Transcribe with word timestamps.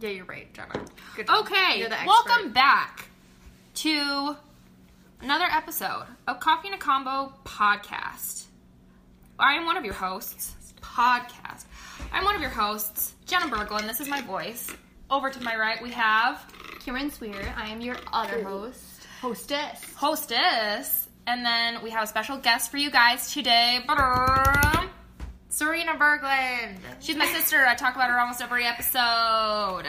Yeah, 0.00 0.10
you're 0.10 0.24
right, 0.24 0.52
Jenna. 0.54 0.84
Good 1.16 1.26
job. 1.26 1.44
Okay, 1.46 1.78
You're 1.78 1.88
the 1.88 1.94
expert. 2.00 2.06
welcome 2.08 2.52
back 2.52 3.08
to 3.74 4.36
another 5.20 5.44
episode 5.44 6.04
of 6.26 6.40
Coffee 6.40 6.68
and 6.68 6.74
a 6.74 6.78
Combo 6.78 7.32
podcast. 7.44 8.44
I 9.38 9.54
am 9.54 9.66
one 9.66 9.76
of 9.76 9.84
your 9.84 9.94
hosts. 9.94 10.56
Podcast. 10.80 11.66
I'm 12.12 12.24
one 12.24 12.34
of 12.34 12.40
your 12.40 12.50
hosts, 12.50 13.14
Jenna 13.26 13.46
Berglund. 13.46 13.86
This 13.86 14.00
is 14.00 14.08
my 14.08 14.22
voice. 14.22 14.74
Over 15.10 15.30
to 15.30 15.42
my 15.42 15.54
right, 15.56 15.80
we 15.82 15.90
have 15.90 16.42
Cameron 16.84 17.10
Swear. 17.10 17.54
I 17.56 17.68
am 17.68 17.80
your 17.80 17.96
other 18.12 18.42
host. 18.42 19.06
Hostess. 19.20 19.84
hostess, 19.96 21.08
and 21.26 21.44
then 21.44 21.82
we 21.82 21.90
have 21.90 22.04
a 22.04 22.06
special 22.06 22.38
guest 22.38 22.70
for 22.70 22.78
you 22.78 22.90
guys 22.90 23.32
today. 23.34 23.80
Ba-dum. 23.86 24.88
Serena 25.50 25.94
Berglund. 25.94 26.78
She's 27.00 27.16
my 27.16 27.26
sister. 27.26 27.66
I 27.66 27.74
talk 27.74 27.96
about 27.96 28.08
her 28.08 28.18
almost 28.18 28.40
every 28.40 28.64
episode. 28.64 29.84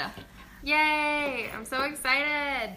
Yay! 0.63 1.49
I'm 1.53 1.65
so 1.65 1.83
excited. 1.83 2.75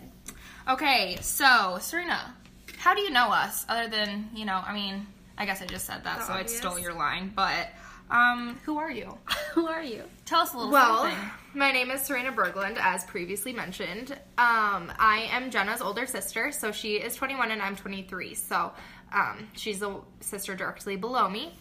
Okay, 0.68 1.16
so 1.20 1.78
Serena, 1.80 2.34
how 2.78 2.94
do 2.94 3.00
you 3.00 3.10
know 3.10 3.28
us? 3.28 3.64
Other 3.68 3.88
than 3.88 4.28
you 4.34 4.44
know, 4.44 4.62
I 4.64 4.74
mean, 4.74 5.06
I 5.36 5.46
guess 5.46 5.62
I 5.62 5.66
just 5.66 5.86
said 5.86 6.04
that, 6.04 6.20
The 6.20 6.26
so 6.26 6.32
I 6.34 6.44
stole 6.44 6.78
your 6.78 6.92
line. 6.92 7.32
But 7.34 7.68
um, 8.14 8.58
who 8.64 8.78
are 8.78 8.90
you? 8.90 9.18
Who 9.54 9.66
are 9.68 9.82
you? 9.84 10.02
Tell 10.24 10.40
us 10.40 10.52
a 10.52 10.56
little 10.56 10.72
Well, 10.72 11.02
something. 11.02 11.18
my 11.54 11.70
name 11.70 11.90
is 11.92 12.00
Serena 12.02 12.32
Berglund, 12.32 12.76
as 12.80 13.04
previously 13.04 13.52
mentioned. 13.52 14.10
Um, 14.36 14.90
I 14.98 15.28
am 15.30 15.50
Jenna's 15.52 15.80
older 15.80 16.06
sister, 16.06 16.50
so 16.50 16.72
she 16.72 16.94
is 16.96 17.14
21 17.14 17.52
and 17.52 17.62
I'm 17.62 17.76
23. 17.76 18.34
So 18.34 18.72
um, 19.12 19.48
she's 19.52 19.80
a 19.82 19.96
sister 20.20 20.56
directly 20.56 20.96
below 20.96 21.28
me. 21.28 21.54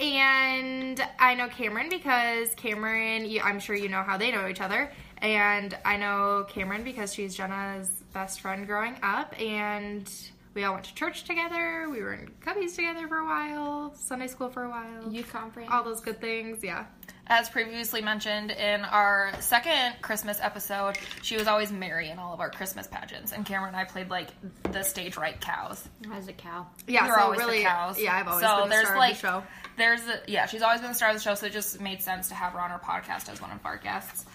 And 0.00 1.00
I 1.20 1.34
know 1.36 1.46
Cameron 1.46 1.88
because 1.90 2.54
Cameron, 2.56 3.30
I'm 3.44 3.60
sure 3.60 3.76
you 3.76 3.88
know 3.88 4.02
how 4.02 4.16
they 4.16 4.32
know 4.32 4.48
each 4.48 4.60
other. 4.60 4.90
And 5.18 5.76
I 5.84 5.96
know 5.96 6.44
Cameron 6.48 6.82
because 6.82 7.14
she's 7.14 7.36
Jenna's 7.36 7.88
best 8.12 8.40
friend 8.40 8.66
growing 8.66 8.96
up. 9.02 9.40
And 9.40 10.10
we 10.58 10.64
all 10.64 10.72
went 10.72 10.84
to 10.86 10.94
church 10.96 11.22
together. 11.22 11.86
We 11.88 12.02
were 12.02 12.14
in 12.14 12.32
cubbies 12.44 12.74
together 12.74 13.06
for 13.06 13.18
a 13.18 13.24
while, 13.24 13.94
Sunday 13.94 14.26
school 14.26 14.48
for 14.48 14.64
a 14.64 14.68
while. 14.68 15.08
Youth 15.08 15.30
conference. 15.30 15.68
all 15.72 15.84
those 15.84 16.00
good 16.00 16.20
things, 16.20 16.64
yeah. 16.64 16.86
As 17.28 17.48
previously 17.48 18.02
mentioned 18.02 18.50
in 18.50 18.80
our 18.80 19.30
second 19.38 19.94
Christmas 20.02 20.40
episode, 20.42 20.98
she 21.22 21.36
was 21.36 21.46
always 21.46 21.70
Mary 21.70 22.10
in 22.10 22.18
all 22.18 22.34
of 22.34 22.40
our 22.40 22.50
Christmas 22.50 22.88
pageants, 22.88 23.30
and 23.30 23.46
Cameron 23.46 23.68
and 23.74 23.76
I 23.76 23.84
played 23.84 24.10
like 24.10 24.30
the 24.72 24.82
stage 24.82 25.16
right 25.16 25.40
cows. 25.40 25.88
As 26.12 26.26
a 26.26 26.32
cow. 26.32 26.66
Yeah, 26.88 27.04
We 27.04 27.10
were 27.10 27.14
so 27.18 27.22
always 27.22 27.38
really, 27.38 27.58
the 27.58 27.64
cows. 27.64 28.00
yeah, 28.00 28.16
I've 28.16 28.26
always 28.26 28.44
so 28.44 28.56
been 28.62 28.68
the 28.70 28.74
there's 28.74 28.86
star 28.88 28.98
like 28.98 29.14
of 29.14 29.20
the 29.20 29.28
show. 29.28 29.42
there's 29.76 30.00
a, 30.08 30.20
yeah, 30.26 30.46
she's 30.46 30.62
always 30.62 30.80
been 30.80 30.90
the 30.90 30.96
star 30.96 31.10
of 31.10 31.14
the 31.14 31.22
show, 31.22 31.36
so 31.36 31.46
it 31.46 31.52
just 31.52 31.80
made 31.80 32.02
sense 32.02 32.26
to 32.30 32.34
have 32.34 32.52
her 32.54 32.60
on 32.60 32.72
our 32.72 32.80
podcast 32.80 33.30
as 33.30 33.40
one 33.40 33.52
of 33.52 33.64
our 33.64 33.76
guests. 33.76 34.26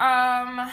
Um, 0.00 0.68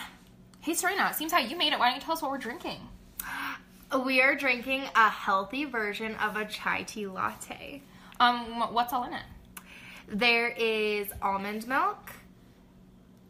hey 0.62 0.74
Serena, 0.74 1.10
it 1.12 1.16
seems 1.16 1.32
how 1.32 1.38
you 1.42 1.56
made 1.56 1.74
it. 1.74 1.78
Why 1.78 1.90
don't 1.90 1.96
you 1.98 2.02
tell 2.02 2.14
us 2.14 2.24
what 2.24 2.32
we're 2.32 2.40
drinking? 2.40 2.80
We 3.98 4.22
are 4.22 4.36
drinking 4.36 4.84
a 4.96 5.10
healthy 5.10 5.66
version 5.66 6.14
of 6.16 6.36
a 6.36 6.46
chai 6.46 6.84
tea 6.84 7.08
latte. 7.08 7.82
Um, 8.20 8.72
what's 8.74 8.94
all 8.94 9.04
in 9.06 9.14
it? 9.14 9.24
There 10.08 10.50
is 10.50 11.08
almond 11.22 11.68
milk, 11.68 12.12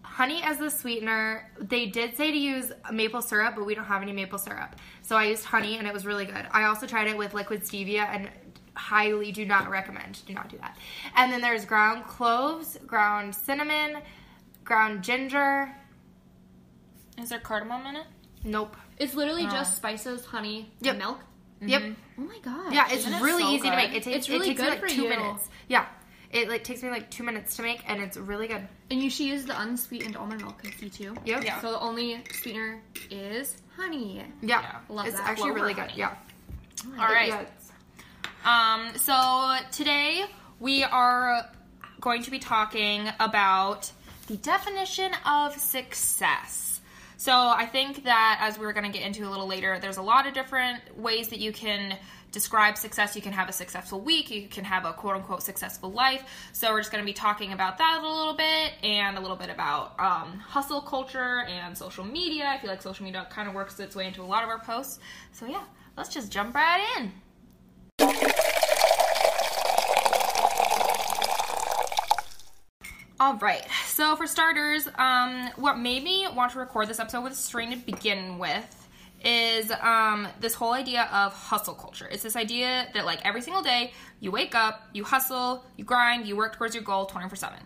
honey 0.02 0.42
as 0.44 0.58
the 0.58 0.70
sweetener. 0.70 1.50
They 1.60 1.86
did 1.86 2.18
say 2.18 2.32
to 2.32 2.38
use 2.38 2.74
maple 2.92 3.22
syrup, 3.22 3.56
but 3.56 3.66
we 3.66 3.74
don't 3.74 3.86
have 3.86 4.02
any 4.02 4.12
maple 4.12 4.38
syrup. 4.38 4.76
So 5.02 5.16
I 5.16 5.26
used 5.26 5.46
honey 5.46 5.78
and 5.78 5.88
it 5.88 5.94
was 5.94 6.06
really 6.06 6.26
good. 6.26 6.46
I 6.52 6.64
also 6.64 6.86
tried 6.86 7.08
it 7.08 7.18
with 7.18 7.34
liquid 7.34 7.62
stevia 7.62 8.06
and 8.08 8.30
highly 8.74 9.32
do 9.32 9.46
not 9.46 9.70
recommend. 9.70 10.26
Do 10.26 10.34
not 10.34 10.50
do 10.50 10.58
that. 10.58 10.78
And 11.16 11.32
then 11.32 11.40
there's 11.40 11.64
ground 11.64 12.06
cloves, 12.06 12.78
ground 12.86 13.34
cinnamon, 13.34 13.98
ground 14.66 15.04
ginger. 15.04 15.74
Is 17.18 17.30
there 17.30 17.40
cardamom 17.40 17.86
in 17.86 17.96
it? 17.96 18.08
Nope. 18.44 18.76
It's 19.00 19.16
literally 19.16 19.44
just 19.46 19.78
spices, 19.78 20.26
honey, 20.26 20.72
Yep. 20.82 20.92
and 20.92 21.00
milk. 21.00 21.20
Yep. 21.62 21.84
Oh 22.18 22.22
my 22.22 22.38
god. 22.44 22.74
Yeah, 22.74 22.86
it's 22.88 23.00
Isn't 23.06 23.14
it 23.14 23.22
really 23.22 23.44
so 23.44 23.50
easy 23.52 23.70
to 23.70 23.76
make. 23.76 23.94
It 23.94 24.04
takes 24.04 24.18
It's 24.18 24.30
really 24.30 24.50
it 24.52 24.58
takes 24.58 24.60
me 24.62 24.66
good 24.66 24.72
like 24.72 24.80
for 24.82 24.88
two 24.90 25.04
you. 25.04 25.10
minutes. 25.10 25.50
Yeah, 25.68 25.86
it 26.32 26.48
like 26.50 26.64
takes 26.64 26.82
me 26.84 26.90
like 26.90 27.10
two 27.12 27.24
minutes 27.24 27.56
to 27.58 27.62
make, 27.64 27.82
and 27.88 28.02
it's 28.02 28.16
really 28.18 28.48
good. 28.48 28.68
And 28.92 29.02
you 29.04 29.10
should 29.10 29.26
use 29.26 29.46
the 29.46 29.60
unsweetened 29.60 30.16
almond 30.16 30.42
milk 30.42 30.62
cookie 30.64 30.90
too. 30.90 31.16
Yep. 31.26 31.44
Yeah. 31.44 31.60
So 31.62 31.72
the 31.72 31.80
only 31.80 32.24
sweetener 32.32 32.82
is 33.10 33.58
honey. 33.76 34.24
Yeah, 34.42 34.62
Yeah. 34.62 34.76
Love 34.90 35.08
it's 35.08 35.18
that. 35.18 35.28
actually 35.30 35.52
Clover 35.52 35.60
really 35.62 35.74
honey. 35.74 35.88
good. 35.94 35.98
Yeah. 35.98 36.16
All 36.98 37.14
right. 37.14 37.28
Yeah, 37.30 37.46
Um, 38.46 38.98
so 38.98 39.58
today 39.72 40.24
we 40.62 40.84
are 40.84 41.50
going 42.00 42.24
to 42.24 42.32
be 42.32 42.40
talking 42.40 43.10
about 43.20 43.92
the 44.28 44.38
definition 44.38 45.12
of 45.26 45.54
success. 45.58 46.69
So 47.20 47.34
I 47.34 47.66
think 47.66 48.06
that 48.06 48.40
as 48.42 48.58
we're 48.58 48.72
going 48.72 48.90
to 48.90 48.98
get 48.98 49.06
into 49.06 49.28
a 49.28 49.30
little 49.30 49.46
later, 49.46 49.78
there's 49.78 49.98
a 49.98 50.02
lot 50.02 50.26
of 50.26 50.34
different 50.34 50.98
ways 50.98 51.28
that 51.28 51.40
you 51.40 51.52
can 51.52 51.98
describe 52.32 52.78
success. 52.78 53.14
You 53.14 53.22
can 53.22 53.34
have 53.34 53.50
a 53.50 53.52
successful 53.52 54.00
week, 54.00 54.32
you 54.32 54.48
can 54.48 54.64
have 54.64 54.86
a 54.86 54.94
quote 54.94 55.18
unquote 55.18 55.44
successful 55.44 55.92
life. 55.92 56.24
So 56.54 56.72
we're 56.72 56.80
just 56.80 56.94
going 56.94 57.04
to 57.04 57.06
be 57.06 57.12
talking 57.12 57.52
about 57.52 57.78
that 57.80 58.00
a 58.02 58.08
little 58.08 58.36
bit 58.36 58.72
and 58.84 59.18
a 59.18 59.20
little 59.20 59.36
bit 59.36 59.50
about 59.50 60.00
um, 60.00 60.40
hustle 60.40 60.80
culture 60.80 61.44
and 61.44 61.78
social 61.78 62.06
media. 62.06 62.48
I 62.48 62.58
feel 62.58 62.70
like 62.70 62.82
social 62.82 63.04
media 63.04 63.28
kind 63.30 63.50
of 63.50 63.54
works 63.54 63.78
its 63.82 63.98
way 63.98 64.08
into 64.08 64.22
a 64.22 64.24
lot 64.24 64.44
of 64.44 64.50
our 64.50 64.60
posts. 64.60 65.00
So 65.34 65.46
yeah, 65.46 65.64
let's 65.98 66.08
just 66.08 66.32
jump 66.32 66.56
right 66.56 66.82
in. 67.00 67.12
All 73.22 73.36
right. 73.36 73.68
So 73.88 74.16
for 74.16 74.26
starters, 74.28 74.88
um, 74.98 75.50
what 75.58 75.78
made 75.78 76.06
me 76.06 76.26
want 76.34 76.54
to 76.54 76.60
record 76.60 76.88
this 76.88 77.02
episode 77.02 77.22
with 77.22 77.36
Serena 77.36 77.76
to 77.76 77.86
begin 77.86 78.38
with 78.38 78.88
is 79.26 79.70
um, 79.82 80.26
this 80.40 80.54
whole 80.54 80.72
idea 80.72 81.04
of 81.12 81.34
hustle 81.34 81.74
culture. 81.74 82.08
It's 82.10 82.24
this 82.24 82.38
idea 82.38 82.88
that 82.94 83.04
like 83.04 83.26
every 83.26 83.42
single 83.42 83.62
day 83.62 83.92
you 84.22 84.32
wake 84.32 84.56
up, 84.56 84.88
you 84.94 85.04
hustle, 85.04 85.66
you 85.76 85.84
grind, 85.84 86.28
you 86.28 86.38
work 86.38 86.56
towards 86.56 86.74
your 86.74 86.84
goal 86.86 87.08
24 87.08 87.36
seven. 87.36 87.60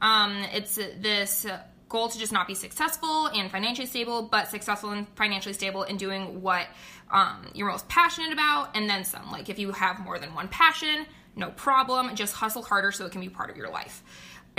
Um, 0.00 0.44
it's 0.52 0.76
this 0.76 1.44
goal 1.88 2.08
to 2.08 2.16
just 2.16 2.30
not 2.30 2.46
be 2.46 2.54
successful 2.54 3.26
and 3.34 3.50
financially 3.50 3.88
stable, 3.88 4.22
but 4.22 4.46
successful 4.46 4.90
and 4.90 5.08
financially 5.16 5.54
stable 5.54 5.82
in 5.82 5.96
doing 5.96 6.40
what 6.40 6.68
um, 7.10 7.48
you're 7.52 7.68
most 7.68 7.88
passionate 7.88 8.32
about, 8.32 8.76
and 8.76 8.88
then 8.88 9.02
some. 9.02 9.32
Like 9.32 9.48
if 9.48 9.58
you 9.58 9.72
have 9.72 9.98
more 9.98 10.20
than 10.20 10.32
one 10.36 10.46
passion, 10.46 11.04
no 11.34 11.50
problem. 11.50 12.14
Just 12.14 12.34
hustle 12.34 12.62
harder 12.62 12.92
so 12.92 13.06
it 13.06 13.12
can 13.12 13.20
be 13.20 13.28
part 13.28 13.50
of 13.50 13.56
your 13.56 13.70
life. 13.70 14.04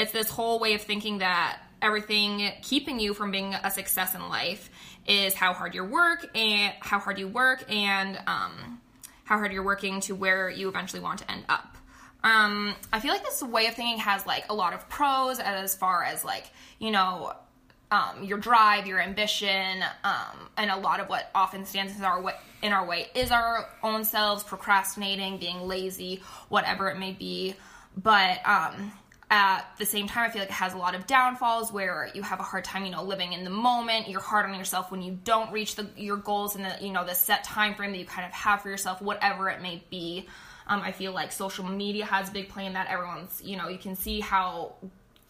It's 0.02 0.12
this 0.12 0.32
whole 0.32 0.58
way 0.58 0.74
of 0.74 0.82
thinking 0.82 1.20
that 1.20 1.60
everything 1.80 2.52
keeping 2.64 3.00
you 3.00 3.14
from 3.14 3.30
being 3.30 3.54
a 3.54 3.70
success 3.70 4.16
in 4.16 4.30
life 4.30 4.72
is 5.08 5.36
how 5.36 5.54
hard 5.54 5.76
you 5.76 5.84
work 5.84 6.26
and 6.36 6.74
how 6.80 6.98
hard 6.98 7.20
you 7.20 7.28
work 7.28 7.64
and 7.72 8.18
um, 8.26 8.82
how 9.26 9.38
hard 9.38 9.54
you're 9.54 9.62
working 9.62 10.00
to 10.02 10.16
where 10.16 10.50
you 10.50 10.68
eventually 10.68 11.04
want 11.04 11.20
to 11.20 11.30
end 11.32 11.46
up. 11.50 11.78
Um, 12.24 12.74
I 12.92 13.00
feel 13.00 13.12
like 13.12 13.24
this 13.24 13.44
way 13.44 13.68
of 13.68 13.76
thinking 13.76 14.00
has 14.00 14.26
like 14.26 14.46
a 14.50 14.56
lot 14.56 14.74
of 14.74 14.90
pros 14.90 15.40
as 15.40 15.76
far 15.76 16.04
as 16.04 16.26
like 16.26 16.46
you 16.80 16.90
know 16.90 17.34
um, 17.92 18.24
your 18.24 18.40
drive, 18.40 18.88
your 18.88 19.00
ambition, 19.00 19.84
um, 20.04 20.50
and 20.58 20.72
a 20.72 20.78
lot 20.78 21.00
of 21.00 21.10
what 21.10 21.30
often 21.36 21.64
stands 21.64 21.96
in 21.96 22.04
our 22.04 22.20
way, 22.20 22.34
in 22.64 22.74
our 22.74 22.88
way 22.88 23.06
is 23.14 23.30
our 23.30 23.70
own 23.84 24.04
selves 24.04 24.42
procrastinating, 24.42 25.38
being 25.38 25.62
lazy, 25.68 26.24
whatever 26.50 26.90
it 26.90 26.98
may 26.98 27.12
be. 27.12 27.54
but 27.98 28.40
um, 28.48 28.94
at 29.32 29.66
the 29.78 29.86
same 29.86 30.08
time, 30.08 30.30
I 30.30 30.34
feel 30.34 30.42
like 30.42 30.50
it 30.50 30.56
has 30.56 30.74
a 30.74 30.78
lot 30.78 30.94
of 30.94 31.08
downfalls 31.08 31.72
where 31.72 32.12
you 32.14 32.22
have 32.22 32.42
a 32.42 32.44
hard 32.44 32.66
time, 32.66 32.84
you 32.84 32.92
know, 32.92 33.02
living 33.02 33.32
in 33.32 33.46
the 33.46 33.50
moment. 33.50 34.10
You're 34.10 34.20
hard 34.20 34.46
on 34.46 34.58
yourself 34.58 34.92
when 34.92 35.02
you 35.02 35.18
don't 35.24 35.54
reach 35.54 35.76
the, 35.76 35.88
your 35.96 36.18
goals 36.18 36.58
and 36.58 36.66
the, 36.66 36.76
you 36.86 36.92
know, 36.92 37.06
the 37.06 37.16
set 37.16 37.46
time 37.46 37.74
frame 37.74 37.94
that 37.94 37.98
you 37.98 38.06
kind 38.06 38.28
of 38.28 38.34
have 38.34 38.62
for 38.62 38.70
yourself, 38.70 39.02
whatever 39.02 39.50
it 39.50 39.62
may 39.62 39.82
be. 39.90 40.28
Um, 40.68 40.82
I 40.82 40.92
feel 40.92 41.14
like 41.14 41.32
social 41.32 41.66
media 41.66 42.06
has 42.06 42.28
a 42.30 42.34
big 42.34 42.50
play 42.50 42.66
in 42.66 42.74
that. 42.74 42.90
Everyone's, 42.90 43.42
you 43.42 43.56
know, 43.56 43.70
you 43.70 43.78
can 43.78 43.96
see 43.96 44.20
how 44.20 44.74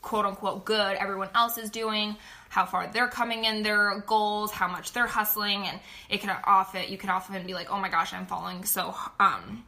quote 0.01 0.25
unquote 0.25 0.65
good 0.65 0.97
everyone 0.97 1.29
else 1.35 1.59
is 1.59 1.69
doing, 1.69 2.17
how 2.49 2.65
far 2.65 2.89
they're 2.91 3.07
coming 3.07 3.45
in 3.45 3.61
their 3.61 3.99
goals, 4.07 4.49
how 4.49 4.67
much 4.67 4.93
they're 4.93 5.05
hustling, 5.05 5.67
and 5.67 5.79
it 6.09 6.21
can 6.21 6.35
often 6.45 6.91
you 6.91 6.97
can 6.97 7.11
often 7.11 7.45
be 7.45 7.53
like, 7.53 7.71
oh 7.71 7.77
my 7.77 7.89
gosh, 7.89 8.13
I'm 8.13 8.25
falling 8.25 8.65
so 8.65 8.95
um 9.19 9.63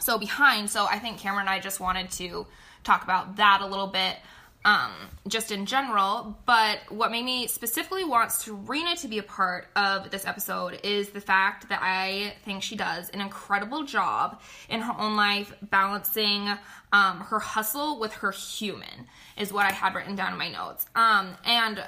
so 0.00 0.18
behind. 0.18 0.70
So 0.70 0.86
I 0.86 0.98
think 0.98 1.18
Cameron 1.18 1.42
and 1.42 1.50
I 1.50 1.60
just 1.60 1.78
wanted 1.78 2.10
to 2.12 2.46
talk 2.86 3.04
about 3.04 3.36
that 3.36 3.60
a 3.60 3.66
little 3.66 3.88
bit. 3.88 4.16
Um, 4.64 4.90
just 5.28 5.52
in 5.52 5.64
general, 5.64 6.36
but 6.44 6.80
what 6.88 7.12
made 7.12 7.24
me 7.24 7.46
specifically 7.46 8.02
want 8.02 8.32
Serena 8.32 8.96
to 8.96 9.06
be 9.06 9.18
a 9.18 9.22
part 9.22 9.68
of 9.76 10.10
this 10.10 10.26
episode 10.26 10.80
is 10.82 11.10
the 11.10 11.20
fact 11.20 11.68
that 11.68 11.78
I 11.80 12.34
think 12.44 12.64
she 12.64 12.74
does 12.74 13.08
an 13.10 13.20
incredible 13.20 13.84
job 13.84 14.40
in 14.68 14.80
her 14.80 14.92
own 14.98 15.14
life 15.14 15.54
balancing 15.62 16.48
um, 16.92 17.20
her 17.20 17.38
hustle 17.38 18.00
with 18.00 18.12
her 18.14 18.32
human, 18.32 19.06
is 19.36 19.52
what 19.52 19.66
I 19.66 19.70
had 19.70 19.94
written 19.94 20.16
down 20.16 20.32
in 20.32 20.38
my 20.38 20.50
notes. 20.50 20.84
Um, 20.96 21.36
and 21.44 21.80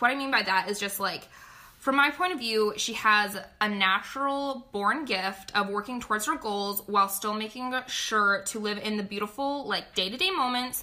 what 0.00 0.10
I 0.10 0.16
mean 0.16 0.32
by 0.32 0.42
that 0.42 0.68
is 0.68 0.80
just 0.80 0.98
like, 0.98 1.28
from 1.84 1.96
my 1.96 2.08
point 2.08 2.32
of 2.32 2.38
view, 2.38 2.72
she 2.78 2.94
has 2.94 3.36
a 3.60 3.68
natural 3.68 4.66
born 4.72 5.04
gift 5.04 5.54
of 5.54 5.68
working 5.68 6.00
towards 6.00 6.24
her 6.24 6.34
goals 6.34 6.82
while 6.86 7.10
still 7.10 7.34
making 7.34 7.74
sure 7.88 8.42
to 8.46 8.58
live 8.58 8.78
in 8.78 8.96
the 8.96 9.02
beautiful, 9.02 9.68
like 9.68 9.94
day 9.94 10.08
to 10.08 10.16
day 10.16 10.30
moments 10.30 10.82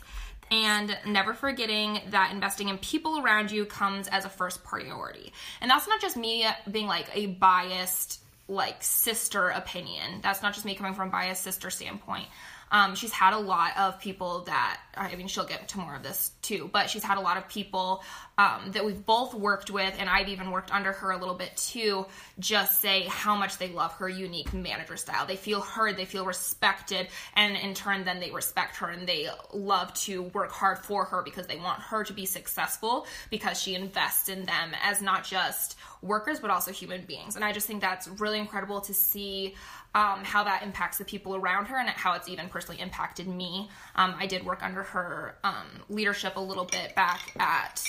and 0.52 0.96
never 1.08 1.34
forgetting 1.34 2.02
that 2.12 2.32
investing 2.32 2.70
in 2.70 2.78
people 2.78 3.18
around 3.18 3.50
you 3.50 3.66
comes 3.66 4.10
as 4.10 4.26
a 4.26 4.30
first 4.30 4.64
priority. 4.64 5.34
And 5.60 5.72
that's 5.72 5.88
not 5.88 6.02
just 6.02 6.18
me 6.18 6.46
being 6.70 6.86
like 6.86 7.10
a 7.16 7.26
biased, 7.26 8.22
like 8.48 8.84
sister 8.84 9.50
opinion. 9.50 10.20
That's 10.22 10.44
not 10.44 10.54
just 10.54 10.68
me 10.68 10.76
coming 10.76 10.94
from 10.94 11.08
a 11.08 11.12
biased 11.12 11.42
sister 11.42 11.72
standpoint. 11.72 12.28
Um, 12.72 12.96
she's 12.96 13.12
had 13.12 13.34
a 13.34 13.40
lot 13.40 13.78
of 13.78 14.00
people 14.00 14.44
that 14.46 14.80
I 14.96 15.16
mean, 15.16 15.28
she'll 15.28 15.46
get 15.46 15.70
to 15.70 15.78
more 15.78 15.96
of 15.96 16.04
this 16.04 16.32
too, 16.42 16.70
but 16.72 16.90
she's 16.90 17.04
had 17.04 17.18
a 17.18 17.22
lot 17.22 17.38
of 17.38 17.48
people 17.48 18.04
um, 18.38 18.72
that 18.72 18.84
we've 18.84 19.06
both 19.06 19.34
worked 19.34 19.70
with, 19.70 19.94
and 19.98 20.10
I've 20.10 20.28
even 20.28 20.52
worked 20.52 20.72
under 20.72 20.92
her 20.92 21.12
a 21.12 21.18
little 21.18 21.36
bit 21.36 21.56
too. 21.56 22.06
Just 22.40 22.82
say 22.82 23.04
how 23.04 23.36
much 23.36 23.58
they 23.58 23.70
love 23.70 23.94
her 23.94 24.10
unique 24.10 24.54
manager 24.54 24.98
style. 24.98 25.26
They 25.26 25.36
feel 25.36 25.62
heard, 25.62 25.96
they 25.96 26.06
feel 26.06 26.26
respected, 26.26 27.08
and 27.36 27.56
in 27.56 27.74
turn, 27.74 28.04
then 28.04 28.20
they 28.20 28.32
respect 28.32 28.78
her 28.78 28.90
and 28.90 29.08
they 29.08 29.30
love 29.54 29.94
to 29.94 30.24
work 30.24 30.52
hard 30.52 30.80
for 30.80 31.06
her 31.06 31.22
because 31.22 31.48
they 31.48 31.58
want 31.58 31.80
her 31.82 32.04
to 32.04 32.14
be 32.14 32.26
successful 32.26 33.06
because 33.30 33.62
she 33.62 33.76
invests 33.76 34.28
in 34.28 34.46
them 34.46 34.72
as 34.84 35.02
not 35.02 35.24
just 35.24 35.78
workers 36.02 36.40
but 36.40 36.50
also 36.50 36.72
human 36.72 37.06
beings. 37.06 37.36
And 37.36 37.46
I 37.46 37.52
just 37.52 37.68
think 37.68 37.82
that's 37.82 38.08
really 38.08 38.40
incredible 38.40 38.82
to 38.82 38.94
see 38.94 39.56
um, 39.94 40.24
how 40.24 40.44
that 40.44 40.64
impacts 40.64 40.98
the 40.98 41.06
people 41.06 41.36
around 41.36 41.66
her 41.66 41.78
and 41.78 41.90
how 41.90 42.14
it's 42.14 42.30
even 42.30 42.48
personally 42.50 42.82
impacted 42.82 43.28
me. 43.28 43.70
Um, 43.96 44.16
I 44.18 44.26
did 44.26 44.46
work 44.46 44.64
under 44.64 44.84
her 44.84 45.36
um, 45.44 45.84
leadership 45.90 46.36
a 46.38 46.40
little 46.40 46.66
bit 46.66 46.96
back 46.96 47.34
at 47.38 47.84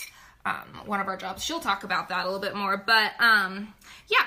um, 0.45 0.87
one 0.87 1.01
of 1.01 1.07
our 1.07 1.17
jobs. 1.17 1.45
She'll 1.45 1.61
talk 1.61 1.85
about 1.85 2.09
that 2.09 2.23
a 2.23 2.25
little 2.25 2.41
bit 2.41 2.57
more, 2.57 2.77
but 2.77 3.13
um, 3.21 3.73
yeah. 4.09 4.27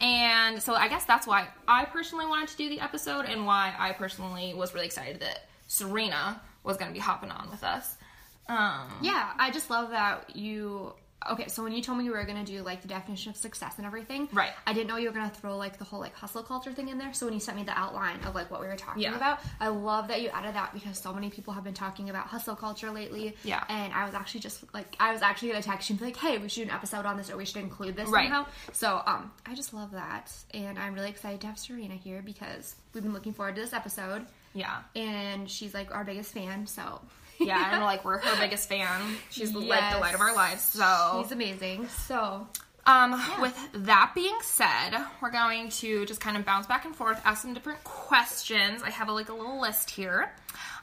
And 0.00 0.60
so 0.60 0.74
I 0.74 0.88
guess 0.88 1.04
that's 1.04 1.26
why 1.26 1.46
I 1.68 1.84
personally 1.84 2.26
wanted 2.26 2.48
to 2.48 2.56
do 2.56 2.68
the 2.68 2.80
episode 2.80 3.26
and 3.26 3.46
why 3.46 3.72
I 3.78 3.92
personally 3.92 4.52
was 4.52 4.74
really 4.74 4.86
excited 4.86 5.20
that 5.20 5.48
Serena 5.68 6.40
was 6.64 6.76
going 6.76 6.88
to 6.88 6.94
be 6.94 7.00
hopping 7.00 7.30
on 7.30 7.50
with 7.50 7.62
us. 7.62 7.96
Um, 8.48 8.88
Yeah, 9.00 9.32
I 9.38 9.50
just 9.52 9.70
love 9.70 9.90
that 9.90 10.34
you. 10.34 10.94
Okay, 11.30 11.48
so 11.48 11.62
when 11.62 11.72
you 11.72 11.82
told 11.82 11.98
me 11.98 12.04
you 12.04 12.12
were 12.12 12.24
gonna 12.24 12.44
do 12.44 12.62
like 12.62 12.82
the 12.82 12.88
definition 12.88 13.30
of 13.30 13.36
success 13.36 13.74
and 13.76 13.86
everything, 13.86 14.28
Right. 14.32 14.50
I 14.66 14.72
didn't 14.72 14.88
know 14.88 14.96
you 14.96 15.08
were 15.08 15.14
gonna 15.14 15.30
throw 15.30 15.56
like 15.56 15.78
the 15.78 15.84
whole 15.84 16.00
like 16.00 16.14
hustle 16.14 16.42
culture 16.42 16.72
thing 16.72 16.88
in 16.88 16.98
there. 16.98 17.12
So 17.12 17.26
when 17.26 17.34
you 17.34 17.40
sent 17.40 17.56
me 17.56 17.64
the 17.64 17.78
outline 17.78 18.20
of 18.24 18.34
like 18.34 18.50
what 18.50 18.60
we 18.60 18.66
were 18.66 18.76
talking 18.76 19.02
Yeah. 19.02 19.14
about, 19.16 19.40
I 19.60 19.68
love 19.68 20.08
that 20.08 20.22
you 20.22 20.28
added 20.30 20.54
that 20.54 20.74
because 20.74 20.98
so 20.98 21.12
many 21.12 21.30
people 21.30 21.52
have 21.54 21.64
been 21.64 21.74
talking 21.74 22.10
about 22.10 22.26
hustle 22.26 22.56
culture 22.56 22.90
lately. 22.90 23.36
Yeah. 23.44 23.64
and 23.68 23.92
I 23.92 24.04
was 24.04 24.14
actually 24.14 24.40
just 24.40 24.64
like 24.74 24.96
I 24.98 25.12
was 25.12 25.22
actually 25.22 25.48
gonna 25.50 25.62
text 25.62 25.88
you 25.88 25.94
and 25.94 26.00
be 26.00 26.06
like, 26.06 26.16
hey, 26.16 26.38
we 26.38 26.48
should 26.48 26.64
do 26.64 26.70
an 26.70 26.74
episode 26.74 27.06
on 27.06 27.16
this 27.16 27.30
or 27.30 27.36
we 27.36 27.44
should 27.44 27.62
include 27.62 27.96
this 27.96 28.08
Right. 28.08 28.28
somehow. 28.28 28.46
So 28.72 29.02
um, 29.06 29.30
I 29.46 29.54
just 29.54 29.72
love 29.74 29.92
that, 29.92 30.32
and 30.52 30.78
I'm 30.78 30.94
really 30.94 31.10
excited 31.10 31.40
to 31.42 31.46
have 31.48 31.58
Serena 31.58 31.94
here 31.94 32.22
because 32.22 32.74
we've 32.94 33.02
been 33.02 33.12
looking 33.12 33.32
forward 33.32 33.54
to 33.56 33.60
this 33.60 33.72
episode, 33.72 34.26
yeah. 34.54 34.80
and 34.96 35.50
she's 35.50 35.72
like 35.74 35.94
our 35.94 36.04
biggest 36.04 36.32
fan. 36.32 36.66
So 36.66 37.00
Yeah, 37.46 37.74
and 37.74 37.84
like 37.84 38.04
we're 38.04 38.18
her 38.18 38.40
biggest 38.40 38.68
fan. 38.68 39.16
She's 39.30 39.54
like 39.54 39.92
the 39.92 39.98
light 39.98 40.14
of 40.14 40.20
our 40.20 40.34
lives. 40.34 40.62
So 40.62 41.22
she's 41.22 41.32
amazing. 41.32 41.88
So 41.88 42.46
Um, 42.84 43.12
with 43.40 43.56
that 43.74 44.10
being 44.14 44.36
said, 44.42 44.90
we're 45.20 45.30
going 45.30 45.68
to 45.68 46.04
just 46.06 46.20
kind 46.20 46.36
of 46.36 46.44
bounce 46.44 46.66
back 46.66 46.84
and 46.84 46.94
forth, 46.96 47.20
ask 47.24 47.42
some 47.42 47.54
different 47.54 47.84
questions. 47.84 48.82
I 48.82 48.90
have 48.90 49.08
a, 49.08 49.12
like 49.12 49.28
a 49.28 49.34
little 49.34 49.60
list 49.60 49.88
here. 49.90 50.32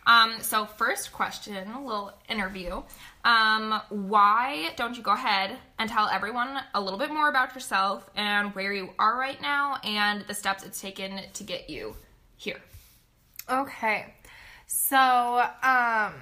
Um, 0.07 0.35
so 0.39 0.65
first 0.65 1.11
question, 1.11 1.69
a 1.69 1.83
little 1.83 2.13
interview. 2.29 2.81
Um, 3.25 3.81
why 3.89 4.69
don't 4.77 4.95
you 4.95 5.03
go 5.03 5.11
ahead 5.11 5.57
and 5.77 5.89
tell 5.89 6.07
everyone 6.07 6.57
a 6.73 6.79
little 6.79 6.97
bit 6.97 7.11
more 7.11 7.27
about 7.27 7.53
yourself 7.53 8.09
and 8.15 8.55
where 8.55 8.71
you 8.71 8.91
are 8.97 9.17
right 9.19 9.39
now 9.41 9.77
and 9.83 10.23
the 10.25 10.33
steps 10.33 10.63
it's 10.63 10.79
taken 10.79 11.19
to 11.33 11.43
get 11.43 11.69
you 11.69 11.95
here? 12.37 12.61
Okay. 13.49 14.15
So, 14.67 14.97
um, 15.63 16.13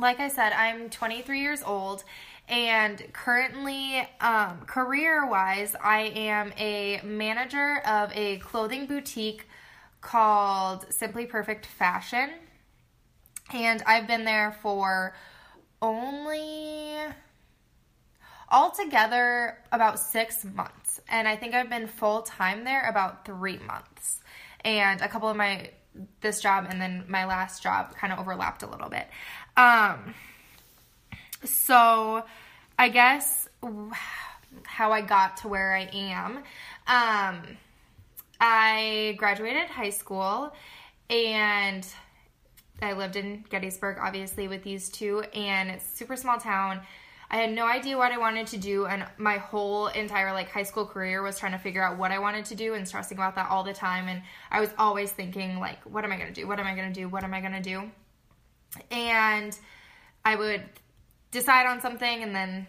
like 0.00 0.20
I 0.20 0.28
said, 0.28 0.52
I'm 0.52 0.90
23 0.90 1.40
years 1.40 1.62
old, 1.62 2.04
and 2.48 3.02
currently, 3.12 4.08
um, 4.20 4.60
career 4.66 5.26
wise, 5.26 5.76
I 5.82 6.00
am 6.00 6.52
a 6.56 7.00
manager 7.04 7.82
of 7.86 8.10
a 8.14 8.38
clothing 8.38 8.86
boutique 8.86 9.46
called 10.00 10.86
Simply 10.90 11.26
Perfect 11.26 11.66
Fashion. 11.66 12.30
And 13.52 13.82
I've 13.86 14.06
been 14.06 14.24
there 14.24 14.56
for 14.62 15.14
only 15.82 16.96
altogether 18.50 19.58
about 19.70 19.98
six 19.98 20.44
months. 20.44 21.00
And 21.08 21.28
I 21.28 21.36
think 21.36 21.54
I've 21.54 21.70
been 21.70 21.86
full 21.86 22.22
time 22.22 22.64
there 22.64 22.88
about 22.88 23.26
three 23.26 23.58
months. 23.58 24.20
And 24.64 25.00
a 25.00 25.08
couple 25.08 25.28
of 25.28 25.36
my, 25.36 25.70
this 26.20 26.40
job 26.40 26.66
and 26.68 26.80
then 26.80 27.04
my 27.08 27.26
last 27.26 27.62
job 27.62 27.94
kind 27.94 28.12
of 28.12 28.18
overlapped 28.18 28.62
a 28.62 28.66
little 28.66 28.88
bit. 28.88 29.06
Um, 29.58 30.14
so 31.44 32.24
I 32.78 32.88
guess 32.90 33.48
how 34.62 34.92
I 34.92 35.00
got 35.00 35.38
to 35.38 35.48
where 35.48 35.74
I 35.74 35.90
am. 35.92 36.36
Um, 36.86 37.42
I 38.40 39.16
graduated 39.18 39.66
high 39.66 39.90
school 39.90 40.54
and 41.10 41.84
I 42.80 42.92
lived 42.92 43.16
in 43.16 43.44
Gettysburg, 43.50 43.96
obviously, 44.00 44.46
with 44.46 44.62
these 44.62 44.88
two, 44.90 45.22
and 45.34 45.70
it's 45.70 45.84
super 45.84 46.14
small 46.14 46.38
town. 46.38 46.80
I 47.28 47.38
had 47.38 47.52
no 47.52 47.66
idea 47.66 47.98
what 47.98 48.12
I 48.12 48.18
wanted 48.18 48.46
to 48.48 48.56
do, 48.56 48.86
and 48.86 49.04
my 49.18 49.38
whole 49.38 49.88
entire 49.88 50.32
like 50.32 50.50
high 50.50 50.62
school 50.62 50.86
career 50.86 51.20
was 51.20 51.36
trying 51.36 51.52
to 51.52 51.58
figure 51.58 51.82
out 51.82 51.98
what 51.98 52.12
I 52.12 52.20
wanted 52.20 52.44
to 52.46 52.54
do 52.54 52.74
and 52.74 52.86
stressing 52.86 53.18
about 53.18 53.34
that 53.34 53.50
all 53.50 53.64
the 53.64 53.72
time. 53.72 54.06
And 54.06 54.22
I 54.52 54.60
was 54.60 54.70
always 54.78 55.10
thinking 55.10 55.58
like, 55.58 55.82
what 55.82 56.04
am 56.04 56.12
I 56.12 56.18
gonna 56.18 56.30
do? 56.30 56.46
What 56.46 56.60
am 56.60 56.66
I 56.68 56.76
gonna 56.76 56.94
do? 56.94 57.08
What 57.08 57.24
am 57.24 57.34
I 57.34 57.40
gonna 57.40 57.60
do? 57.60 57.90
And 58.90 59.58
I 60.24 60.36
would 60.36 60.62
decide 61.30 61.66
on 61.66 61.80
something, 61.80 62.22
and 62.22 62.34
then 62.34 62.66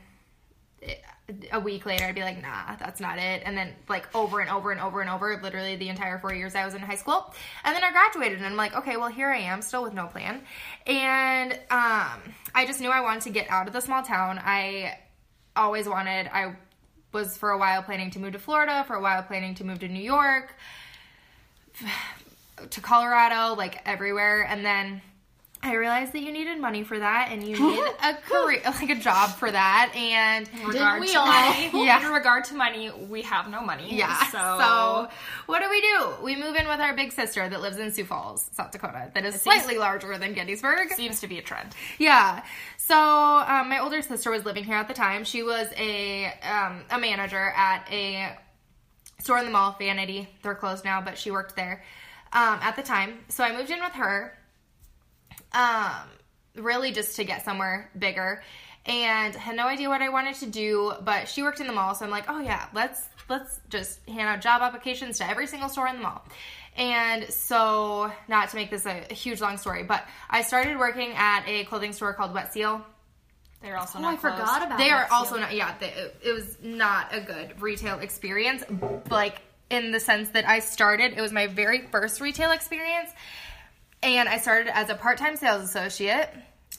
a 1.52 1.60
week 1.60 1.86
later 1.86 2.06
I'd 2.06 2.16
be 2.16 2.22
like, 2.22 2.42
nah, 2.42 2.76
that's 2.78 3.00
not 3.00 3.18
it. 3.18 3.44
And 3.46 3.58
then 3.58 3.74
like 3.88 4.14
over 4.16 4.40
and 4.40 4.50
over 4.50 4.72
and 4.72 4.80
over 4.80 5.02
and 5.02 5.10
over, 5.10 5.40
literally 5.42 5.76
the 5.76 5.90
entire 5.90 6.18
four 6.18 6.34
years 6.34 6.56
I 6.56 6.66
was 6.66 6.74
in 6.74 6.82
high 6.82 6.96
school. 6.96 7.34
And 7.64 7.76
then 7.76 7.84
I 7.84 7.92
graduated 7.92 8.38
and 8.38 8.48
I'm 8.48 8.56
like, 8.56 8.76
okay, 8.76 8.98
well 8.98 9.10
here 9.10 9.30
I 9.30 9.38
am, 9.38 9.62
still 9.62 9.84
with 9.84 9.94
no 9.94 10.08
plan. 10.08 10.42
And 10.88 11.54
um, 11.70 12.20
I 12.56 12.66
just 12.66 12.82
knew 12.82 12.90
I 12.90 13.02
wanted 13.02 13.24
to 13.24 13.30
get 13.30 13.50
out 13.50 13.68
of 13.68 13.74
the 13.74 13.82
small 13.82 14.04
town. 14.04 14.40
I 14.44 14.98
always 15.56 15.88
wanted, 15.88 16.30
I 16.34 16.56
was 17.12 17.38
for 17.38 17.52
a 17.52 17.58
while 17.58 17.84
planning 17.84 18.12
to 18.12 18.20
move 18.20 18.34
to 18.34 18.40
Florida, 18.40 18.84
for 18.88 18.96
a 18.96 19.02
while 19.02 19.24
planning 19.24 19.56
to 19.56 19.64
move 19.64 19.80
to 19.80 19.88
New 19.88 20.04
York, 20.04 20.56
to 22.70 22.82
Colorado, 22.82 23.56
like 23.56 23.82
everywhere. 23.86 24.44
And 24.44 24.66
then 24.66 25.02
I 25.62 25.74
realized 25.76 26.14
that 26.14 26.22
you 26.22 26.32
needed 26.32 26.58
money 26.58 26.84
for 26.84 26.98
that 26.98 27.30
and 27.32 27.44
you 27.44 27.60
need 27.72 27.84
a 28.02 28.14
career, 28.14 28.62
like 28.66 28.90
a 28.90 28.96
job 28.96 29.32
for 29.32 29.52
that. 29.52 29.92
And 29.94 30.50
regard 30.66 31.02
we 31.02 31.08
to 31.12 31.20
all? 31.20 31.28
money, 31.28 31.70
Yeah. 31.86 32.06
in 32.08 32.14
regard 32.14 32.46
to 32.46 32.54
money, 32.56 32.90
we 33.10 33.24
have 33.24 33.50
no 33.50 33.60
money. 33.62 33.94
Yeah. 33.94 34.18
So, 34.28 34.38
So, 34.38 35.10
what 35.48 35.60
do 35.62 35.70
we 35.70 35.82
do? 35.82 36.24
We 36.24 36.36
move 36.38 36.56
in 36.56 36.66
with 36.68 36.80
our 36.80 36.96
big 36.96 37.12
sister 37.12 37.48
that 37.50 37.60
lives 37.62 37.78
in 37.78 37.92
Sioux 37.92 38.06
Falls, 38.06 38.50
South 38.54 38.72
Dakota. 38.72 39.12
That 39.14 39.26
is 39.26 39.42
slightly 39.42 39.78
larger 39.78 40.18
than 40.18 40.34
Gettysburg. 40.34 40.94
seems 40.94 41.20
to 41.20 41.28
be 41.28 41.40
a 41.40 41.42
trend. 41.42 41.76
Yeah. 41.98 42.42
So 42.78 42.96
um, 42.98 43.68
my 43.70 43.80
older 43.82 44.02
sister 44.02 44.32
was 44.32 44.46
living 44.46 44.64
here 44.64 44.78
at 44.78 44.88
the 44.88 44.94
time. 44.94 45.26
She 45.26 45.44
was 45.44 45.68
a 45.78 46.28
um, 46.42 46.84
a 46.90 46.98
manager 46.98 47.52
at 47.56 47.86
a 47.92 48.36
store 49.20 49.40
in 49.40 49.46
the 49.46 49.52
mall, 49.52 49.76
Vanity. 49.78 50.30
They're 50.42 50.56
closed 50.56 50.86
now, 50.86 51.02
but 51.02 51.18
she 51.18 51.32
worked 51.32 51.58
there 51.58 51.84
um, 52.32 52.60
at 52.62 52.78
the 52.78 52.82
time. 52.82 53.20
So 53.28 53.44
I 53.44 53.56
moved 53.56 53.70
in 53.70 53.80
with 53.82 53.92
her, 53.94 54.34
um, 55.54 55.96
really 56.56 56.92
just 56.92 57.16
to 57.18 57.24
get 57.24 57.46
somewhere 57.46 57.90
bigger. 57.98 58.42
And 58.86 59.36
had 59.36 59.56
no 59.56 59.68
idea 59.68 59.90
what 59.90 60.02
I 60.02 60.10
wanted 60.10 60.36
to 60.36 60.46
do, 60.48 60.94
but 61.04 61.28
she 61.28 61.44
worked 61.44 61.60
in 61.60 61.68
the 61.68 61.74
mall, 61.74 61.94
so 61.94 62.06
I'm 62.06 62.12
like, 62.12 62.26
oh 62.28 62.40
yeah, 62.40 62.68
let's 62.74 63.02
let's 63.28 63.60
just 63.70 64.00
hand 64.08 64.22
out 64.28 64.42
job 64.42 64.62
applications 64.62 65.20
to 65.20 65.30
every 65.30 65.46
single 65.46 65.70
store 65.70 65.88
in 65.88 65.98
the 65.98 66.02
mall. 66.02 66.24
And 66.78 67.26
so, 67.32 68.12
not 68.28 68.50
to 68.50 68.56
make 68.56 68.72
this 68.72 68.86
a, 68.86 69.06
a 69.10 69.14
huge 69.14 69.42
long 69.42 69.58
story, 69.58 69.84
but 69.84 70.08
I 70.30 70.42
started 70.44 70.80
working 70.80 71.12
at 71.14 71.44
a 71.46 71.66
clothing 71.66 71.92
store 71.94 72.14
called 72.14 72.34
Wet 72.34 72.54
Seal. 72.54 72.84
They're 73.62 73.78
also 73.78 74.00
Oh, 74.00 74.02
not 74.02 74.14
I 74.14 74.16
closed. 74.18 74.38
forgot 74.38 74.64
about. 74.66 74.78
They 74.80 74.90
are 74.90 75.02
Wet 75.04 75.12
also 75.12 75.34
Seal. 75.36 75.42
not. 75.42 75.54
Yeah, 75.56 75.76
they, 75.80 75.88
it, 75.90 76.16
it 76.24 76.32
was 76.32 76.58
not 76.64 77.14
a 77.14 77.20
good 77.20 77.62
retail 77.62 78.00
experience. 78.00 78.64
Like 79.12 79.42
in 79.70 79.92
the 79.92 80.00
sense 80.00 80.30
that 80.30 80.48
I 80.48 80.60
started, 80.60 81.14
it 81.18 81.22
was 81.22 81.34
my 81.34 81.48
very 81.48 81.82
first 81.92 82.22
retail 82.22 82.52
experience, 82.52 83.10
and 84.04 84.30
I 84.30 84.38
started 84.38 84.76
as 84.76 84.90
a 84.90 84.96
part-time 84.96 85.36
sales 85.36 85.64
associate. 85.64 86.30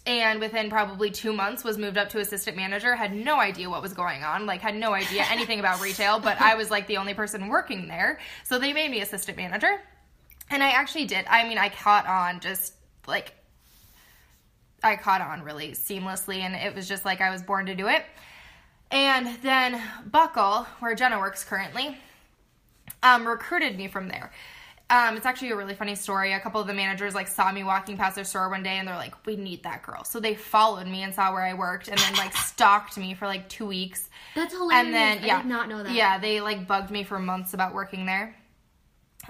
And 0.07 0.41
within 0.41 0.71
probably 0.71 1.11
two 1.11 1.33
months, 1.33 1.63
was 1.63 1.77
moved 1.77 1.99
up 1.99 2.09
to 2.11 2.21
assistant 2.21 2.57
manager. 2.57 2.95
Had 2.97 3.15
no 3.15 3.39
idea 3.39 3.69
what 3.69 3.83
was 3.83 3.93
going 3.93 4.23
on. 4.23 4.47
Like 4.47 4.61
had 4.61 4.75
no 4.75 4.95
idea 4.95 5.27
anything 5.31 5.61
about 5.61 5.81
retail. 5.83 6.19
But 6.19 6.41
I 6.41 6.55
was 6.55 6.71
like 6.71 6.87
the 6.87 6.97
only 6.97 7.13
person 7.13 7.49
working 7.49 7.87
there, 7.87 8.19
so 8.45 8.59
they 8.59 8.73
made 8.73 8.91
me 8.91 9.03
assistant 9.03 9.37
manager. 9.37 9.81
And 10.49 10.63
I 10.63 10.71
actually 10.71 11.05
did. 11.05 11.27
I 11.29 11.47
mean, 11.47 11.59
I 11.59 11.69
caught 11.69 12.07
on 12.07 12.41
just 12.41 12.73
like 13.07 13.35
I 14.83 14.97
caught 14.97 15.21
on 15.21 15.43
really 15.43 15.73
seamlessly, 15.73 16.39
and 16.39 16.55
it 16.55 16.75
was 16.75 16.89
just 16.89 17.05
like 17.05 17.21
I 17.21 17.31
was 17.31 17.43
born 17.43 17.67
to 17.67 17.75
do 17.75 17.89
it. 17.89 18.03
And 18.91 19.37
then 19.43 19.81
Buckle, 20.07 20.67
where 20.81 20.95
Jenna 20.95 21.19
works 21.19 21.45
currently, 21.45 21.99
um, 23.03 23.27
recruited 23.27 23.77
me 23.77 23.89
from 23.89 24.09
there. 24.09 24.33
Um, 24.91 25.17
it's 25.17 25.25
actually 25.25 25.51
a 25.53 25.57
really 25.57 25.75
funny 25.75 25.95
story. 25.95 26.33
A 26.33 26.41
couple 26.41 26.61
of 26.61 26.67
the 26.67 26.75
managers 26.75 27.15
like 27.15 27.29
saw 27.29 27.53
me 27.53 27.63
walking 27.63 27.97
past 27.97 28.17
their 28.17 28.25
store 28.25 28.49
one 28.51 28.63
day, 28.65 28.77
and 28.79 28.87
they're 28.89 28.97
like, 28.97 29.15
"We 29.25 29.37
need 29.37 29.63
that 29.63 29.83
girl." 29.83 30.03
So 30.05 30.19
they 30.19 30.35
followed 30.35 30.89
me 30.89 31.03
and 31.05 31.15
saw 31.15 31.33
where 31.33 31.45
I 31.45 31.55
worked, 31.55 31.89
and 31.89 31.97
then 31.97 32.15
like 32.17 32.35
stalked 32.37 32.99
me 32.99 33.15
for 33.15 33.27
like 33.27 33.49
two 33.49 33.67
weeks. 33.67 34.11
That's 34.35 34.53
hilarious. 34.53 34.87
And 34.87 34.95
then 34.95 35.25
yeah, 35.25 35.39
I 35.39 35.43
did 35.43 35.49
not 35.49 35.69
know 35.69 35.83
that. 35.83 35.93
Yeah, 35.93 36.19
they 36.19 36.41
like 36.41 36.67
bugged 36.67 36.91
me 36.91 37.05
for 37.05 37.19
months 37.21 37.55
about 37.55 37.73
working 37.73 38.05
there. 38.05 38.35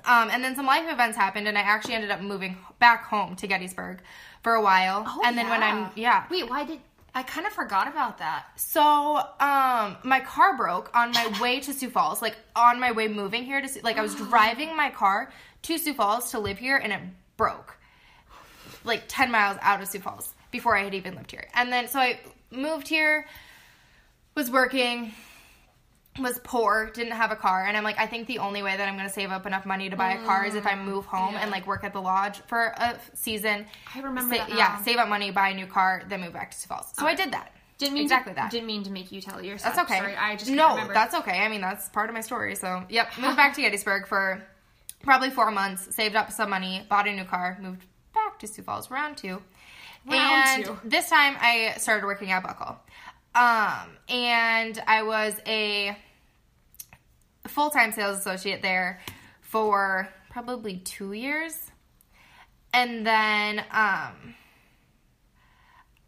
Um, 0.05 0.31
and 0.31 0.43
then 0.43 0.57
some 0.57 0.67
life 0.67 0.90
events 0.90 1.17
happened, 1.17 1.47
and 1.47 1.59
I 1.59 1.62
actually 1.62 1.95
ended 1.95 2.11
up 2.11 2.21
moving 2.23 2.57
back 2.79 3.05
home 3.05 3.37
to 3.37 3.47
Gettysburg 3.47 4.00
for 4.43 4.55
a 4.55 4.62
while. 4.62 5.05
Oh, 5.07 5.23
and 5.25 5.37
then 5.37 5.49
when. 5.49 5.62
I'm 5.62 5.90
yeah, 5.95 6.25
Wait, 6.31 6.49
why 6.49 6.64
did? 6.64 6.81
I 7.12 7.25
kind 7.25 7.45
of 7.45 7.52
forgot 7.52 7.88
about 7.88 8.19
that. 8.19 8.45
so 8.55 9.17
um, 9.40 9.97
my 10.05 10.23
car 10.25 10.57
broke 10.57 10.97
on 10.97 11.11
my 11.11 11.38
way 11.43 11.59
to 11.59 11.73
Sioux 11.73 11.90
Falls. 11.90 12.23
Like 12.23 12.37
on 12.55 12.79
my 12.79 12.93
way 12.93 13.09
moving 13.09 13.43
here 13.45 13.61
to 13.61 13.69
Sioux- 13.69 13.81
like 13.83 13.99
I 13.99 14.02
was 14.02 14.14
driving 14.14 14.76
my 14.76 14.90
car 14.90 15.33
to 15.62 15.79
Sioux 15.79 15.95
Falls 15.95 16.31
to 16.33 16.38
live 16.38 16.59
here, 16.59 16.76
and 16.76 16.93
it 16.93 17.00
broke 17.37 17.76
like 18.85 19.05
ten 19.09 19.31
miles 19.31 19.59
out 19.62 19.81
of 19.81 19.88
Sioux 19.88 20.00
Falls 20.00 20.35
before 20.50 20.76
I 20.76 20.85
had 20.85 20.95
even 20.95 21.14
lived 21.14 21.31
here. 21.31 21.47
And 21.55 21.73
then 21.73 21.88
so 21.88 21.99
I 21.99 22.21
moved 22.50 22.88
here, 22.88 23.26
was 24.35 24.50
working, 24.50 25.12
was 26.19 26.40
poor, 26.43 26.90
didn't 26.93 27.12
have 27.12 27.31
a 27.31 27.37
car, 27.37 27.64
and 27.67 27.76
I'm 27.76 27.85
like, 27.85 27.99
I 27.99 28.07
think 28.07 28.26
the 28.26 28.38
only 28.38 28.62
way 28.62 28.76
that 28.76 28.88
I'm 28.88 28.97
gonna 28.97 29.09
save 29.09 29.31
up 29.31 29.47
enough 29.47 29.67
money 29.67 29.90
to 29.90 29.97
buy 29.97 30.12
a 30.12 30.25
car 30.25 30.45
is 30.45 30.55
if 30.55 30.67
I 30.67 30.75
move 30.75 31.07
mm, 31.07 31.09
home 31.09 31.37
and 31.37 31.50
like 31.50 31.67
work 31.67 31.85
at 31.85 31.93
the 31.93 32.00
lodge 32.00 32.38
for 32.47 32.75
a 32.76 32.99
season. 33.14 33.67
I 33.95 34.00
remember 34.00 34.37
Sa- 34.37 34.47
that 34.47 34.57
Yeah, 34.57 34.83
save 34.83 34.97
up 34.97 35.09
money, 35.09 35.31
buy 35.31 35.50
a 35.50 35.55
new 35.55 35.67
car, 35.67 36.02
then 36.09 36.21
move 36.21 36.33
back 36.33 36.50
to 36.50 36.57
Sioux 36.57 36.69
Falls. 36.69 36.93
So 36.99 37.07
I 37.07 37.14
did 37.14 37.33
that. 37.33 37.52
Didn't 37.81 37.95
mean 37.95 38.02
exactly 38.02 38.33
to, 38.33 38.37
that. 38.37 38.50
Didn't 38.50 38.67
mean 38.67 38.83
to 38.83 38.90
make 38.90 39.11
you 39.11 39.23
tell 39.23 39.43
your. 39.43 39.57
That's 39.57 39.79
okay. 39.79 39.97
story. 39.97 40.14
I 40.14 40.37
just 40.37 40.50
no, 40.50 40.73
remember. 40.73 40.93
that's 40.93 41.14
okay. 41.14 41.40
I 41.40 41.49
mean, 41.49 41.62
that's 41.62 41.88
part 41.88 42.11
of 42.11 42.14
my 42.14 42.21
story. 42.21 42.55
So, 42.55 42.85
yep, 42.90 43.11
moved 43.19 43.37
back 43.38 43.55
to 43.55 43.62
Gettysburg 43.62 44.07
for 44.07 44.43
probably 45.02 45.30
four 45.30 45.50
months, 45.50 45.95
saved 45.95 46.16
up 46.16 46.30
some 46.30 46.50
money, 46.50 46.87
bought 46.88 47.09
a 47.09 47.12
new 47.12 47.25
car, 47.25 47.59
moved 47.61 47.85
back 48.14 48.38
to 48.38 48.47
Sioux 48.47 48.62
Falls, 48.62 48.90
round 48.90 49.16
two. 49.16 49.42
Round 50.07 50.49
and 50.49 50.64
two. 50.64 50.78
this 50.85 51.11
time 51.11 51.37
I 51.40 51.75
started 51.78 52.07
working 52.07 52.30
at 52.30 52.42
Buckle. 52.42 52.78
Um, 53.35 53.97
and 54.09 54.83
I 54.87 55.02
was 55.02 55.35
a 55.47 55.97
full 57.47 57.71
time 57.71 57.92
sales 57.92 58.19
associate 58.19 58.62
there 58.62 59.00
for 59.40 60.09
probably 60.30 60.78
two 60.78 61.12
years. 61.12 61.54
And 62.73 63.07
then, 63.07 63.64
um, 63.71 64.35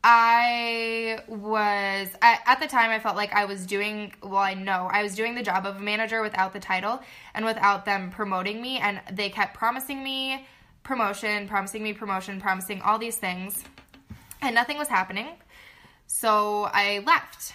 I 0.05 1.21
was 1.29 2.09
at, 2.21 2.41
at 2.45 2.61
the 2.61 2.67
time 2.67 2.91
I 2.91 2.99
felt 2.99 3.15
like 3.15 3.33
I 3.33 3.45
was 3.45 3.67
doing 3.67 4.13
well 4.23 4.39
I 4.39 4.55
know 4.55 4.89
I 4.91 5.03
was 5.03 5.15
doing 5.15 5.35
the 5.35 5.43
job 5.43 5.65
of 5.65 5.77
a 5.77 5.81
manager 5.81 6.23
without 6.23 6.53
the 6.53 6.61
title 6.61 7.01
and 7.35 7.45
without 7.45 7.85
them 7.85 8.11
promoting 8.11 8.61
me 8.61 8.79
and 8.79 9.01
they 9.13 9.29
kept 9.29 9.55
promising 9.55 10.03
me 10.03 10.47
promotion, 10.83 11.47
promising 11.47 11.85
me 11.85 11.93
promotion, 11.93 12.41
promising 12.41 12.83
all 12.83 12.99
these 12.99 13.17
things 13.17 13.63
and 14.41 14.55
nothing 14.55 14.77
was 14.77 14.89
happening. 14.89 15.29
So 16.09 16.65
I 16.73 16.99
left 17.07 17.55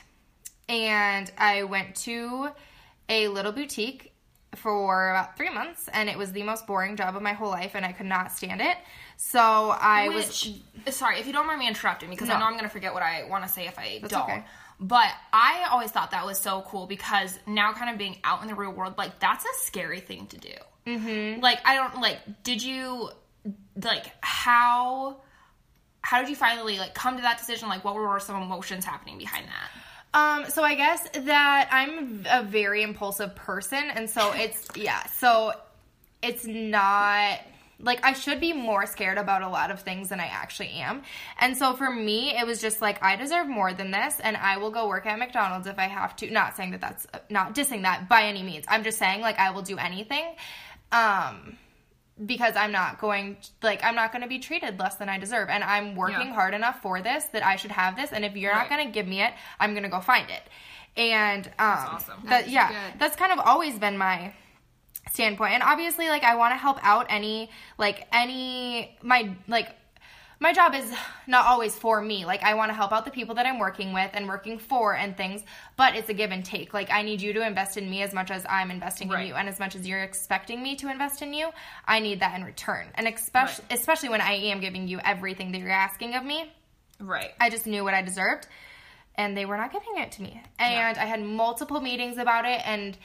and 0.69 1.29
I 1.37 1.63
went 1.63 1.95
to 1.97 2.49
a 3.09 3.27
little 3.27 3.51
boutique 3.51 4.13
for 4.55 5.09
about 5.11 5.37
3 5.37 5.49
months 5.49 5.89
and 5.93 6.09
it 6.09 6.17
was 6.17 6.31
the 6.31 6.43
most 6.43 6.65
boring 6.65 6.95
job 6.95 7.15
of 7.15 7.21
my 7.21 7.33
whole 7.33 7.49
life 7.49 7.71
and 7.75 7.85
I 7.85 7.91
could 7.91 8.05
not 8.05 8.31
stand 8.31 8.61
it. 8.61 8.77
So 9.17 9.39
I 9.39 10.09
was 10.09 10.53
sorry, 10.91 11.19
if 11.19 11.25
you 11.25 11.33
don't 11.33 11.47
mind 11.47 11.59
me 11.59 11.67
interrupting, 11.67 12.09
because 12.11 12.29
I 12.29 12.39
know 12.39 12.45
I'm 12.45 12.53
going 12.53 12.63
to 12.63 12.69
forget 12.69 12.93
what 12.93 13.01
I 13.03 13.27
want 13.27 13.45
to 13.45 13.49
say 13.49 13.67
if 13.67 13.77
I 13.77 13.97
That's 13.99 14.13
don't. 14.13 14.23
okay. 14.23 14.45
But 14.79 15.09
I 15.33 15.67
always 15.71 15.89
thought 15.89 16.11
that 16.11 16.23
was 16.25 16.37
so 16.37 16.63
cool 16.67 16.85
because 16.85 17.37
now, 17.47 17.73
kind 17.73 17.89
of 17.89 17.97
being 17.97 18.17
out 18.23 18.43
in 18.43 18.47
the 18.47 18.53
real 18.53 18.71
world, 18.71 18.93
like 18.95 19.19
that's 19.19 19.43
a 19.43 19.65
scary 19.65 20.01
thing 20.01 20.27
to 20.27 20.37
do. 20.37 20.53
Mm-hmm. 20.85 21.41
Like 21.41 21.59
I 21.65 21.75
don't 21.75 21.99
like. 21.99 22.19
Did 22.43 22.61
you 22.61 23.09
like 23.83 24.05
how? 24.21 25.17
How 26.01 26.21
did 26.21 26.29
you 26.29 26.35
finally 26.35 26.77
like 26.77 26.93
come 26.93 27.15
to 27.15 27.23
that 27.23 27.39
decision? 27.39 27.69
Like, 27.69 27.83
what 27.83 27.95
were 27.95 28.19
some 28.19 28.41
emotions 28.41 28.85
happening 28.85 29.17
behind 29.17 29.47
that? 29.47 29.69
Um, 30.13 30.49
so 30.49 30.63
I 30.63 30.75
guess 30.75 31.09
that 31.09 31.69
I'm 31.71 32.23
a 32.29 32.43
very 32.43 32.83
impulsive 32.83 33.35
person, 33.35 33.83
and 33.93 34.07
so 34.07 34.31
it's 34.33 34.67
yeah, 34.75 35.03
so 35.07 35.53
it's 36.21 36.45
not 36.45 37.39
like 37.79 38.03
I 38.03 38.13
should 38.13 38.39
be 38.39 38.53
more 38.53 38.85
scared 38.87 39.17
about 39.17 39.43
a 39.43 39.49
lot 39.49 39.69
of 39.71 39.81
things 39.81 40.09
than 40.09 40.19
I 40.19 40.25
actually 40.25 40.69
am. 40.69 41.03
And 41.39 41.55
so 41.55 41.73
for 41.73 41.91
me, 41.91 42.35
it 42.35 42.45
was 42.47 42.59
just 42.59 42.81
like 42.81 43.03
I 43.03 43.15
deserve 43.15 43.47
more 43.47 43.71
than 43.73 43.91
this, 43.91 44.19
and 44.19 44.35
I 44.35 44.57
will 44.57 44.71
go 44.71 44.87
work 44.87 45.05
at 45.05 45.19
McDonald's 45.19 45.67
if 45.67 45.77
I 45.77 45.83
have 45.87 46.15
to. 46.17 46.31
Not 46.31 46.55
saying 46.55 46.71
that 46.71 46.81
that's 46.81 47.05
not 47.29 47.53
dissing 47.53 47.83
that 47.83 48.09
by 48.09 48.23
any 48.23 48.41
means. 48.43 48.65
I'm 48.67 48.83
just 48.83 48.97
saying 48.97 49.21
like 49.21 49.37
I 49.39 49.51
will 49.51 49.61
do 49.61 49.77
anything. 49.77 50.25
Um, 50.91 51.57
because 52.25 52.55
I'm 52.55 52.71
not 52.71 52.99
going 52.99 53.37
like 53.61 53.83
I'm 53.83 53.93
not 53.93 54.11
going 54.11 54.23
to 54.23 54.27
be 54.27 54.39
treated 54.39 54.79
less 54.79 54.95
than 54.95 55.07
I 55.07 55.19
deserve 55.19 55.49
and 55.49 55.63
I'm 55.63 55.95
working 55.95 56.29
Yeah. 56.29 56.33
hard 56.33 56.55
enough 56.55 56.81
for 56.81 56.99
this 56.99 57.25
that 57.25 57.45
I 57.45 57.57
should 57.57 57.69
have 57.69 57.95
this 57.95 58.11
and 58.11 58.25
if 58.25 58.35
you're 58.35 58.55
not 58.55 58.69
going 58.69 58.83
to 58.87 58.91
give 58.91 59.05
me 59.07 59.21
it 59.21 59.33
I'm 59.59 59.73
going 59.73 59.83
to 59.83 59.89
go 59.89 59.99
find 59.99 60.27
it. 60.31 60.41
And 60.99 61.45
um 61.45 61.53
awesome. 61.59 62.15
that 62.23 62.29
That's 62.29 62.47
yeah, 62.49 62.69
good. 62.69 62.99
that's 62.99 63.15
kind 63.15 63.31
of 63.31 63.37
always 63.45 63.77
been 63.77 63.99
my 63.99 64.33
standpoint. 65.11 65.53
And 65.53 65.63
obviously 65.63 66.09
like 66.09 66.23
I 66.23 66.35
want 66.35 66.53
to 66.53 66.57
help 66.57 66.77
out 66.81 67.07
any 67.09 67.49
like 67.77 68.07
any 68.11 68.97
my 69.01 69.35
like 69.47 69.69
my 70.39 70.53
job 70.53 70.75
is 70.75 70.93
not 71.25 71.47
always 71.47 71.75
for 71.75 71.99
me. 71.99 72.23
Like 72.25 72.43
I 72.43 72.53
want 72.53 72.69
to 72.69 72.75
help 72.75 72.91
out 72.91 73.05
the 73.05 73.11
people 73.11 73.35
that 73.35 73.47
I'm 73.47 73.57
working 73.57 73.91
with 73.91 74.11
and 74.13 74.27
working 74.27 74.59
for 74.59 74.93
and 74.95 75.17
things, 75.17 75.41
but 75.77 75.95
it's 75.95 76.09
a 76.09 76.13
give 76.13 76.29
and 76.31 76.45
take. 76.45 76.73
Like 76.75 76.91
I 76.91 77.01
need 77.01 77.21
you 77.21 77.33
to 77.33 77.45
invest 77.45 77.75
in 77.75 77.89
me 77.89 78.03
as 78.03 78.13
much 78.13 78.29
as 78.29 78.45
I'm 78.47 78.69
investing 78.69 79.09
Right. 79.09 79.21
in 79.21 79.27
you 79.29 79.33
and 79.33 79.49
as 79.49 79.59
much 79.59 79.75
as 79.75 79.87
you're 79.87 80.03
expecting 80.03 80.61
me 80.61 80.75
to 80.75 80.91
invest 80.91 81.23
in 81.23 81.33
you, 81.33 81.49
I 81.85 81.99
need 81.99 82.19
that 82.19 82.35
in 82.37 82.43
return. 82.45 82.87
And 82.95 83.07
especially 83.07 83.65
especially 83.71 84.09
when 84.09 84.21
I 84.21 84.33
am 84.33 84.59
giving 84.59 84.87
you 84.87 84.99
everything 85.03 85.51
that 85.53 85.59
you're 85.59 85.71
asking 85.71 86.13
of 86.13 86.23
me. 86.23 86.51
Right. 86.99 87.31
I 87.39 87.49
just 87.49 87.65
knew 87.65 87.83
what 87.83 87.93
I 87.95 88.01
deserved, 88.03 88.47
and 89.15 89.35
they 89.37 89.45
were 89.45 89.57
not 89.57 89.71
giving 89.71 89.97
it 89.97 90.11
to 90.13 90.21
me. 90.21 90.41
And 90.59 90.97
I 90.97 91.05
had 91.05 91.21
multiple 91.21 91.79
meetings 91.79 92.17
about 92.17 92.45
it, 92.45 92.61
and 92.65 92.97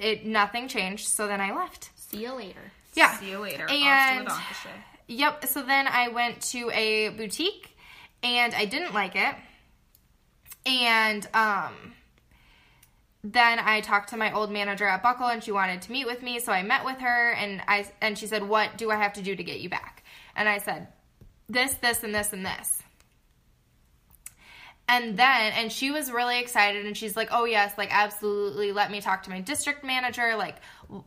it 0.00 0.26
nothing 0.26 0.68
changed. 0.68 1.08
So 1.08 1.26
then 1.26 1.40
I 1.40 1.54
left. 1.54 1.90
See 1.96 2.18
you 2.18 2.32
later. 2.32 2.72
Yeah. 2.94 3.18
See 3.18 3.30
you 3.30 3.38
later. 3.38 3.64
Off 3.64 3.70
And 3.70 4.28
to 4.28 4.34
the 4.34 5.14
yep. 5.14 5.44
So 5.46 5.62
then 5.62 5.86
I 5.86 6.08
went 6.08 6.40
to 6.52 6.70
a 6.72 7.10
boutique, 7.10 7.76
and 8.22 8.54
I 8.54 8.64
didn't 8.64 8.94
like 8.94 9.16
it. 9.16 9.34
And 10.64 11.26
um, 11.32 11.94
then 13.22 13.58
I 13.58 13.80
talked 13.80 14.10
to 14.10 14.16
my 14.16 14.32
old 14.32 14.50
manager 14.50 14.86
at 14.86 15.02
Buckle, 15.02 15.28
and 15.28 15.42
she 15.42 15.52
wanted 15.52 15.82
to 15.82 15.92
meet 15.92 16.06
with 16.06 16.22
me. 16.22 16.38
So 16.40 16.52
I 16.52 16.62
met 16.62 16.84
with 16.84 16.98
her, 16.98 17.32
and 17.32 17.62
I 17.68 17.86
and 18.00 18.18
she 18.18 18.26
said, 18.26 18.48
"What 18.48 18.76
do 18.76 18.90
I 18.90 18.96
have 18.96 19.14
to 19.14 19.22
do 19.22 19.34
to 19.36 19.44
get 19.44 19.60
you 19.60 19.68
back?" 19.68 20.04
And 20.34 20.48
I 20.48 20.58
said, 20.58 20.88
"This, 21.48 21.74
this, 21.74 22.02
and 22.02 22.14
this, 22.14 22.32
and 22.32 22.44
this." 22.44 22.75
And 24.88 25.16
then, 25.16 25.52
and 25.52 25.72
she 25.72 25.90
was 25.90 26.12
really 26.12 26.38
excited, 26.38 26.86
and 26.86 26.96
she's 26.96 27.16
like, 27.16 27.28
"Oh 27.32 27.44
yes, 27.44 27.76
like 27.76 27.88
absolutely. 27.92 28.70
Let 28.72 28.90
me 28.90 29.00
talk 29.00 29.24
to 29.24 29.30
my 29.30 29.40
district 29.40 29.82
manager. 29.82 30.36
Like, 30.36 30.56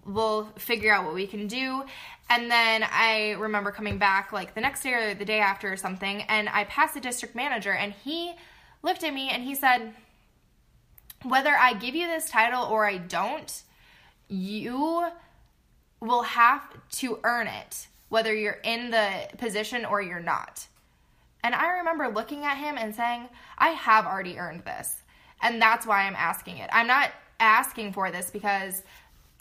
we'll 0.05 0.45
figure 0.57 0.93
out 0.93 1.05
what 1.05 1.13
we 1.13 1.27
can 1.27 1.47
do." 1.47 1.83
And 2.29 2.51
then 2.51 2.83
I 2.83 3.31
remember 3.39 3.71
coming 3.71 3.97
back 3.97 4.33
like 4.33 4.53
the 4.53 4.61
next 4.61 4.83
day 4.83 4.93
or 4.93 5.13
the 5.13 5.25
day 5.25 5.39
after 5.39 5.71
or 5.71 5.77
something, 5.77 6.23
and 6.23 6.49
I 6.49 6.65
passed 6.65 6.93
the 6.93 6.99
district 6.99 7.35
manager, 7.35 7.71
and 7.71 7.93
he 7.93 8.33
looked 8.83 9.03
at 9.03 9.13
me 9.13 9.29
and 9.29 9.43
he 9.43 9.55
said, 9.55 9.93
"Whether 11.23 11.55
I 11.55 11.73
give 11.73 11.95
you 11.95 12.07
this 12.07 12.29
title 12.29 12.65
or 12.65 12.85
I 12.85 12.97
don't, 12.97 13.63
you 14.27 15.07
will 16.01 16.23
have 16.23 16.63
to 16.91 17.19
earn 17.23 17.47
it 17.47 17.87
whether 18.09 18.33
you're 18.33 18.59
in 18.63 18.91
the 18.91 19.27
position 19.37 19.85
or 19.85 20.01
you're 20.01 20.19
not. 20.19 20.67
And 21.43 21.55
I 21.55 21.77
remember 21.77 22.07
looking 22.09 22.43
at 22.45 22.57
him 22.57 22.77
and 22.77 22.93
saying, 22.93 23.29
I 23.57 23.69
have 23.69 24.05
already 24.05 24.37
earned 24.37 24.65
this. 24.65 24.95
And 25.41 25.61
that's 25.61 25.85
why 25.85 26.01
I'm 26.01 26.15
asking 26.15 26.57
it. 26.57 26.69
I'm 26.73 26.87
not 26.87 27.11
asking 27.39 27.93
for 27.93 28.11
this 28.11 28.29
because 28.29 28.83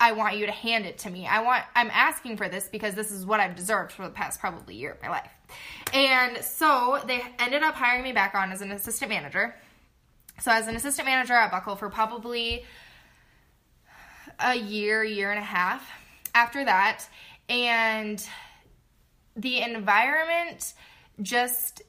I 0.00 0.12
want 0.12 0.36
you 0.36 0.46
to 0.46 0.52
hand 0.52 0.86
it 0.86 0.98
to 0.98 1.10
me. 1.10 1.26
I 1.26 1.42
want 1.42 1.64
I'm 1.74 1.90
asking 1.92 2.36
for 2.36 2.48
this 2.48 2.68
because 2.68 2.94
this 2.94 3.10
is 3.10 3.26
what 3.26 3.40
I've 3.40 3.56
deserved 3.56 3.92
for 3.92 4.04
the 4.04 4.10
past 4.10 4.38
probably 4.38 4.76
year 4.76 4.92
of 4.92 5.02
my 5.02 5.08
life. 5.08 5.30
And 5.92 6.42
so 6.44 7.00
they 7.06 7.20
ended 7.38 7.62
up 7.62 7.74
hiring 7.74 8.04
me 8.04 8.12
back 8.12 8.34
on 8.34 8.52
as 8.52 8.60
an 8.60 8.70
assistant 8.70 9.10
manager. 9.10 9.56
So 10.40 10.52
as 10.52 10.68
an 10.68 10.76
assistant 10.76 11.06
manager 11.06 11.34
at 11.34 11.50
Buckle 11.50 11.74
for 11.74 11.90
probably 11.90 12.64
a 14.38 14.54
year, 14.54 15.02
year 15.02 15.30
and 15.30 15.40
a 15.40 15.44
half 15.44 15.90
after 16.32 16.64
that. 16.64 17.04
And 17.48 18.24
the 19.34 19.62
environment 19.62 20.74
just 21.22 21.82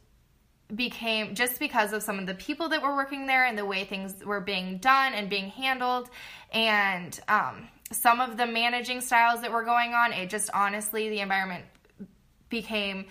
became 0.74 1.34
just 1.34 1.60
because 1.60 1.94
of 1.94 2.04
some 2.04 2.20
of 2.20 2.28
the 2.28 2.34
people 2.36 2.70
that 2.70 2.82
were 2.82 2.96
working 2.96 3.26
there 3.26 3.46
and 3.46 3.58
the 3.58 3.66
way 3.66 3.86
things 3.86 4.24
were 4.24 4.40
being 4.40 4.78
done 4.78 5.14
and 5.14 5.30
being 5.30 5.50
handled 5.50 6.10
and 6.54 7.20
um, 7.28 7.68
some 7.92 8.22
of 8.22 8.38
the 8.38 8.46
managing 8.46 9.02
styles 9.02 9.42
that 9.42 9.52
were 9.52 9.64
going 9.64 9.94
on 9.94 10.14
it 10.14 10.30
just 10.30 10.50
honestly 10.54 11.10
the 11.10 11.22
environment 11.22 11.66
became 12.50 13.06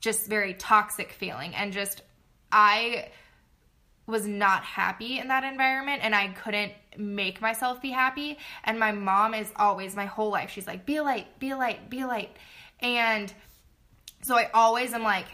just 0.00 0.26
very 0.26 0.54
toxic 0.54 1.12
feeling 1.12 1.54
and 1.54 1.72
just 1.72 2.00
i 2.50 3.08
was 4.06 4.26
not 4.26 4.62
happy 4.62 5.18
in 5.18 5.28
that 5.28 5.44
environment 5.44 6.02
and 6.04 6.14
I 6.14 6.28
couldn't 6.28 6.72
make 6.96 7.40
myself 7.40 7.80
be 7.80 7.90
happy. 7.90 8.38
And 8.62 8.78
my 8.78 8.92
mom 8.92 9.34
is 9.34 9.50
always, 9.56 9.96
my 9.96 10.06
whole 10.06 10.30
life, 10.30 10.50
she's 10.50 10.66
like, 10.66 10.84
be 10.84 10.96
a 10.96 11.02
light, 11.02 11.38
be 11.38 11.50
a 11.50 11.56
light, 11.56 11.88
be 11.88 12.00
a 12.00 12.06
light. 12.06 12.36
And 12.80 13.32
so 14.24 14.36
I 14.36 14.50
always 14.54 14.92
am 14.94 15.02
like, 15.02 15.26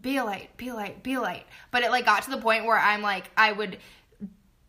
be 0.00 0.16
a 0.16 0.24
light, 0.24 0.56
be 0.56 0.68
a 0.68 0.74
light, 0.74 1.02
be 1.02 1.14
a 1.14 1.20
light. 1.20 1.44
But 1.70 1.82
it 1.82 1.90
like 1.90 2.04
got 2.04 2.22
to 2.24 2.30
the 2.30 2.38
point 2.38 2.64
where 2.64 2.78
I'm 2.78 3.02
like, 3.02 3.30
I 3.36 3.50
would 3.52 3.78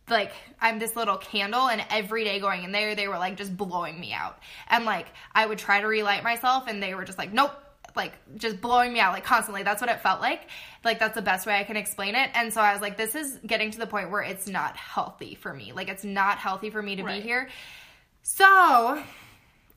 like 0.08 0.32
I'm 0.60 0.80
this 0.80 0.96
little 0.96 1.16
candle 1.16 1.68
and 1.68 1.84
every 1.88 2.24
day 2.24 2.40
going 2.40 2.64
in 2.64 2.72
there 2.72 2.96
they 2.96 3.06
were 3.06 3.18
like 3.18 3.36
just 3.36 3.56
blowing 3.56 3.98
me 3.98 4.12
out. 4.12 4.38
And 4.68 4.84
like 4.84 5.06
I 5.34 5.46
would 5.46 5.58
try 5.58 5.80
to 5.80 5.86
relight 5.86 6.24
myself 6.24 6.64
and 6.66 6.82
they 6.82 6.94
were 6.94 7.04
just 7.04 7.16
like, 7.16 7.32
Nope, 7.32 7.52
like 7.94 8.12
just 8.36 8.60
blowing 8.60 8.92
me 8.92 8.98
out 8.98 9.12
like 9.12 9.24
constantly. 9.24 9.62
That's 9.62 9.80
what 9.80 9.88
it 9.88 10.00
felt 10.00 10.20
like. 10.20 10.48
Like 10.84 10.98
that's 10.98 11.14
the 11.14 11.22
best 11.22 11.46
way 11.46 11.54
I 11.54 11.62
can 11.62 11.76
explain 11.76 12.16
it. 12.16 12.30
And 12.34 12.52
so 12.52 12.60
I 12.60 12.72
was 12.72 12.82
like, 12.82 12.96
this 12.96 13.14
is 13.14 13.38
getting 13.46 13.70
to 13.70 13.78
the 13.78 13.86
point 13.86 14.10
where 14.10 14.22
it's 14.22 14.48
not 14.48 14.76
healthy 14.76 15.36
for 15.36 15.54
me. 15.54 15.72
Like 15.72 15.88
it's 15.88 16.04
not 16.04 16.38
healthy 16.38 16.70
for 16.70 16.82
me 16.82 16.96
to 16.96 17.04
right. 17.04 17.22
be 17.22 17.26
here. 17.26 17.48
So 18.22 19.00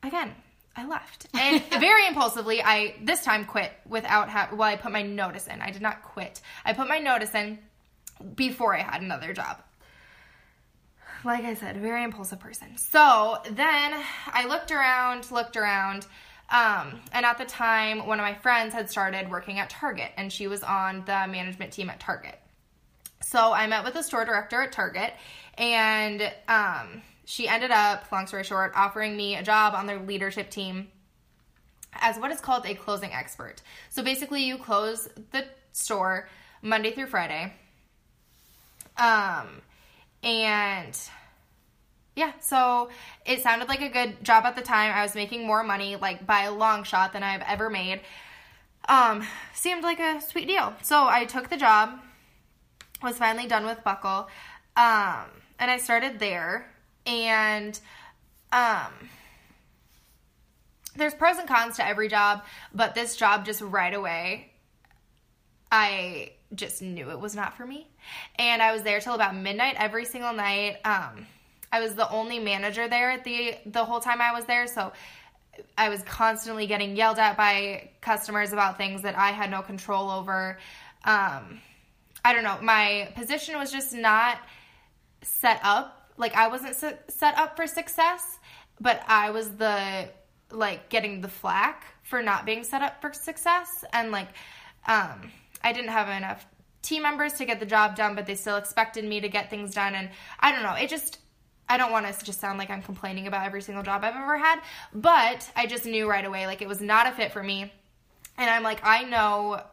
again, 0.01 0.33
I 0.75 0.85
left. 0.87 1.27
And 1.33 1.61
very 1.79 2.07
impulsively, 2.07 2.61
I 2.61 2.95
this 3.01 3.23
time 3.23 3.45
quit 3.45 3.71
without 3.87 4.29
ha- 4.29 4.49
well, 4.51 4.63
I 4.63 4.75
put 4.75 4.91
my 4.91 5.01
notice 5.01 5.47
in. 5.47 5.61
I 5.61 5.71
did 5.71 5.81
not 5.81 6.03
quit. 6.03 6.41
I 6.65 6.73
put 6.73 6.87
my 6.87 6.99
notice 6.99 7.33
in 7.33 7.59
before 8.35 8.75
I 8.75 8.81
had 8.81 9.01
another 9.01 9.33
job. 9.33 9.61
Like 11.23 11.45
I 11.45 11.53
said, 11.53 11.77
very 11.77 12.03
impulsive 12.03 12.39
person. 12.39 12.77
So 12.77 13.37
then 13.49 13.93
I 14.27 14.45
looked 14.47 14.71
around, 14.71 15.31
looked 15.31 15.55
around, 15.55 16.05
um, 16.49 16.99
and 17.13 17.25
at 17.25 17.37
the 17.37 17.45
time, 17.45 18.05
one 18.05 18.19
of 18.19 18.23
my 18.23 18.35
friends 18.35 18.73
had 18.73 18.89
started 18.89 19.29
working 19.29 19.59
at 19.59 19.69
Target, 19.69 20.11
and 20.17 20.31
she 20.31 20.47
was 20.47 20.63
on 20.63 21.03
the 21.05 21.27
management 21.27 21.71
team 21.71 21.89
at 21.89 21.99
Target. 21.99 22.37
So 23.21 23.53
I 23.53 23.67
met 23.67 23.85
with 23.85 23.93
the 23.93 24.03
store 24.03 24.25
director 24.25 24.61
at 24.61 24.71
Target, 24.73 25.13
and 25.57 26.21
um, 26.47 27.01
she 27.25 27.47
ended 27.47 27.71
up, 27.71 28.11
long 28.11 28.27
story 28.27 28.43
short, 28.43 28.73
offering 28.75 29.15
me 29.15 29.35
a 29.35 29.43
job 29.43 29.73
on 29.73 29.87
their 29.87 29.99
leadership 29.99 30.49
team 30.49 30.89
as 31.95 32.17
what 32.17 32.31
is 32.31 32.39
called 32.39 32.65
a 32.65 32.73
closing 32.73 33.13
expert. 33.13 33.61
So 33.89 34.03
basically, 34.03 34.43
you 34.43 34.57
close 34.57 35.07
the 35.31 35.45
store 35.71 36.27
Monday 36.61 36.91
through 36.91 37.07
Friday. 37.07 37.53
Um, 38.97 39.61
and 40.21 40.97
yeah, 42.15 42.33
so 42.39 42.89
it 43.25 43.41
sounded 43.41 43.67
like 43.67 43.81
a 43.81 43.89
good 43.89 44.23
job 44.23 44.45
at 44.45 44.55
the 44.55 44.61
time. 44.61 44.91
I 44.93 45.01
was 45.01 45.15
making 45.15 45.47
more 45.47 45.63
money, 45.63 45.95
like 45.95 46.25
by 46.25 46.43
a 46.43 46.53
long 46.53 46.83
shot, 46.83 47.13
than 47.13 47.23
I've 47.23 47.41
ever 47.41 47.69
made. 47.69 48.01
Um, 48.87 49.25
seemed 49.53 49.83
like 49.83 49.99
a 49.99 50.21
sweet 50.21 50.47
deal. 50.47 50.73
So 50.81 51.07
I 51.07 51.25
took 51.25 51.49
the 51.49 51.57
job, 51.57 51.99
was 53.01 53.17
finally 53.17 53.47
done 53.47 53.65
with 53.65 53.83
Buckle, 53.83 54.27
um, 54.75 55.25
and 55.59 55.71
I 55.71 55.77
started 55.77 56.19
there. 56.19 56.72
And 57.05 57.79
um, 58.51 58.91
there's 60.95 61.13
pros 61.13 61.37
and 61.37 61.47
cons 61.47 61.77
to 61.77 61.87
every 61.87 62.07
job, 62.07 62.43
but 62.73 62.95
this 62.95 63.15
job 63.15 63.45
just 63.45 63.61
right 63.61 63.93
away, 63.93 64.51
I 65.71 66.33
just 66.53 66.81
knew 66.81 67.09
it 67.09 67.19
was 67.19 67.35
not 67.35 67.57
for 67.57 67.65
me. 67.65 67.87
And 68.37 68.61
I 68.61 68.73
was 68.73 68.83
there 68.83 68.99
till 68.99 69.15
about 69.15 69.35
midnight 69.35 69.75
every 69.77 70.05
single 70.05 70.33
night. 70.33 70.77
Um, 70.85 71.25
I 71.71 71.79
was 71.79 71.95
the 71.95 72.09
only 72.11 72.37
manager 72.37 72.87
there 72.87 73.19
the 73.23 73.55
the 73.65 73.83
whole 73.83 73.99
time 73.99 74.21
I 74.21 74.31
was 74.31 74.45
there, 74.45 74.67
so 74.67 74.93
I 75.77 75.89
was 75.89 76.01
constantly 76.03 76.67
getting 76.67 76.95
yelled 76.95 77.17
at 77.17 77.35
by 77.37 77.89
customers 78.01 78.53
about 78.53 78.77
things 78.77 79.01
that 79.01 79.17
I 79.17 79.31
had 79.31 79.49
no 79.49 79.61
control 79.61 80.11
over. 80.11 80.59
Um, 81.03 81.59
I 82.23 82.33
don't 82.33 82.43
know. 82.43 82.59
My 82.61 83.11
position 83.15 83.57
was 83.57 83.71
just 83.71 83.93
not 83.93 84.37
set 85.23 85.59
up. 85.63 86.02
Like 86.17 86.35
I 86.35 86.47
wasn't 86.47 86.75
set 86.75 87.37
up 87.37 87.55
for 87.55 87.67
success, 87.67 88.39
but 88.79 89.03
I 89.07 89.31
was 89.31 89.51
the 89.51 90.09
like 90.51 90.89
getting 90.89 91.21
the 91.21 91.27
flack 91.27 91.85
for 92.03 92.21
not 92.21 92.45
being 92.45 92.63
set 92.63 92.81
up 92.81 93.01
for 93.01 93.11
success 93.11 93.83
and 93.91 94.11
like 94.11 94.27
um 94.87 95.31
I 95.63 95.73
didn't 95.73 95.89
have 95.89 96.09
enough 96.09 96.45
team 96.81 97.03
members 97.03 97.33
to 97.33 97.45
get 97.45 97.59
the 97.59 97.65
job 97.65 97.95
done, 97.95 98.13
but 98.13 98.25
they 98.25 98.35
still 98.35 98.57
expected 98.57 99.05
me 99.05 99.21
to 99.21 99.29
get 99.29 99.49
things 99.49 99.73
done 99.73 99.95
and 99.95 100.09
I 100.39 100.51
don't 100.51 100.63
know. 100.63 100.73
It 100.73 100.89
just 100.89 101.19
I 101.67 101.77
don't 101.77 101.91
want 101.91 102.05
to 102.05 102.25
just 102.25 102.39
sound 102.39 102.59
like 102.59 102.69
I'm 102.69 102.81
complaining 102.81 103.25
about 103.25 103.45
every 103.45 103.61
single 103.61 103.83
job 103.83 104.03
I've 104.03 104.15
ever 104.15 104.37
had, 104.37 104.59
but 104.93 105.49
I 105.55 105.65
just 105.65 105.85
knew 105.85 106.09
right 106.09 106.25
away 106.25 106.45
like 106.45 106.61
it 106.61 106.67
was 106.67 106.81
not 106.81 107.07
a 107.07 107.11
fit 107.11 107.31
for 107.31 107.41
me. 107.41 107.71
And 108.37 108.49
I'm 108.49 108.63
like, 108.63 108.79
I 108.83 109.03
know 109.03 109.63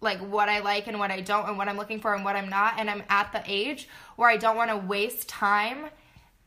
like 0.00 0.20
what 0.20 0.48
I 0.48 0.60
like 0.60 0.86
and 0.86 0.98
what 0.98 1.10
I 1.10 1.20
don't 1.20 1.48
and 1.48 1.58
what 1.58 1.68
I'm 1.68 1.76
looking 1.76 2.00
for 2.00 2.14
and 2.14 2.24
what 2.24 2.36
I'm 2.36 2.48
not 2.48 2.74
and 2.78 2.88
I'm 2.88 3.02
at 3.08 3.32
the 3.32 3.42
age 3.46 3.88
where 4.16 4.28
I 4.28 4.36
don't 4.36 4.56
want 4.56 4.70
to 4.70 4.76
waste 4.76 5.28
time 5.28 5.86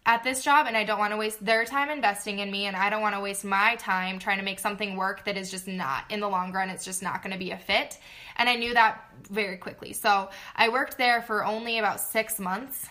at 0.05 0.23
this 0.23 0.43
job 0.43 0.65
and 0.67 0.75
I 0.75 0.83
don't 0.83 0.97
want 0.97 1.11
to 1.11 1.17
waste 1.17 1.45
their 1.45 1.63
time 1.63 1.89
investing 1.89 2.39
in 2.39 2.49
me 2.49 2.65
and 2.65 2.75
I 2.75 2.89
don't 2.89 3.01
want 3.01 3.15
to 3.15 3.21
waste 3.21 3.45
my 3.45 3.75
time 3.75 4.17
trying 4.19 4.39
to 4.39 4.43
make 4.43 4.59
something 4.59 4.95
work 4.95 5.25
that 5.25 5.37
is 5.37 5.51
just 5.51 5.67
not 5.67 6.05
in 6.09 6.19
the 6.19 6.27
long 6.27 6.51
run 6.51 6.69
it's 6.69 6.85
just 6.85 7.03
not 7.03 7.21
going 7.21 7.33
to 7.33 7.39
be 7.39 7.51
a 7.51 7.57
fit. 7.57 7.99
And 8.37 8.49
I 8.49 8.55
knew 8.55 8.73
that 8.73 9.03
very 9.29 9.57
quickly. 9.57 9.93
So, 9.93 10.29
I 10.55 10.69
worked 10.69 10.97
there 10.97 11.21
for 11.21 11.45
only 11.45 11.77
about 11.77 11.99
6 11.99 12.39
months. 12.39 12.87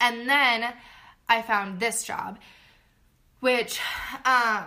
And 0.00 0.28
then 0.28 0.72
I 1.28 1.42
found 1.42 1.78
this 1.78 2.02
job, 2.02 2.38
which, 3.38 3.78
um, 4.24 4.64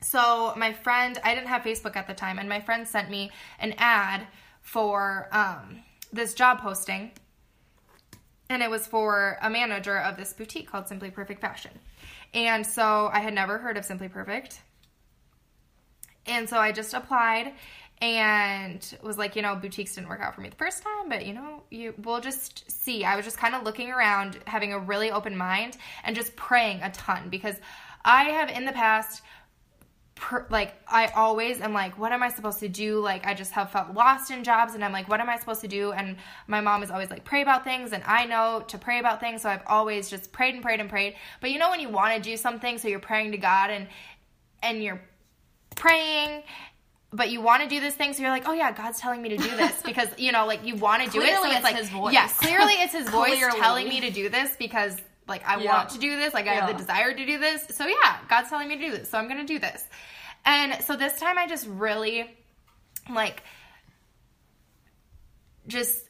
so 0.00 0.52
my 0.56 0.72
friend, 0.72 1.18
I 1.24 1.34
didn't 1.34 1.48
have 1.48 1.62
Facebook 1.62 1.96
at 1.96 2.06
the 2.06 2.14
time, 2.14 2.38
and 2.38 2.48
my 2.48 2.60
friend 2.60 2.86
sent 2.86 3.10
me 3.10 3.30
an 3.58 3.74
ad 3.78 4.26
for 4.60 5.28
um, 5.32 5.80
this 6.12 6.34
job 6.34 6.60
posting, 6.60 7.12
and 8.48 8.62
it 8.62 8.70
was 8.70 8.86
for 8.86 9.38
a 9.42 9.50
manager 9.50 9.98
of 9.98 10.16
this 10.16 10.32
boutique 10.32 10.70
called 10.70 10.88
Simply 10.88 11.10
Perfect 11.10 11.40
Fashion. 11.40 11.72
And 12.34 12.66
so 12.66 13.10
I 13.12 13.20
had 13.20 13.34
never 13.34 13.58
heard 13.58 13.76
of 13.76 13.84
Simply 13.84 14.08
Perfect. 14.08 14.60
And 16.26 16.48
so 16.48 16.58
I 16.58 16.72
just 16.72 16.94
applied 16.94 17.54
and 18.00 18.96
was 19.02 19.18
like, 19.18 19.34
you 19.34 19.42
know, 19.42 19.56
boutiques 19.56 19.94
didn't 19.94 20.08
work 20.08 20.20
out 20.20 20.34
for 20.34 20.40
me 20.40 20.48
the 20.48 20.56
first 20.56 20.82
time, 20.82 21.08
but 21.08 21.26
you 21.26 21.32
know, 21.32 21.62
you 21.70 21.94
we'll 22.04 22.20
just 22.20 22.70
see. 22.70 23.04
I 23.04 23.16
was 23.16 23.24
just 23.24 23.38
kind 23.38 23.54
of 23.54 23.64
looking 23.64 23.90
around, 23.90 24.38
having 24.46 24.72
a 24.72 24.78
really 24.78 25.10
open 25.10 25.36
mind 25.36 25.76
and 26.04 26.14
just 26.14 26.36
praying 26.36 26.82
a 26.82 26.90
ton 26.92 27.28
because 27.28 27.56
I 28.04 28.24
have 28.24 28.50
in 28.50 28.64
the 28.64 28.72
past 28.72 29.22
per, 30.18 30.46
like 30.50 30.74
I 30.86 31.06
always 31.08 31.60
am 31.60 31.72
like 31.72 31.98
what 31.98 32.12
am 32.12 32.22
I 32.22 32.28
supposed 32.28 32.60
to 32.60 32.68
do? 32.68 33.00
Like 33.00 33.26
I 33.26 33.34
just 33.34 33.52
have 33.52 33.70
felt 33.70 33.94
lost 33.94 34.30
in 34.30 34.44
jobs 34.44 34.74
and 34.74 34.84
I'm 34.84 34.92
like 34.92 35.08
what 35.08 35.20
am 35.20 35.30
I 35.30 35.38
supposed 35.38 35.60
to 35.62 35.68
do? 35.68 35.92
And 35.92 36.16
my 36.46 36.60
mom 36.60 36.82
is 36.82 36.90
always 36.90 37.10
like 37.10 37.24
pray 37.24 37.42
about 37.42 37.64
things 37.64 37.92
and 37.92 38.02
I 38.04 38.26
know 38.26 38.64
to 38.68 38.78
pray 38.78 38.98
about 38.98 39.20
things, 39.20 39.42
so 39.42 39.48
I've 39.48 39.62
always 39.66 40.10
just 40.10 40.32
prayed 40.32 40.54
and 40.54 40.62
prayed 40.62 40.80
and 40.80 40.90
prayed. 40.90 41.14
But 41.40 41.50
you 41.50 41.58
know 41.58 41.70
when 41.70 41.80
you 41.80 41.88
want 41.88 42.14
to 42.16 42.20
do 42.20 42.36
something 42.36 42.78
so 42.78 42.88
you're 42.88 42.98
praying 42.98 43.32
to 43.32 43.38
God 43.38 43.70
and 43.70 43.88
and 44.62 44.82
you're 44.82 45.00
praying 45.76 46.42
but 47.10 47.30
you 47.30 47.40
want 47.40 47.62
to 47.62 47.68
do 47.68 47.80
this 47.80 47.94
thing, 47.94 48.12
so 48.12 48.20
you're 48.20 48.30
like, 48.30 48.46
oh 48.46 48.52
yeah, 48.52 48.70
God's 48.70 49.00
telling 49.00 49.22
me 49.22 49.30
to 49.30 49.38
do 49.38 49.56
this 49.56 49.80
because 49.84 50.08
you 50.18 50.32
know, 50.32 50.46
like 50.46 50.64
you 50.64 50.76
want 50.76 51.02
to 51.02 51.10
do 51.10 51.22
it. 51.22 51.34
So 51.34 51.44
it's, 51.46 51.54
it's 51.54 51.64
like, 51.64 51.76
His 51.76 51.88
voice. 51.88 52.12
yeah, 52.12 52.28
clearly 52.28 52.74
it's 52.74 52.92
His 52.92 53.08
voice 53.10 53.38
telling 53.56 53.88
me 53.88 54.00
to 54.02 54.10
do 54.10 54.28
this 54.28 54.54
because 54.58 54.96
like 55.28 55.46
I 55.48 55.58
Yeah. 55.60 55.74
want 55.74 55.90
to 55.90 55.98
do 55.98 56.16
this, 56.16 56.34
like 56.34 56.46
I 56.46 56.54
have 56.54 56.68
the 56.68 56.74
desire 56.74 57.12
to 57.12 57.26
do 57.26 57.38
this. 57.38 57.66
So 57.76 57.86
yeah, 57.86 58.18
God's 58.28 58.48
telling 58.48 58.68
me 58.68 58.76
to 58.76 58.82
do 58.82 58.90
this, 58.92 59.10
so 59.10 59.18
I'm 59.18 59.28
gonna 59.28 59.44
do 59.44 59.58
this. 59.58 59.86
And 60.44 60.82
so 60.82 60.96
this 60.96 61.18
time 61.18 61.38
I 61.38 61.46
just 61.46 61.66
really 61.66 62.30
like 63.10 63.42
just 65.66 66.08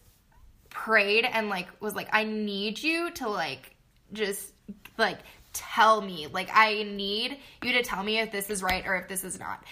prayed 0.71 1.25
and 1.25 1.49
like 1.49 1.69
was 1.81 1.95
like, 1.95 2.09
I 2.13 2.25
need 2.25 2.83
you 2.83 3.11
to 3.13 3.29
like 3.29 3.75
just 4.13 4.53
like 4.97 5.19
tell 5.53 6.01
me. 6.01 6.27
Like, 6.29 6.51
I 6.53 6.85
need 6.85 7.39
you 7.63 7.73
to 7.73 7.83
tell 7.83 8.03
me 8.03 8.19
if 8.19 8.31
this 8.31 8.51
is 8.51 8.63
right 8.63 8.87
or 8.87 8.97
if 8.97 9.09
this 9.09 9.25
is 9.25 9.39
not. 9.39 9.63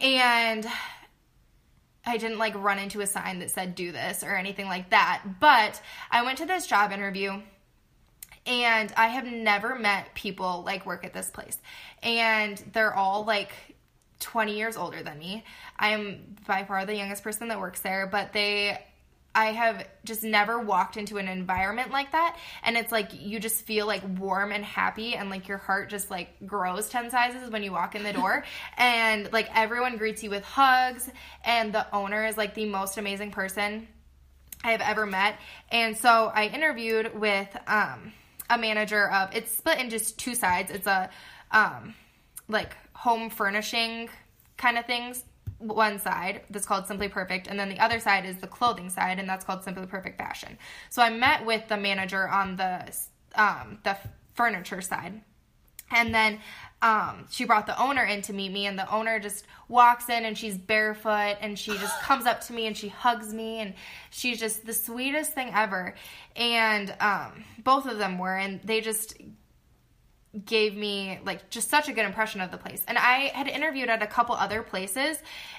And 0.00 0.66
I 2.04 2.16
didn't 2.16 2.38
like 2.38 2.54
run 2.56 2.78
into 2.78 3.00
a 3.00 3.06
sign 3.06 3.38
that 3.38 3.50
said 3.50 3.74
do 3.74 3.92
this 3.92 4.22
or 4.22 4.34
anything 4.34 4.66
like 4.66 4.90
that. 4.90 5.22
But 5.40 5.80
I 6.10 6.24
went 6.24 6.38
to 6.38 6.46
this 6.46 6.66
job 6.66 6.92
interview 6.92 7.40
and 8.46 8.92
I 8.96 9.08
have 9.08 9.26
never 9.26 9.78
met 9.78 10.14
people 10.14 10.62
like 10.64 10.86
work 10.86 11.04
at 11.04 11.12
this 11.12 11.30
place. 11.30 11.58
And 12.02 12.62
they're 12.72 12.94
all 12.94 13.24
like 13.24 13.52
20 14.20 14.56
years 14.56 14.76
older 14.76 15.02
than 15.02 15.18
me. 15.18 15.44
I'm 15.78 16.36
by 16.46 16.64
far 16.64 16.84
the 16.86 16.94
youngest 16.94 17.22
person 17.22 17.48
that 17.48 17.60
works 17.60 17.80
there, 17.80 18.06
but 18.06 18.32
they 18.32 18.78
I 19.34 19.52
have 19.52 19.86
just 20.04 20.24
never 20.24 20.58
walked 20.58 20.96
into 20.96 21.18
an 21.18 21.28
environment 21.28 21.92
like 21.92 22.12
that 22.12 22.36
and 22.64 22.76
it's 22.76 22.90
like 22.90 23.10
you 23.12 23.38
just 23.38 23.64
feel 23.64 23.86
like 23.86 24.02
warm 24.18 24.50
and 24.50 24.64
happy 24.64 25.14
and 25.14 25.30
like 25.30 25.46
your 25.46 25.58
heart 25.58 25.88
just 25.88 26.10
like 26.10 26.30
grows 26.44 26.88
10 26.88 27.10
sizes 27.10 27.48
when 27.48 27.62
you 27.62 27.70
walk 27.70 27.94
in 27.94 28.02
the 28.02 28.12
door 28.12 28.44
and 28.76 29.32
like 29.32 29.48
everyone 29.54 29.98
greets 29.98 30.24
you 30.24 30.30
with 30.30 30.42
hugs 30.42 31.08
and 31.44 31.72
the 31.72 31.86
owner 31.94 32.26
is 32.26 32.36
like 32.36 32.54
the 32.54 32.66
most 32.66 32.98
amazing 32.98 33.30
person 33.30 33.86
I 34.64 34.72
have 34.72 34.80
ever 34.80 35.06
met 35.06 35.38
and 35.70 35.96
so 35.96 36.32
I 36.34 36.46
interviewed 36.46 37.18
with 37.18 37.48
um 37.68 38.12
a 38.50 38.58
manager 38.58 39.10
of 39.10 39.34
it's 39.34 39.56
split 39.56 39.78
in 39.78 39.88
just 39.88 40.18
two 40.18 40.34
sides 40.34 40.70
it's 40.70 40.86
a 40.86 41.08
um 41.52 41.94
like 42.48 42.76
home 42.92 43.30
furnishing 43.30 44.10
kind 44.58 44.76
of 44.76 44.84
things 44.84 45.24
one 45.60 45.98
side 45.98 46.40
that's 46.50 46.66
called 46.66 46.86
Simply 46.86 47.08
Perfect, 47.08 47.46
and 47.46 47.58
then 47.60 47.68
the 47.68 47.78
other 47.78 48.00
side 48.00 48.24
is 48.24 48.38
the 48.38 48.46
clothing 48.46 48.88
side, 48.88 49.18
and 49.18 49.28
that's 49.28 49.44
called 49.44 49.62
Simply 49.62 49.86
Perfect 49.86 50.18
Fashion. 50.18 50.58
So 50.88 51.02
I 51.02 51.10
met 51.10 51.44
with 51.44 51.68
the 51.68 51.76
manager 51.76 52.26
on 52.28 52.56
the 52.56 52.92
um, 53.36 53.78
the 53.84 53.96
furniture 54.34 54.80
side, 54.80 55.20
and 55.90 56.14
then 56.14 56.40
um, 56.82 57.26
she 57.30 57.44
brought 57.44 57.66
the 57.66 57.80
owner 57.80 58.04
in 58.04 58.22
to 58.22 58.32
meet 58.32 58.52
me, 58.52 58.66
and 58.66 58.78
the 58.78 58.90
owner 58.90 59.20
just 59.20 59.46
walks 59.68 60.08
in 60.08 60.24
and 60.24 60.36
she's 60.36 60.56
barefoot, 60.56 61.36
and 61.40 61.58
she 61.58 61.76
just 61.76 62.00
comes 62.02 62.26
up 62.26 62.40
to 62.42 62.52
me 62.52 62.66
and 62.66 62.76
she 62.76 62.88
hugs 62.88 63.34
me, 63.34 63.58
and 63.58 63.74
she's 64.10 64.38
just 64.38 64.64
the 64.64 64.72
sweetest 64.72 65.32
thing 65.32 65.52
ever. 65.54 65.94
And 66.36 66.94
um, 67.00 67.44
both 67.62 67.86
of 67.86 67.98
them 67.98 68.18
were, 68.18 68.36
and 68.36 68.60
they 68.62 68.80
just 68.80 69.14
gave 70.44 70.76
me 70.76 71.18
like 71.24 71.50
just 71.50 71.68
such 71.68 71.88
a 71.88 71.92
good 71.92 72.04
impression 72.04 72.40
of 72.40 72.50
the 72.50 72.56
place. 72.56 72.84
And 72.86 72.96
I 72.96 73.32
had 73.34 73.48
interviewed 73.48 73.88
at 73.88 74.02
a 74.02 74.06
couple 74.06 74.34
other 74.34 74.62
places 74.62 75.18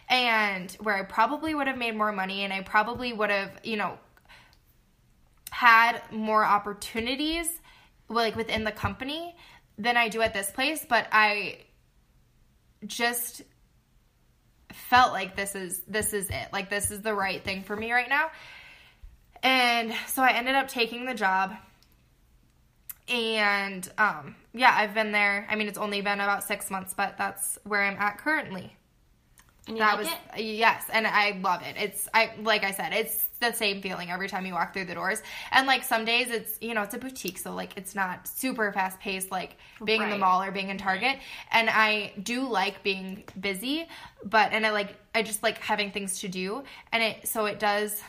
and 0.10 0.72
where 0.80 0.96
I 0.96 1.04
probably 1.04 1.54
would 1.54 1.68
have 1.68 1.78
made 1.78 1.96
more 1.96 2.12
money 2.12 2.44
and 2.44 2.54
I 2.54 2.62
probably 2.62 3.12
would 3.12 3.30
have, 3.30 3.52
you 3.64 3.76
know, 3.76 4.00
had 5.52 6.02
more 6.12 6.46
opportunities 6.46 7.62
like 8.08 8.36
within 8.36 8.64
the 8.64 8.72
company 8.72 9.36
than 9.82 9.98
I 9.98 10.10
do 10.10 10.22
at 10.22 10.34
this 10.34 10.52
place, 10.52 10.86
but 10.88 11.08
I 11.12 11.58
just 12.86 13.42
felt 14.72 15.12
like 15.12 15.36
this 15.36 15.56
is 15.56 15.82
this 15.88 16.14
is 16.14 16.30
it. 16.30 16.48
Like 16.54 16.70
this 16.70 16.92
is 16.92 17.02
the 17.02 17.14
right 17.14 17.44
thing 17.44 17.64
for 17.64 17.76
me 17.76 17.92
right 17.92 18.10
now. 18.10 18.30
And 19.44 19.94
so 20.08 20.22
I 20.22 20.34
ended 20.34 20.56
up 20.56 20.68
taking 20.68 21.06
the 21.06 21.16
job 21.16 21.56
and 23.10 23.90
um, 23.98 24.36
yeah, 24.54 24.74
I've 24.74 24.94
been 24.94 25.12
there. 25.12 25.48
I 25.50 25.56
mean, 25.56 25.68
it's 25.68 25.80
only 25.80 26.02
been 26.02 26.20
about 26.22 26.44
six 26.44 26.70
months, 26.70 26.94
but 26.94 27.18
that's 27.18 27.58
where 27.64 27.82
I'm 27.82 27.98
at 27.98 28.20
currently. 28.20 28.78
That 29.68 29.78
like 29.78 29.98
was 30.00 30.08
it? 30.08 30.44
yes, 30.44 30.86
and 30.92 31.06
I 31.06 31.40
love 31.42 31.62
it. 31.62 31.76
It's 31.78 32.10
I 32.14 32.32
like 32.42 32.64
I 32.64 32.72
said, 32.72 32.94
it's 32.94 33.28
the 33.40 33.52
same 33.52 33.82
feeling 33.82 34.10
every 34.10 34.28
time 34.28 34.46
you 34.46 34.54
walk 34.54 34.74
through 34.74 34.86
the 34.86 34.96
doors. 34.96 35.22
And 35.52 35.68
like 35.68 35.84
some 35.84 36.04
days, 36.04 36.30
it's 36.30 36.58
you 36.62 36.74
know 36.74 36.82
it's 36.82 36.96
a 36.96 36.98
boutique, 36.98 37.38
so 37.38 37.54
like 37.54 37.78
it's 37.78 37.94
not 37.94 38.28
super 38.28 38.72
fast 38.72 39.00
paced 39.00 39.32
like 39.32 39.58
being 39.84 40.02
in 40.02 40.10
the 40.10 40.18
mall 40.18 40.42
or 40.42 40.52
being 40.52 40.70
in 40.70 40.78
Target. 40.78 41.18
And 41.52 41.70
I 41.70 42.14
do 42.22 42.48
like 42.48 42.82
being 42.82 43.24
busy, 43.40 43.88
but 44.24 44.52
and 44.52 44.66
I 44.66 44.72
like 44.72 44.96
I 45.14 45.22
just 45.22 45.44
like 45.44 45.60
having 45.60 45.92
things 45.92 46.22
to 46.22 46.28
do, 46.28 46.64
and 46.92 47.04
it 47.04 47.28
so 47.28 47.46
it 47.46 47.60
does 47.60 48.02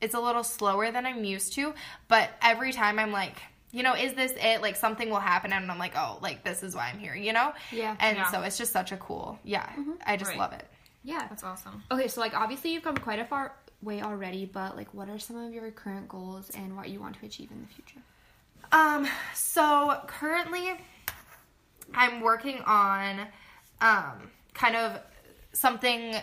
it's 0.00 0.14
a 0.14 0.20
little 0.20 0.44
slower 0.44 0.90
than 0.90 1.04
I'm 1.04 1.24
used 1.24 1.52
to, 1.54 1.74
but 2.08 2.30
every 2.40 2.72
time 2.72 2.98
I'm 2.98 3.12
like, 3.12 3.36
you 3.72 3.82
know, 3.82 3.94
is 3.94 4.14
this 4.14 4.32
it? 4.36 4.62
Like 4.62 4.76
something 4.76 5.10
will 5.10 5.20
happen 5.20 5.52
and 5.52 5.70
I'm 5.70 5.78
like, 5.78 5.92
oh, 5.96 6.18
like 6.20 6.44
this 6.44 6.62
is 6.62 6.74
why 6.74 6.90
I'm 6.92 6.98
here, 6.98 7.14
you 7.14 7.32
know? 7.32 7.52
Yeah. 7.70 7.96
And 8.00 8.16
Yeah. 8.18 8.30
so 8.30 8.42
it's 8.42 8.58
just 8.58 8.72
such 8.72 8.92
a 8.92 8.96
cool, 8.96 9.38
yeah. 9.44 9.68
I 10.06 10.16
just 10.16 10.30
Right. 10.30 10.38
love 10.38 10.52
it. 10.52 10.66
Yeah. 11.04 11.26
That's 11.28 11.44
awesome. 11.44 11.82
Okay, 11.90 12.08
so 12.08 12.20
like 12.20 12.34
obviously 12.34 12.72
you've 12.72 12.82
come 12.82 12.96
quite 12.96 13.18
a 13.20 13.24
far 13.24 13.54
way 13.82 14.02
already, 14.02 14.44
but 14.44 14.76
like 14.76 14.92
what 14.92 15.08
are 15.08 15.18
some 15.18 15.36
of 15.36 15.52
your 15.52 15.70
current 15.70 16.08
goals 16.08 16.50
and 16.50 16.76
what 16.76 16.88
you 16.88 17.00
want 17.00 17.18
to 17.20 17.26
achieve 17.26 17.50
in 17.50 17.60
the 17.62 17.68
future? 17.68 18.00
Um, 18.72 19.06
so 19.34 20.00
currently 20.06 20.72
I'm 21.94 22.20
working 22.20 22.60
on 22.66 23.20
um 23.80 24.30
kind 24.54 24.76
of 24.76 25.00
something 25.52 26.14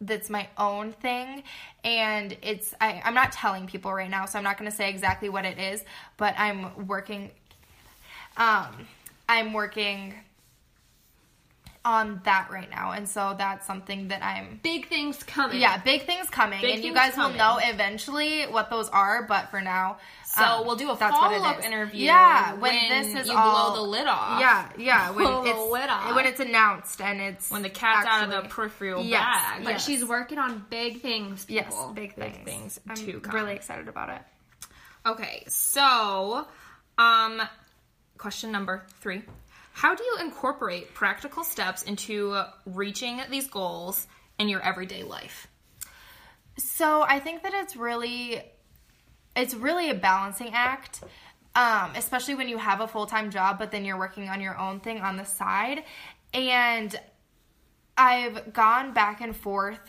that's 0.00 0.30
my 0.30 0.48
own 0.56 0.92
thing. 0.92 1.42
And 1.84 2.36
it's 2.42 2.74
I, 2.80 3.00
i'm 3.04 3.14
not 3.14 3.32
telling 3.32 3.66
people 3.66 3.92
right 3.92 4.10
now 4.10 4.26
so 4.26 4.38
i'm 4.38 4.44
not 4.44 4.58
going 4.58 4.70
to 4.70 4.76
say 4.76 4.90
exactly 4.90 5.28
what 5.28 5.44
it 5.44 5.58
is 5.58 5.82
but 6.16 6.34
i'm 6.38 6.86
working 6.86 7.30
um 8.36 8.86
i'm 9.28 9.52
working 9.52 10.14
on 11.82 12.20
that 12.24 12.48
right 12.50 12.68
now. 12.70 12.92
And 12.92 13.08
so 13.08 13.34
that's 13.38 13.66
something 13.66 14.08
that 14.08 14.22
i'm 14.22 14.60
Big 14.62 14.88
things 14.88 15.22
coming. 15.22 15.60
yeah 15.60 15.78
big 15.78 16.04
things 16.04 16.28
coming. 16.28 16.60
Big 16.60 16.76
and 16.76 16.84
you 16.84 16.92
things 16.92 17.14
guys 17.14 17.16
will 17.16 17.30
know 17.36 17.58
eventually 17.62 18.42
what 18.44 18.68
those 18.70 18.88
are 18.90 19.22
but 19.22 19.50
for 19.50 19.60
now 19.60 19.96
So 20.36 20.44
um, 20.44 20.66
we'll 20.66 20.76
do 20.76 20.90
a 20.90 20.96
that's 20.96 21.12
what 21.16 21.32
it 21.32 21.40
follow 21.40 21.48
up 21.56 21.64
interview. 21.64 22.04
yeah 22.04 22.52
when, 22.54 22.60
when 22.74 22.88
this 23.12 23.22
is 23.22 23.28
you 23.28 23.36
all 23.36 23.72
blow 23.72 23.82
the 23.84 23.90
lid 23.90 24.06
off. 24.06 24.40
yeah 24.40 24.68
yeah 24.78 25.10
when 25.14 25.24
Blow 25.26 25.42
the 25.42 25.50
it's 25.50 25.72
lid 25.72 25.88
off. 25.90 26.14
when 26.14 26.26
it's 26.26 26.38
announced 26.40 27.00
and 27.00 27.20
it's 27.20 27.50
When 27.50 27.62
the 27.62 27.68
cat's 27.70 28.06
out 28.06 28.24
of 28.24 28.30
the 28.30 28.48
peripheral 28.48 29.02
Yes, 29.04 29.20
bag. 29.24 29.64
But 29.64 29.70
yes. 29.70 29.84
she's 29.86 30.04
working 30.04 30.38
on 30.38 30.64
big 30.70 31.00
things, 31.00 31.46
yes 31.48 31.66
people. 31.66 31.92
big 31.94 32.14
Big 32.16 32.44
things, 32.44 32.78
things 32.78 32.80
I'm 32.88 32.96
to 33.22 33.30
really 33.32 33.54
excited 33.54 33.88
about 33.88 34.10
it 34.10 34.22
Okay, 35.06 35.44
so 35.48 36.46
um 36.98 37.42
question 38.18 38.52
number 38.52 38.84
3. 39.00 39.22
How 39.72 39.94
do 39.94 40.04
you 40.04 40.18
incorporate 40.20 40.92
practical 40.94 41.42
steps 41.42 41.82
into 41.84 42.40
reaching 42.66 43.20
these 43.30 43.48
goals 43.48 44.06
in 44.38 44.48
your 44.48 44.60
everyday 44.60 45.02
life? 45.02 45.48
So 46.58 47.02
I 47.02 47.18
think 47.20 47.42
that 47.44 47.54
it's 47.54 47.76
really 47.76 48.42
it's 49.36 49.54
really 49.54 49.90
a 49.90 49.94
balancing 49.94 50.50
act. 50.52 51.02
Um, 51.52 51.90
especially 51.96 52.36
when 52.36 52.48
you 52.48 52.58
have 52.58 52.80
a 52.80 52.86
full 52.86 53.06
time 53.06 53.32
job, 53.32 53.58
but 53.58 53.72
then 53.72 53.84
you're 53.84 53.98
working 53.98 54.28
on 54.28 54.40
your 54.40 54.56
own 54.56 54.78
thing 54.78 55.00
on 55.00 55.16
the 55.16 55.24
side. 55.24 55.82
And 56.32 56.94
I've 57.96 58.52
gone 58.52 58.94
back 58.94 59.20
and 59.20 59.36
forth. 59.36 59.80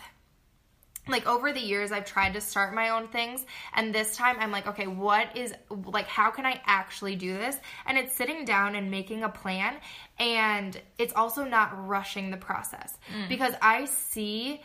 Like 1.08 1.26
over 1.26 1.52
the 1.52 1.60
years, 1.60 1.90
I've 1.90 2.04
tried 2.04 2.34
to 2.34 2.40
start 2.40 2.74
my 2.74 2.90
own 2.90 3.08
things, 3.08 3.44
and 3.74 3.92
this 3.92 4.14
time 4.16 4.36
I'm 4.38 4.52
like, 4.52 4.68
okay, 4.68 4.86
what 4.86 5.36
is 5.36 5.52
like, 5.68 6.06
how 6.06 6.30
can 6.30 6.46
I 6.46 6.60
actually 6.64 7.16
do 7.16 7.32
this? 7.32 7.56
And 7.86 7.98
it's 7.98 8.14
sitting 8.14 8.44
down 8.44 8.76
and 8.76 8.88
making 8.88 9.24
a 9.24 9.28
plan, 9.28 9.74
and 10.20 10.80
it's 10.98 11.12
also 11.14 11.44
not 11.44 11.88
rushing 11.88 12.30
the 12.30 12.36
process 12.36 12.96
because 13.28 13.52
I 13.60 13.86
see 13.86 14.62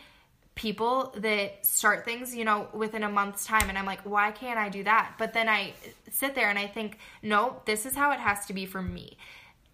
people 0.58 1.14
that 1.18 1.64
start 1.64 2.04
things, 2.04 2.34
you 2.34 2.44
know, 2.44 2.66
within 2.72 3.04
a 3.04 3.08
month's 3.08 3.46
time. 3.46 3.68
And 3.68 3.78
I'm 3.78 3.86
like, 3.86 4.00
why 4.00 4.32
can't 4.32 4.58
I 4.58 4.68
do 4.68 4.82
that? 4.82 5.14
But 5.16 5.32
then 5.32 5.48
I 5.48 5.72
sit 6.10 6.34
there 6.34 6.50
and 6.50 6.58
I 6.58 6.66
think, 6.66 6.98
no, 7.22 7.62
this 7.64 7.86
is 7.86 7.94
how 7.94 8.10
it 8.10 8.18
has 8.18 8.44
to 8.46 8.52
be 8.52 8.66
for 8.66 8.82
me. 8.82 9.16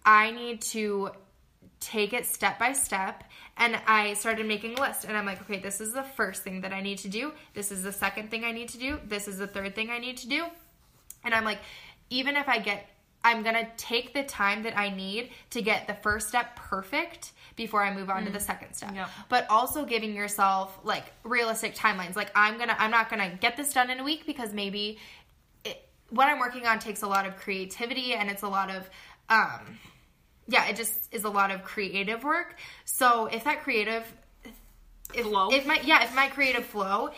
I 0.05 0.29
need 0.29 0.61
to 0.61 1.09
take 1.79 2.13
it 2.13 2.27
step 2.27 2.59
by 2.59 2.73
step. 2.73 3.23
And 3.57 3.79
I 3.87 4.13
started 4.13 4.45
making 4.45 4.77
a 4.77 4.81
list. 4.81 5.05
And 5.05 5.17
I'm 5.17 5.25
like, 5.25 5.41
okay, 5.41 5.59
this 5.59 5.81
is 5.81 5.91
the 5.91 6.03
first 6.03 6.43
thing 6.43 6.61
that 6.61 6.71
I 6.71 6.81
need 6.81 6.99
to 6.99 7.07
do. 7.07 7.31
This 7.55 7.71
is 7.71 7.81
the 7.81 7.91
second 7.91 8.29
thing 8.29 8.43
I 8.43 8.51
need 8.51 8.69
to 8.69 8.77
do. 8.77 8.99
This 9.07 9.27
is 9.27 9.39
the 9.39 9.47
third 9.47 9.73
thing 9.73 9.89
I 9.89 9.97
need 9.97 10.17
to 10.17 10.29
do. 10.29 10.45
And 11.23 11.33
I'm 11.33 11.45
like, 11.45 11.61
even 12.11 12.35
if 12.35 12.47
I 12.47 12.59
get, 12.59 12.87
I'm 13.23 13.43
to 13.43 13.67
take 13.77 14.13
the 14.13 14.21
time 14.21 14.61
that 14.63 14.77
I 14.77 14.89
need 14.91 15.31
to 15.49 15.63
get 15.63 15.87
the 15.87 15.95
first 15.95 16.27
step 16.27 16.55
perfect 16.55 17.31
before 17.55 17.83
I 17.83 17.93
move 17.93 18.09
on 18.09 18.25
to 18.25 18.31
the 18.31 18.39
second 18.39 18.73
step. 18.73 18.93
Yep. 18.93 19.09
But 19.29 19.49
also 19.49 19.85
giving 19.85 20.13
yourself 20.13 20.77
like 20.83 21.05
realistic 21.23 21.75
timelines. 21.75 22.15
Like 22.15 22.31
I'm 22.35 22.57
going 22.57 22.69
to 22.69 22.81
I'm 22.81 22.91
not 22.91 23.09
going 23.09 23.29
to 23.29 23.37
get 23.37 23.57
this 23.57 23.73
done 23.73 23.89
in 23.89 23.99
a 23.99 24.03
week 24.03 24.25
because 24.25 24.53
maybe 24.53 24.99
it, 25.63 25.87
what 26.09 26.27
I'm 26.27 26.39
working 26.39 26.65
on 26.65 26.79
takes 26.79 27.01
a 27.01 27.07
lot 27.07 27.25
of 27.25 27.37
creativity 27.37 28.13
and 28.13 28.29
it's 28.29 28.43
a 28.43 28.47
lot 28.47 28.69
of 28.69 28.89
um 29.29 29.77
yeah, 30.47 30.67
it 30.67 30.75
just 30.75 30.93
is 31.11 31.23
a 31.23 31.29
lot 31.29 31.51
of 31.51 31.63
creative 31.63 32.23
work. 32.23 32.59
So 32.85 33.25
if 33.27 33.43
that 33.45 33.63
creative 33.63 34.03
if, 35.13 35.25
Flow? 35.25 35.49
if 35.51 35.65
my 35.65 35.79
yeah, 35.83 36.03
if 36.03 36.13
my 36.15 36.27
creative 36.27 36.65
flow 36.65 37.11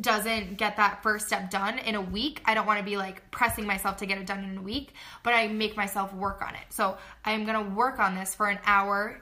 doesn't 0.00 0.56
get 0.56 0.76
that 0.76 1.02
first 1.02 1.26
step 1.26 1.50
done 1.50 1.78
in 1.78 1.94
a 1.94 2.00
week, 2.00 2.40
I 2.44 2.54
don't 2.54 2.66
want 2.66 2.78
to 2.80 2.84
be 2.84 2.96
like 2.96 3.30
pressing 3.30 3.66
myself 3.66 3.98
to 3.98 4.06
get 4.06 4.18
it 4.18 4.26
done 4.26 4.44
in 4.44 4.58
a 4.58 4.62
week, 4.62 4.92
but 5.22 5.34
I 5.34 5.46
make 5.48 5.76
myself 5.76 6.12
work 6.14 6.42
on 6.42 6.54
it. 6.54 6.64
So 6.70 6.96
I'm 7.24 7.44
going 7.44 7.64
to 7.64 7.74
work 7.74 7.98
on 7.98 8.14
this 8.14 8.34
for 8.34 8.48
an 8.48 8.58
hour 8.66 9.20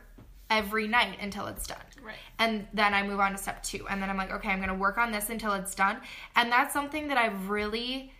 every 0.53 0.87
night 0.87 1.17
until 1.21 1.47
it's 1.47 1.67
done. 1.67 1.79
Right. 2.05 2.17
And 2.38 2.67
then 2.75 2.93
I 2.93 3.03
move 3.03 3.21
on 3.21 3.33
to 3.33 3.38
step 3.38 3.62
2. 3.62 3.88
And 3.88 4.03
then 4.03 4.11
I'm 4.11 4.19
like, 4.19 4.31
okay, 4.31 4.51
I'm 4.51 4.59
going 4.59 4.69
to 4.69 4.75
work 4.75 4.99
on 4.99 5.11
this 5.11 5.31
until 5.31 5.55
it's 5.55 5.75
done. 5.75 5.97
And 6.37 6.53
that's 6.53 6.75
something 6.75 7.09
that 7.09 7.17
I've 7.17 7.49
really 7.49 8.12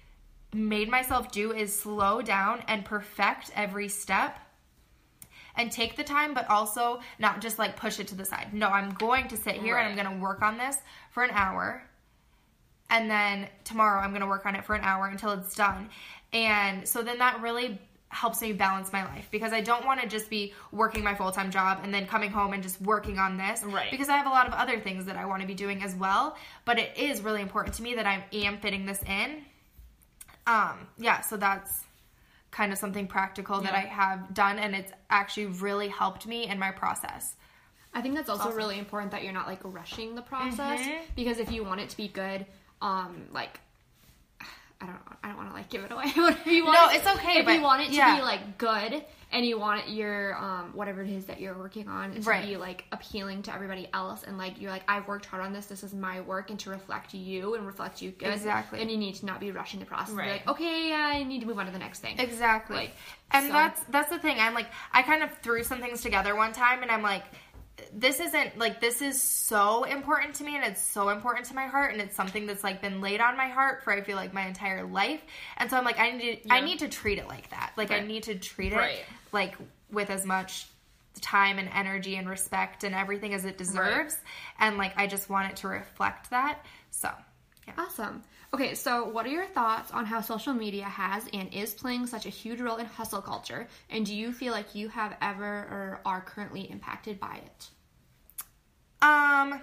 made 0.55 0.89
myself 0.89 1.31
do 1.31 1.53
is 1.53 1.79
slow 1.79 2.23
down 2.23 2.63
and 2.69 2.85
perfect 2.85 3.51
every 3.55 3.89
step 3.89 4.39
and 5.57 5.71
take 5.71 5.97
the 5.97 6.05
time, 6.05 6.33
but 6.33 6.49
also 6.49 7.01
not 7.19 7.43
just 7.43 7.59
like 7.59 7.77
push 7.77 8.01
it 8.01 8.09
to 8.09 8.15
the 8.15 8.25
side. 8.25 8.55
No, 8.55 8.69
I'm 8.69 8.95
going 8.95 9.29
to 9.29 9.37
sit 9.37 9.57
here 9.57 9.77
and 9.77 9.87
I'm 9.87 9.95
going 9.95 10.17
to 10.17 10.23
work 10.23 10.41
on 10.41 10.57
this 10.57 10.77
for 11.11 11.23
an 11.23 11.31
hour. 11.33 11.83
And 12.89 13.11
then 13.11 13.49
tomorrow 13.65 14.01
I'm 14.01 14.11
going 14.11 14.23
to 14.23 14.27
work 14.27 14.47
on 14.47 14.55
it 14.55 14.65
for 14.65 14.75
an 14.75 14.83
hour 14.83 15.07
until 15.07 15.33
it's 15.33 15.55
done. 15.55 15.91
And 16.33 16.89
so 16.89 17.03
then 17.03 17.19
that 17.19 17.43
really 17.43 17.79
helps 18.13 18.43
me 18.43 18.53
balance 18.53 18.93
my 18.93 19.05
life 19.05 19.27
because 19.31 19.55
I 19.55 19.63
don't 19.63 19.87
want 19.87 20.01
to 20.03 20.07
just 20.07 20.29
be 20.29 20.53
working 20.71 21.03
my 21.03 21.15
full 21.15 21.33
time 21.33 21.51
job 21.51 21.81
and 21.83 21.93
then 21.93 22.07
coming 22.07 22.31
home 22.31 22.53
and 22.53 22.63
just 22.63 22.81
working 22.81 23.19
on 23.19 23.39
this. 23.39 23.63
Right. 23.65 23.91
Because 23.91 24.11
I 24.11 24.19
have 24.19 24.27
a 24.27 24.31
lot 24.31 24.47
of 24.47 24.53
other 24.53 24.79
things 24.79 25.07
that 25.07 25.17
I 25.17 25.25
want 25.25 25.41
to 25.41 25.49
be 25.49 25.55
doing 25.55 25.83
as 25.83 25.95
well. 25.95 26.37
But 26.67 26.79
it 26.79 26.97
is 26.97 27.23
really 27.23 27.41
important 27.41 27.75
to 27.77 27.83
me 27.83 27.95
that 27.95 28.07
I 28.07 28.25
am 28.33 28.59
fitting 28.59 28.85
this 28.85 29.03
in. 29.05 29.43
Um, 30.47 30.87
yeah, 30.99 31.23
so 31.23 31.37
that's 31.37 31.85
kind 32.51 32.71
of 32.71 32.79
something 32.79 33.07
practical 33.07 33.63
that 33.63 33.73
I 33.73 33.81
have 33.81 34.35
done 34.35 34.59
and 34.59 34.75
it's 34.75 34.93
actually 35.09 35.47
really 35.47 35.89
helped 35.89 36.27
me 36.27 36.47
in 36.47 36.59
my 36.59 36.71
process. 36.71 37.35
I 37.95 38.03
think 38.03 38.15
that's 38.15 38.29
also 38.29 38.53
really 38.53 38.79
important 38.79 39.13
that 39.13 39.23
you're 39.23 39.33
not 39.33 39.47
like 39.47 39.61
rushing 39.65 40.15
the 40.15 40.23
process 40.23 40.81
Mm-hmm. 40.81 41.05
because 41.17 41.39
if 41.39 41.51
you 41.51 41.65
want 41.65 41.81
it 41.81 41.89
to 41.91 41.97
be 41.97 42.09
good, 42.09 42.45
um, 42.83 43.29
like 43.33 43.61
I 44.83 44.87
don't 44.87 44.99
I 45.23 45.29
don't 45.29 45.37
want 45.37 45.49
to 45.51 45.55
like 45.55 45.71
give 45.71 45.85
it 45.85 45.93
away. 45.93 46.07
but 46.17 46.33
if 46.39 46.47
you 46.47 46.65
want 46.65 46.75
No, 46.75 46.89
it's 46.97 47.07
okay, 47.19 47.39
If 47.39 47.49
you 47.49 47.63
want 47.63 47.83
it 47.83 47.87
to 47.89 47.95
yeah. 47.95 48.17
be 48.17 48.23
like 48.23 48.59
good 48.59 49.05
and 49.31 49.47
you 49.47 49.59
want 49.59 49.89
your 49.89 50.37
um 50.37 50.73
whatever 50.75 51.03
it 51.03 51.09
is 51.09 51.27
that 51.27 51.41
you're 51.41 51.57
working 51.57 51.89
on 51.89 52.15
to 52.17 52.21
Right. 52.23 52.45
be 52.45 52.57
like 52.57 52.85
appealing 52.91 53.43
to 53.45 53.55
everybody 53.55 53.89
else 53.95 54.25
and 54.25 54.37
like 54.39 54.61
you're 54.61 54.73
like 54.73 54.83
I've 54.89 55.07
worked 55.07 55.27
hard 55.27 55.43
on 55.45 55.53
this. 55.53 55.67
This 55.67 55.85
is 55.85 55.95
my 55.95 56.21
work 56.23 56.51
and 56.51 56.59
to 56.61 56.71
reflect 56.71 57.15
you 57.15 57.55
and 57.55 57.65
reflect 57.65 58.03
you 58.03 58.11
good. 58.11 58.29
Exactly. 58.35 58.81
And 58.83 58.91
you 58.91 58.97
need 58.97 59.15
to 59.17 59.27
not 59.27 59.39
be 59.39 59.53
rushing 59.53 59.79
the 59.79 59.87
process. 59.87 60.15
Right. 60.17 60.33
like 60.33 60.49
okay, 60.49 60.93
I 60.93 61.23
need 61.23 61.41
to 61.43 61.47
move 61.47 61.59
on 61.61 61.67
to 61.67 61.73
the 61.73 61.79
next 61.79 62.01
thing. 62.01 62.19
Exactly. 62.19 62.77
Like, 62.77 62.97
and 63.31 63.47
so- 63.47 63.53
that's 63.53 63.81
that's 63.85 64.11
the 64.11 64.19
thing. 64.19 64.39
I'm 64.41 64.55
like 64.55 64.67
I 64.93 65.03
kind 65.03 65.23
of 65.23 65.31
threw 65.39 65.63
some 65.63 65.81
things 65.81 66.01
together 66.03 66.35
one 66.35 66.53
time 66.53 66.83
and 66.83 66.91
I'm 66.91 67.03
like 67.03 67.23
this 67.95 68.21
isn't 68.21 68.59
like 68.59 68.81
this 68.81 69.03
is 69.03 69.21
so 69.21 69.85
important 69.85 70.35
to 70.37 70.45
me 70.45 70.57
and 70.57 70.65
it's 70.65 70.81
so 70.81 71.09
important 71.09 71.47
to 71.47 71.55
my 71.55 71.67
heart 71.67 71.93
and 71.93 72.01
it's 72.01 72.15
something 72.15 72.47
that's 72.47 72.63
like 72.63 72.81
been 72.83 73.01
laid 73.01 73.21
on 73.21 73.37
my 73.37 73.49
heart 73.49 73.83
for 73.83 73.93
I 73.93 74.03
feel 74.03 74.17
like 74.17 74.33
my 74.33 74.47
entire 74.47 74.85
life. 74.85 75.21
And 75.57 75.71
so 75.71 75.77
I'm 75.77 75.85
like 75.85 75.99
I 75.99 76.11
need 76.13 76.43
to, 76.45 76.53
I 76.53 76.61
need 76.61 76.81
to 76.81 76.89
treat 76.89 77.19
it 77.19 77.29
like 77.29 77.51
that. 77.51 77.73
Like 77.77 77.91
I 77.91 78.01
need 78.01 78.25
to 78.25 78.35
treat 78.35 78.73
it 78.73 78.77
Right. 78.77 79.05
like 79.33 79.57
with 79.91 80.11
as 80.11 80.25
much 80.25 80.67
time 81.21 81.59
and 81.59 81.69
energy 81.75 82.17
and 82.17 82.29
respect 82.29 82.85
and 82.85 82.95
everything 82.95 83.35
as 83.35 83.45
it 83.45 83.59
deserves. 83.59 84.17
And 84.59 84.79
like 84.79 84.93
I 84.97 85.07
just 85.07 85.29
want 85.29 85.51
it 85.51 85.57
to 85.59 85.69
reflect 85.69 86.31
that. 86.31 86.59
So, 86.91 87.11
yeah. 87.67 87.75
Awesome. 87.79 88.23
Okay, 88.55 88.75
so 88.75 89.09
what 89.09 89.25
are 89.25 89.31
your 89.31 89.47
thoughts 89.47 89.91
on 89.93 90.05
how 90.05 90.21
social 90.21 90.53
media 90.53 90.85
has 90.85 91.25
and 91.33 91.53
is 91.55 91.73
playing 91.73 92.07
such 92.07 92.27
a 92.27 92.29
huge 92.29 92.61
role 92.61 92.77
in 92.77 92.85
hustle 92.85 93.23
culture? 93.23 93.67
And 93.89 94.05
do 94.05 94.15
you 94.15 94.31
feel 94.31 94.53
like 94.53 94.75
you 94.75 94.89
have 94.89 95.17
ever 95.23 95.45
or 95.47 96.01
are 96.05 96.21
currently 96.21 96.71
impacted 96.71 97.19
by 97.19 97.41
it? 97.47 97.69
Um, 99.01 99.59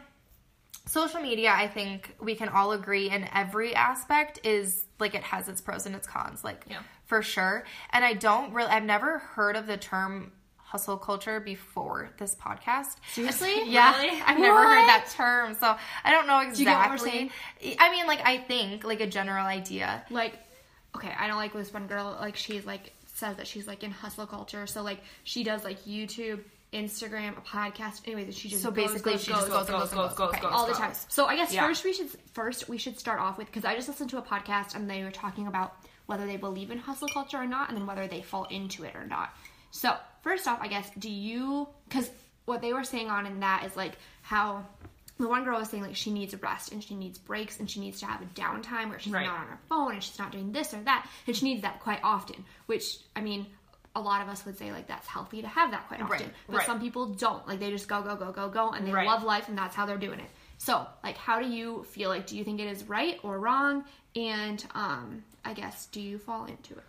social 0.87 1.21
media, 1.21 1.53
I 1.55 1.67
think 1.67 2.15
we 2.19 2.33
can 2.33 2.49
all 2.49 2.71
agree 2.71 3.11
in 3.11 3.29
every 3.31 3.75
aspect 3.75 4.39
is 4.43 4.85
like 4.99 5.13
it 5.13 5.21
has 5.23 5.47
its 5.47 5.61
pros 5.61 5.85
and 5.85 5.95
its 5.95 6.07
cons, 6.07 6.43
like 6.43 6.65
Yeah. 6.67 6.79
for 7.05 7.21
sure. 7.21 7.65
And 7.91 8.03
I 8.03 8.13
don't 8.13 8.53
really, 8.53 8.71
I've 8.71 8.83
never 8.83 9.19
heard 9.19 9.55
of 9.55 9.67
the 9.67 9.77
term 9.77 10.31
hustle 10.69 10.97
culture 10.97 11.39
before 11.39 12.11
this 12.19 12.35
podcast. 12.35 12.97
Seriously? 13.13 13.63
Yeah, 13.69 13.99
Really? 14.01 14.21
I've 14.25 14.37
never 14.39 14.57
heard 14.57 14.87
that 14.87 15.11
term, 15.15 15.55
so 15.55 15.75
I 16.03 16.11
don't 16.11 16.27
know 16.27 16.39
exactly. 16.39 16.59
you 16.59 16.65
get 16.65 16.77
what 16.79 16.89
we're 16.91 16.97
saying? 16.97 17.31
I 17.79 17.91
mean, 17.91 18.05
like 18.07 18.21
I 18.23 18.37
think 18.37 18.83
like 18.83 19.01
a 19.01 19.07
general 19.07 19.45
idea. 19.45 20.03
Like, 20.11 20.35
okay, 20.95 21.11
I 21.19 21.27
don't 21.27 21.37
like 21.37 21.53
this 21.53 21.73
one 21.73 21.87
girl, 21.87 22.15
like, 22.19 22.35
she's 22.35 22.65
like, 22.65 22.93
says 23.15 23.37
that 23.37 23.47
she's 23.47 23.67
like 23.67 23.83
in 23.83 23.91
hustle 23.91 24.25
culture. 24.27 24.65
So, 24.67 24.81
like, 24.83 24.99
she 25.23 25.43
does 25.43 25.63
like 25.63 25.83
YouTube, 25.85 26.39
Instagram, 26.71 27.35
a 27.37 27.41
podcast. 27.41 28.01
Anyways, 28.07 28.37
she 28.37 28.47
just 28.49 28.61
So 28.61 28.69
goes, 28.71 28.89
basically, 28.91 29.13
goes, 29.13 29.23
she 29.23 29.31
just 29.31 29.47
goes, 29.49 29.67
goes, 29.67 29.69
goes, 29.69 29.91
goes, 29.91 30.13
goes, 30.13 30.29
Okay. 30.29 30.39
goes, 30.41 30.51
all 30.53 30.65
the 30.67 30.73
goes. 30.73 30.79
time. 30.79 30.93
So 31.09 31.25
I 31.25 31.35
guess 31.35 31.51
Yeah. 31.51 31.65
first 31.67 31.83
we 31.83 31.93
should 31.93 32.09
first 32.33 32.69
we 32.69 32.77
should 32.77 32.97
start 32.99 33.19
off 33.19 33.37
with 33.39 33.47
because 33.47 33.65
I 33.65 33.75
just 33.75 33.87
listened 33.87 34.11
to 34.11 34.17
a 34.19 34.21
podcast 34.21 34.75
and 34.75 34.87
they 34.89 35.03
were 35.03 35.11
talking 35.11 35.47
about 35.47 35.73
whether 36.05 36.25
they 36.27 36.37
believe 36.37 36.69
in 36.71 36.77
hustle 36.77 37.07
culture 37.09 37.37
or 37.37 37.45
not, 37.47 37.69
and 37.69 37.77
then 37.77 37.85
whether 37.87 38.07
they 38.07 38.21
fall 38.21 38.45
into 38.45 38.83
it 38.83 38.95
or 38.95 39.05
not. 39.05 39.31
So 39.71 39.95
first 40.21 40.47
off, 40.47 40.59
I 40.61 40.67
guess 40.67 40.89
do 40.97 41.09
you 41.09 41.67
because 41.87 42.09
what 42.45 42.61
they 42.61 42.73
were 42.73 42.83
saying 42.83 43.09
on 43.09 43.25
in 43.25 43.39
that 43.41 43.63
is 43.65 43.75
like 43.75 43.93
how 44.21 44.65
the 45.17 45.27
one 45.27 45.43
girl 45.43 45.59
was 45.59 45.69
saying 45.69 45.83
like 45.83 45.95
she 45.95 46.11
needs 46.11 46.33
a 46.33 46.37
rest 46.37 46.71
and 46.71 46.83
she 46.83 46.95
needs 46.95 47.17
breaks 47.19 47.59
and 47.59 47.69
she 47.69 47.79
needs 47.79 47.99
to 47.99 48.05
have 48.05 48.21
a 48.21 48.25
downtime 48.39 48.89
where 48.89 48.99
she's 48.99 49.11
Right. 49.13 49.25
not 49.25 49.39
on 49.41 49.47
her 49.47 49.59
phone 49.67 49.93
and 49.93 50.03
she's 50.03 50.17
not 50.17 50.31
doing 50.31 50.51
this 50.51 50.73
or 50.73 50.81
that 50.83 51.07
and 51.27 51.35
she 51.35 51.45
needs 51.45 51.61
that 51.63 51.79
quite 51.81 51.99
often. 52.03 52.43
Which 52.67 52.97
I 53.15 53.21
mean. 53.21 53.45
A 53.95 53.99
lot 53.99 54.21
of 54.21 54.29
us 54.29 54.45
would 54.45 54.55
say 54.55 54.71
like 54.71 54.87
that's 54.87 55.07
healthy 55.07 55.41
to 55.41 55.47
have 55.47 55.71
that 55.71 55.87
quite 55.87 55.99
often, 55.99 56.17
Right, 56.27 56.33
but 56.47 56.57
right. 56.57 56.65
some 56.65 56.79
people 56.79 57.07
don't. 57.07 57.45
Like 57.47 57.59
they 57.59 57.71
just 57.71 57.87
go 57.87 58.03
go 58.03 58.15
go 58.15 58.31
go 58.31 58.47
go, 58.47 58.69
and 58.69 58.85
they 58.87 58.91
Right. 58.93 59.05
love 59.07 59.23
life, 59.23 59.49
and 59.49 59.57
that's 59.57 59.75
how 59.75 59.87
they're 59.87 59.97
doing 59.97 60.19
it. 60.19 60.29
So, 60.59 60.85
like, 61.03 61.17
how 61.17 61.41
do 61.41 61.49
you 61.49 61.83
feel? 61.89 62.09
Like, 62.09 62.27
do 62.27 62.37
you 62.37 62.43
think 62.43 62.59
it 62.59 62.67
is 62.67 62.83
right 62.87 63.19
or 63.23 63.39
wrong? 63.39 63.83
And 64.15 64.63
um, 64.75 65.23
I 65.43 65.53
guess, 65.53 65.87
do 65.87 65.99
you 66.01 66.19
fall 66.19 66.45
into 66.45 66.75
it? 66.75 66.83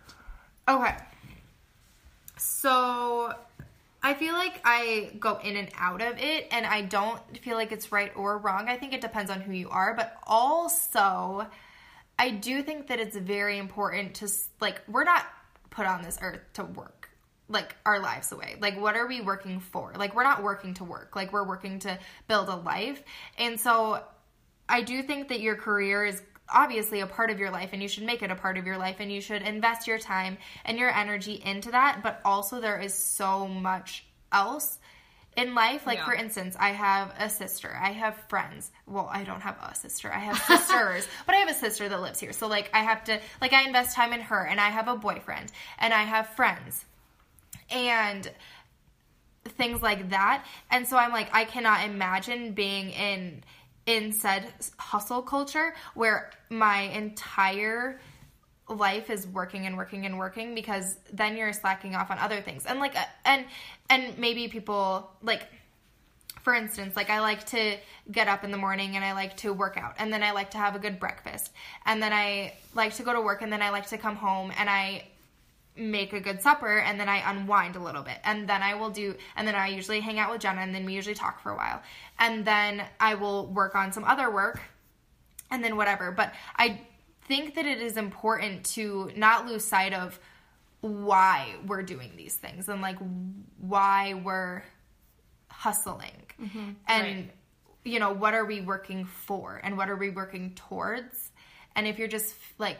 Okay. 0.69 0.95
So 2.41 3.33
I 4.01 4.15
feel 4.15 4.33
like 4.33 4.61
I 4.65 5.11
go 5.19 5.39
in 5.43 5.57
and 5.57 5.69
out 5.77 6.01
of 6.01 6.17
it 6.17 6.47
and 6.51 6.65
I 6.65 6.81
don't 6.81 7.19
feel 7.37 7.55
like 7.55 7.71
it's 7.71 7.91
right 7.91 8.11
or 8.15 8.39
wrong. 8.39 8.67
I 8.67 8.77
think 8.77 8.93
it 8.93 9.01
depends 9.01 9.29
on 9.29 9.41
who 9.41 9.53
you 9.53 9.69
are, 9.69 9.93
but 9.93 10.17
also 10.25 11.45
I 12.17 12.31
do 12.31 12.63
think 12.63 12.87
that 12.87 12.99
it's 12.99 13.15
very 13.15 13.59
important 13.59 14.15
to 14.15 14.29
like 14.59 14.81
we're 14.87 15.03
not 15.03 15.25
put 15.69 15.85
on 15.85 16.01
this 16.01 16.17
earth 16.21 16.41
to 16.53 16.63
work 16.63 17.09
like 17.47 17.75
our 17.85 17.99
lives 17.99 18.31
away. 18.31 18.55
Like 18.59 18.79
what 18.81 18.95
are 18.95 19.05
we 19.05 19.21
working 19.21 19.59
for? 19.59 19.93
Like 19.95 20.15
we're 20.15 20.23
not 20.23 20.41
working 20.41 20.73
to 20.75 20.83
work. 20.83 21.15
Like 21.15 21.31
we're 21.31 21.47
working 21.47 21.77
to 21.79 21.99
build 22.27 22.49
a 22.49 22.55
life. 22.55 23.03
And 23.37 23.59
so 23.59 24.03
I 24.67 24.81
do 24.81 25.03
think 25.03 25.27
that 25.27 25.41
your 25.41 25.55
career 25.55 26.05
is 26.05 26.21
obviously 26.53 26.99
a 26.99 27.07
part 27.07 27.29
of 27.29 27.39
your 27.39 27.49
life 27.51 27.69
and 27.73 27.81
you 27.81 27.87
should 27.87 28.03
make 28.03 28.21
it 28.21 28.31
a 28.31 28.35
part 28.35 28.57
of 28.57 28.65
your 28.65 28.77
life 28.77 28.97
and 28.99 29.11
you 29.11 29.21
should 29.21 29.41
invest 29.41 29.87
your 29.87 29.97
time 29.99 30.37
and 30.65 30.77
your 30.77 30.89
energy 30.89 31.41
into 31.43 31.71
that. 31.71 32.01
But 32.03 32.21
also, 32.25 32.59
there 32.61 32.79
is 32.79 32.93
so 32.93 33.47
much 33.47 34.05
else 34.31 34.79
in 35.37 35.55
life. 35.55 35.85
Like, 35.87 35.99
Yeah. 35.99 36.05
for 36.05 36.13
instance, 36.13 36.55
I 36.59 36.69
have 36.69 37.13
a 37.17 37.29
sister, 37.29 37.77
I 37.81 37.91
have 37.91 38.15
friends. 38.27 38.71
Well, 38.85 39.09
I 39.11 39.23
don't 39.23 39.41
have 39.41 39.57
a 39.61 39.73
sister, 39.75 40.11
I 40.11 40.19
have 40.19 40.37
sisters, 40.39 41.07
but 41.25 41.35
I 41.35 41.39
have 41.39 41.49
a 41.49 41.53
sister 41.53 41.87
that 41.87 42.01
lives 42.01 42.19
here. 42.19 42.33
So, 42.33 42.47
like, 42.47 42.69
I 42.73 42.79
have 42.79 43.03
to, 43.05 43.19
like, 43.39 43.53
I 43.53 43.63
invest 43.65 43.95
time 43.95 44.11
in 44.13 44.21
her 44.21 44.45
and 44.45 44.59
I 44.59 44.69
have 44.69 44.87
a 44.87 44.95
boyfriend 44.95 45.51
and 45.79 45.93
I 45.93 46.03
have 46.03 46.27
friends. 46.29 46.85
And 47.69 48.29
things 49.57 49.81
like 49.81 50.11
that 50.11 50.45
and 50.69 50.87
so 50.87 50.95
i'm 50.97 51.11
like 51.11 51.27
i 51.33 51.43
cannot 51.43 51.83
imagine 51.83 52.51
being 52.51 52.91
in 52.91 53.43
in 53.85 54.11
said 54.11 54.45
hustle 54.77 55.21
culture 55.21 55.73
where 55.95 56.31
my 56.49 56.81
entire 56.81 57.99
life 58.69 59.09
is 59.09 59.27
working 59.27 59.65
and 59.65 59.75
working 59.75 60.05
and 60.05 60.17
working 60.17 60.55
because 60.55 60.97
then 61.11 61.35
you're 61.35 61.53
slacking 61.53 61.95
off 61.95 62.11
on 62.11 62.17
other 62.19 62.41
things. 62.41 62.65
And 62.65 62.79
like 62.79 62.95
uh, 62.95 63.03
and 63.25 63.45
and 63.89 64.17
maybe 64.17 64.47
people 64.47 65.11
like 65.21 65.47
for 66.41 66.55
instance, 66.55 66.95
like 66.95 67.09
I 67.09 67.19
like 67.19 67.45
to 67.47 67.77
get 68.11 68.27
up 68.27 68.43
in 68.43 68.51
the 68.51 68.57
morning 68.57 68.95
and 68.95 69.05
I 69.05 69.13
like 69.13 69.37
to 69.37 69.53
work 69.53 69.77
out 69.77 69.95
and 69.99 70.11
then 70.11 70.23
I 70.23 70.31
like 70.31 70.51
to 70.51 70.57
have 70.57 70.75
a 70.75 70.79
good 70.79 70.99
breakfast 70.99 71.51
and 71.85 72.01
then 72.01 72.13
I 72.13 72.53
like 72.73 72.95
to 72.95 73.03
go 73.03 73.13
to 73.13 73.21
work 73.21 73.41
and 73.41 73.53
then 73.53 73.61
I 73.61 73.69
like 73.69 73.87
to 73.87 73.97
come 73.97 74.15
home 74.15 74.51
and 74.57 74.69
I 74.69 75.03
make 75.75 76.13
a 76.13 76.19
good 76.19 76.41
supper 76.41 76.79
and 76.79 76.99
then 76.99 77.07
I 77.07 77.29
unwind 77.31 77.75
a 77.75 77.79
little 77.79 78.03
bit. 78.03 78.17
And 78.23 78.47
then 78.47 78.61
I 78.61 78.75
will 78.75 78.89
do 78.89 79.15
and 79.35 79.47
then 79.47 79.55
I 79.55 79.67
usually 79.67 79.99
hang 80.01 80.19
out 80.19 80.31
with 80.31 80.41
Jenna 80.41 80.61
and 80.61 80.75
then 80.75 80.85
we 80.85 80.93
usually 80.93 81.15
talk 81.15 81.41
for 81.41 81.51
a 81.51 81.55
while. 81.55 81.81
And 82.19 82.45
then 82.45 82.83
I 82.99 83.15
will 83.15 83.47
work 83.47 83.75
on 83.75 83.91
some 83.91 84.03
other 84.03 84.29
work 84.29 84.61
and 85.49 85.63
then 85.63 85.77
whatever. 85.77 86.11
But 86.11 86.33
I 86.55 86.81
think 87.27 87.55
that 87.55 87.65
it 87.65 87.79
is 87.79 87.97
important 87.97 88.65
to 88.65 89.11
not 89.15 89.45
lose 89.47 89.63
sight 89.63 89.93
of 89.93 90.19
why 90.81 91.55
we're 91.65 91.83
doing 91.83 92.11
these 92.17 92.35
things 92.35 92.67
and 92.67 92.81
like 92.81 92.97
why 93.59 94.15
we're 94.15 94.63
hustling. 95.49 96.23
Mm-hmm. 96.41 96.69
And 96.87 97.05
Right. 97.05 97.31
you 97.83 97.99
know 97.99 98.11
what 98.13 98.33
are 98.33 98.45
we 98.45 98.61
working 98.61 99.05
for 99.05 99.61
and 99.63 99.77
what 99.77 99.89
are 99.89 99.95
we 99.95 100.09
working 100.09 100.53
towards? 100.55 101.31
And 101.75 101.87
if 101.87 101.99
you're 101.99 102.07
just 102.07 102.35
like 102.57 102.79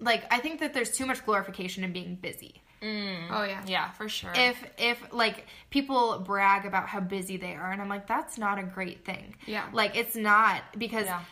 like 0.00 0.24
i 0.30 0.38
think 0.38 0.60
that 0.60 0.74
there's 0.74 0.90
too 0.96 1.06
much 1.06 1.24
glorification 1.24 1.84
in 1.84 1.92
being 1.92 2.14
busy 2.16 2.62
mm. 2.82 3.26
Oh 3.30 3.42
yeah. 3.44 3.62
Yeah, 3.66 3.90
for 3.92 4.08
sure. 4.08 4.32
if 4.34 4.56
if 4.78 4.98
like 5.12 5.46
people 5.70 6.18
brag 6.20 6.66
about 6.66 6.88
how 6.88 7.00
busy 7.00 7.36
they 7.38 7.54
are 7.54 7.70
and 7.72 7.80
i'm 7.80 7.88
like 7.88 8.06
that's 8.06 8.36
not 8.38 8.58
a 8.58 8.62
great 8.62 9.04
thing 9.04 9.34
Yeah. 9.46 9.64
like 9.72 9.96
it's 9.96 10.14
not 10.16 10.62
because 10.76 11.06
Yeah. 11.06 11.22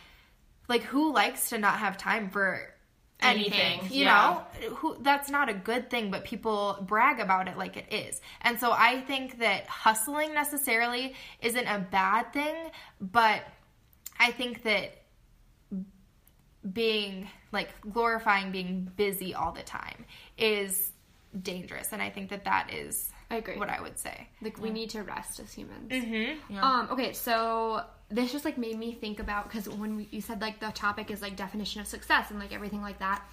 like 0.67 0.81
who 0.83 1.13
likes 1.13 1.49
to 1.49 1.57
not 1.59 1.77
have 1.79 1.97
time 1.97 2.29
for 2.29 2.61
anything, 3.21 3.53
Anything, 3.53 3.97
you 3.97 4.03
yeah. 4.05 4.41
know 4.59 4.69
who 4.75 4.97
that's 5.01 5.29
not 5.29 5.47
a 5.47 5.53
good 5.53 5.89
thing 5.89 6.11
but 6.11 6.25
people 6.25 6.77
brag 6.81 7.19
about 7.19 7.47
it 7.47 7.57
like 7.57 7.77
it 7.77 7.93
is 7.93 8.19
and 8.41 8.59
so 8.59 8.71
i 8.73 8.99
think 9.01 9.39
that 9.39 9.65
hustling 9.67 10.33
necessarily 10.33 11.15
isn't 11.41 11.65
a 11.67 11.79
bad 11.79 12.33
thing 12.33 12.55
but 12.99 13.41
i 14.19 14.31
think 14.31 14.63
that 14.63 14.97
being 16.73 17.27
like 17.51 17.69
glorifying 17.93 18.51
being 18.51 18.91
busy 18.95 19.33
all 19.33 19.51
the 19.51 19.61
time 19.63 20.05
is 20.37 20.91
dangerous 21.41 21.93
and 21.93 22.01
i 22.01 22.09
think 22.09 22.29
that 22.29 22.43
that 22.45 22.69
is 22.73 23.11
I 23.29 23.37
agree. 23.37 23.57
what 23.57 23.69
i 23.69 23.81
would 23.81 23.97
say 23.99 24.27
Like 24.41 24.59
we 24.59 24.69
need 24.69 24.89
to 24.91 25.03
rest 25.03 25.39
as 25.39 25.51
humans. 25.53 25.91
Mm-hmm. 25.91 26.57
Um. 26.63 26.87
Okay. 26.91 27.13
So 27.13 27.83
this 28.09 28.31
just 28.31 28.45
like 28.45 28.57
made 28.57 28.77
me 28.77 28.93
think 28.93 29.19
about 29.19 29.49
because 29.49 29.67
when 29.67 29.97
we, 29.97 30.07
you 30.11 30.21
said 30.21 30.41
like 30.41 30.59
the 30.59 30.71
topic 30.71 31.09
is 31.09 31.21
like 31.23 31.35
definition 31.35 31.81
of 31.81 31.87
success 31.87 32.29
and 32.29 32.39
like 32.39 32.53
everything 32.53 32.81
like 32.81 32.99
that, 32.99 33.23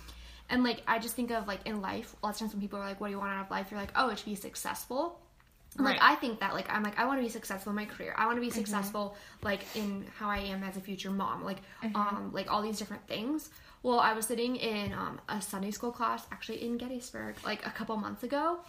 and 0.48 0.64
like 0.64 0.82
I 0.86 0.98
just 0.98 1.14
think 1.14 1.30
of 1.30 1.46
like 1.46 1.60
in 1.66 1.82
life. 1.82 2.16
Lots 2.22 2.36
of 2.36 2.40
times 2.40 2.54
when 2.54 2.62
people 2.62 2.78
are 2.78 2.86
like, 2.86 3.00
"What 3.00 3.08
do 3.08 3.12
you 3.12 3.18
want 3.18 3.32
out 3.32 3.44
of 3.44 3.50
life?" 3.50 3.70
You're 3.70 3.78
like, 3.80 3.92
"Oh, 3.94 4.08
it 4.08 4.18
should 4.18 4.24
be 4.26 4.34
successful." 4.34 5.20
And, 5.76 5.84
Like 5.86 5.98
I 6.02 6.14
think 6.16 6.40
that 6.40 6.52
like 6.54 6.70
I'm 6.70 6.82
like 6.82 6.98
I 6.98 7.06
want 7.06 7.18
to 7.18 7.22
be 7.22 7.28
successful 7.30 7.70
in 7.70 7.76
my 7.76 7.84
career. 7.86 8.14
I 8.16 8.26
want 8.26 8.36
to 8.36 8.40
be 8.40 8.50
successful 8.50 9.16
like 9.42 9.60
in 9.74 10.06
how 10.18 10.28
I 10.28 10.38
am 10.38 10.62
as 10.64 10.76
a 10.76 10.80
future 10.80 11.10
mom. 11.10 11.44
Like 11.44 11.58
um 11.94 12.30
like 12.32 12.50
all 12.52 12.62
these 12.62 12.78
different 12.78 13.06
things. 13.08 13.50
Well, 13.82 13.98
I 13.98 14.12
was 14.12 14.26
sitting 14.26 14.54
in 14.56 14.92
um, 14.92 15.20
a 15.28 15.42
Sunday 15.42 15.72
school 15.72 15.90
class 15.90 16.24
actually 16.30 16.62
in 16.64 16.76
Gettysburg 16.78 17.34
like 17.44 17.66
a 17.66 17.70
couple 17.70 17.96
months 17.96 18.22
ago, 18.22 18.60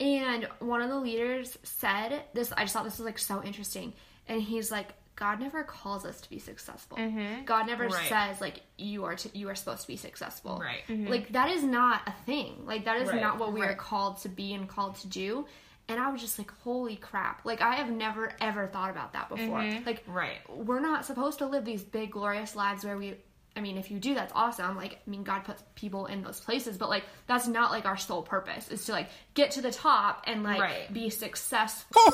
and 0.00 0.48
one 0.58 0.82
of 0.82 0.88
the 0.90 0.98
leaders 0.98 1.56
said 1.62 2.22
this. 2.34 2.52
I 2.52 2.62
just 2.62 2.72
thought 2.72 2.84
this 2.84 2.98
was 2.98 3.06
like 3.06 3.18
so 3.18 3.42
interesting, 3.44 3.92
and 4.28 4.42
he's 4.42 4.70
like, 4.72 4.88
God 5.14 5.40
never 5.40 5.62
calls 5.62 6.04
us 6.04 6.20
to 6.20 6.28
be 6.28 6.38
successful. 6.38 6.98
God 7.46 7.66
never 7.66 7.86
Right. 7.86 8.08
says 8.08 8.40
like 8.40 8.60
you 8.76 9.04
are 9.04 9.14
to, 9.16 9.38
you 9.38 9.48
are 9.48 9.54
supposed 9.54 9.82
to 9.82 9.86
be 9.88 9.96
successful. 9.96 10.58
Right. 10.60 10.82
Like 11.08 11.32
that 11.32 11.50
is 11.50 11.62
not 11.62 12.02
a 12.06 12.12
thing. 12.26 12.66
Like 12.66 12.84
that 12.86 13.00
is 13.00 13.08
Right. 13.08 13.20
not 13.22 13.38
what 13.38 13.52
we 13.52 13.62
are 13.62 13.74
called 13.74 14.18
to 14.22 14.28
be 14.28 14.52
and 14.52 14.68
called 14.68 14.96
to 14.96 15.06
do. 15.08 15.46
And 15.88 16.00
I 16.00 16.10
was 16.10 16.20
just 16.20 16.38
like, 16.38 16.50
holy 16.62 16.96
crap. 16.96 17.44
Like 17.44 17.60
I 17.60 17.76
have 17.76 17.90
never 17.90 18.32
ever 18.40 18.66
thought 18.66 18.90
about 18.90 19.12
that 19.12 19.28
before. 19.28 19.60
Mm-hmm. 19.60 19.84
Like 19.86 20.02
Right. 20.06 20.38
we're 20.48 20.80
not 20.80 21.04
supposed 21.04 21.38
to 21.38 21.46
live 21.46 21.64
these 21.64 21.82
big 21.84 22.10
glorious 22.12 22.56
lives 22.56 22.84
where 22.84 22.96
we 22.98 23.14
I 23.56 23.60
mean, 23.60 23.78
if 23.78 23.90
you 23.90 23.98
do, 23.98 24.14
that's 24.14 24.32
awesome. 24.34 24.76
Like, 24.76 24.98
I 25.06 25.10
mean, 25.10 25.22
God 25.24 25.44
puts 25.44 25.62
people 25.74 26.06
in 26.06 26.22
those 26.22 26.40
places, 26.40 26.76
but 26.76 26.88
like, 26.90 27.04
that's 27.26 27.46
not 27.48 27.70
like 27.70 27.86
our 27.86 27.96
sole 27.96 28.22
purpose. 28.22 28.68
Is 28.68 28.84
to 28.86 28.92
like 28.92 29.08
get 29.34 29.50
to 29.52 29.62
the 29.62 29.70
top 29.72 30.22
and 30.26 30.42
like 30.42 30.60
Right. 30.60 30.92
be 30.92 31.10
successful. 31.10 32.00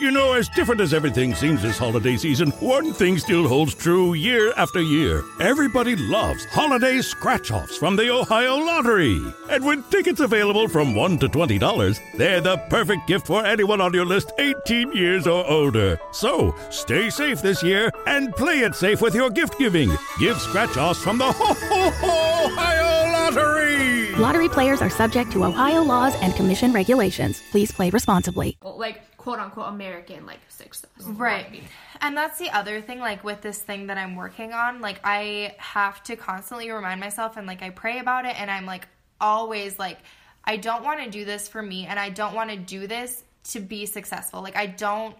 You 0.00 0.10
know, 0.10 0.32
as 0.32 0.48
different 0.50 0.80
as 0.80 0.94
everything 0.94 1.34
seems 1.34 1.60
this 1.62 1.76
holiday 1.78 2.16
season, 2.16 2.50
one 2.60 2.92
thing 2.92 3.18
still 3.18 3.46
holds 3.48 3.74
true 3.74 4.14
year 4.14 4.52
after 4.56 4.80
year. 4.80 5.22
Everybody 5.40 5.96
loves 5.96 6.44
holiday 6.46 7.00
scratch 7.00 7.50
offs 7.50 7.76
from 7.76 7.96
the 7.96 8.08
Ohio 8.10 8.56
Lottery. 8.56 9.20
And 9.50 9.64
with 9.64 9.88
tickets 9.90 10.20
available 10.20 10.68
from 10.68 10.94
$1 10.94 11.18
to 11.20 11.28
$20, 11.28 12.00
they're 12.16 12.40
the 12.40 12.58
perfect 12.70 13.06
gift 13.08 13.26
for 13.26 13.44
anyone 13.44 13.80
on 13.80 13.92
your 13.92 14.06
list 14.06 14.32
18 14.38 14.92
years 14.92 15.26
or 15.26 15.44
older. 15.48 15.98
So 16.12 16.54
stay 16.70 17.10
safe 17.10 17.42
this 17.42 17.62
year 17.62 17.90
and 18.06 18.34
play 18.34 18.60
it 18.60 18.74
safe 18.74 19.00
with 19.02 19.14
your 19.14 19.30
gift 19.30 19.58
giving. 19.58 19.90
Give 20.18 20.38
scratch 20.38 20.76
offs 20.76 21.02
from 21.02 21.16
the 21.16 21.24
Ho 21.24 21.32
Ho 21.32 21.90
Ho 21.90 22.46
Ohio 22.46 23.12
Lottery! 23.12 24.14
Lottery 24.16 24.48
players 24.48 24.82
are 24.82 24.90
subject 24.90 25.32
to 25.32 25.44
Ohio 25.44 25.82
laws 25.82 26.14
and 26.20 26.34
commission 26.34 26.72
regulations. 26.72 27.42
Please 27.50 27.72
play 27.72 27.88
responsibly. 27.88 28.58
like 28.62 29.16
quote 29.16 29.38
unquote 29.38 29.68
American 29.68 30.26
like 30.26 30.40
success. 30.48 30.90
Right. 31.02 31.62
And 32.02 32.14
that's 32.16 32.38
the 32.38 32.50
other 32.50 32.82
thing, 32.82 32.98
like 33.00 33.24
with 33.24 33.40
this 33.40 33.58
thing 33.58 33.86
that 33.86 33.96
I'm 33.96 34.14
working 34.14 34.52
on, 34.52 34.82
like 34.82 35.00
I 35.02 35.54
have 35.58 36.02
to 36.04 36.16
constantly 36.16 36.70
remind 36.70 37.00
myself 37.00 37.38
and 37.38 37.46
like 37.46 37.62
I 37.62 37.70
pray 37.70 37.98
about 37.98 38.26
it 38.26 38.38
and 38.38 38.50
I'm 38.50 38.66
like 38.66 38.88
always 39.20 39.78
like, 39.78 39.98
I 40.44 40.58
don't 40.58 40.84
want 40.84 41.02
to 41.02 41.10
do 41.10 41.24
this 41.24 41.48
for 41.48 41.62
me 41.62 41.86
and 41.86 41.98
I 41.98 42.10
don't 42.10 42.34
want 42.34 42.50
to 42.50 42.56
do 42.56 42.86
this 42.86 43.24
to 43.44 43.60
be 43.60 43.86
successful. 43.86 44.42
Like 44.42 44.56
I 44.56 44.66
don't 44.66 45.16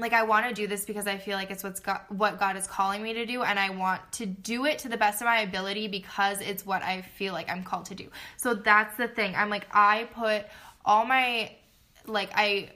like 0.00 0.12
I 0.12 0.22
want 0.24 0.48
to 0.48 0.54
do 0.54 0.66
this 0.66 0.84
because 0.84 1.06
I 1.06 1.18
feel 1.18 1.36
like 1.36 1.50
it's 1.50 1.62
what's 1.62 1.80
got 1.80 2.10
what 2.10 2.38
God 2.38 2.56
is 2.56 2.66
calling 2.66 3.02
me 3.02 3.14
to 3.14 3.26
do 3.26 3.42
and 3.42 3.58
I 3.58 3.70
want 3.70 4.00
to 4.12 4.26
do 4.26 4.66
it 4.66 4.80
to 4.80 4.88
the 4.88 4.96
best 4.96 5.20
of 5.20 5.26
my 5.26 5.40
ability 5.40 5.88
because 5.88 6.40
it's 6.40 6.64
what 6.64 6.82
I 6.82 7.02
feel 7.02 7.32
like 7.32 7.50
I'm 7.50 7.62
called 7.62 7.86
to 7.86 7.94
do. 7.94 8.08
So 8.36 8.54
that's 8.54 8.96
the 8.96 9.08
thing. 9.08 9.34
I'm 9.36 9.50
like 9.50 9.66
I 9.72 10.08
put 10.14 10.46
all 10.84 11.04
my 11.04 11.52
like 12.06 12.30
I 12.34 12.70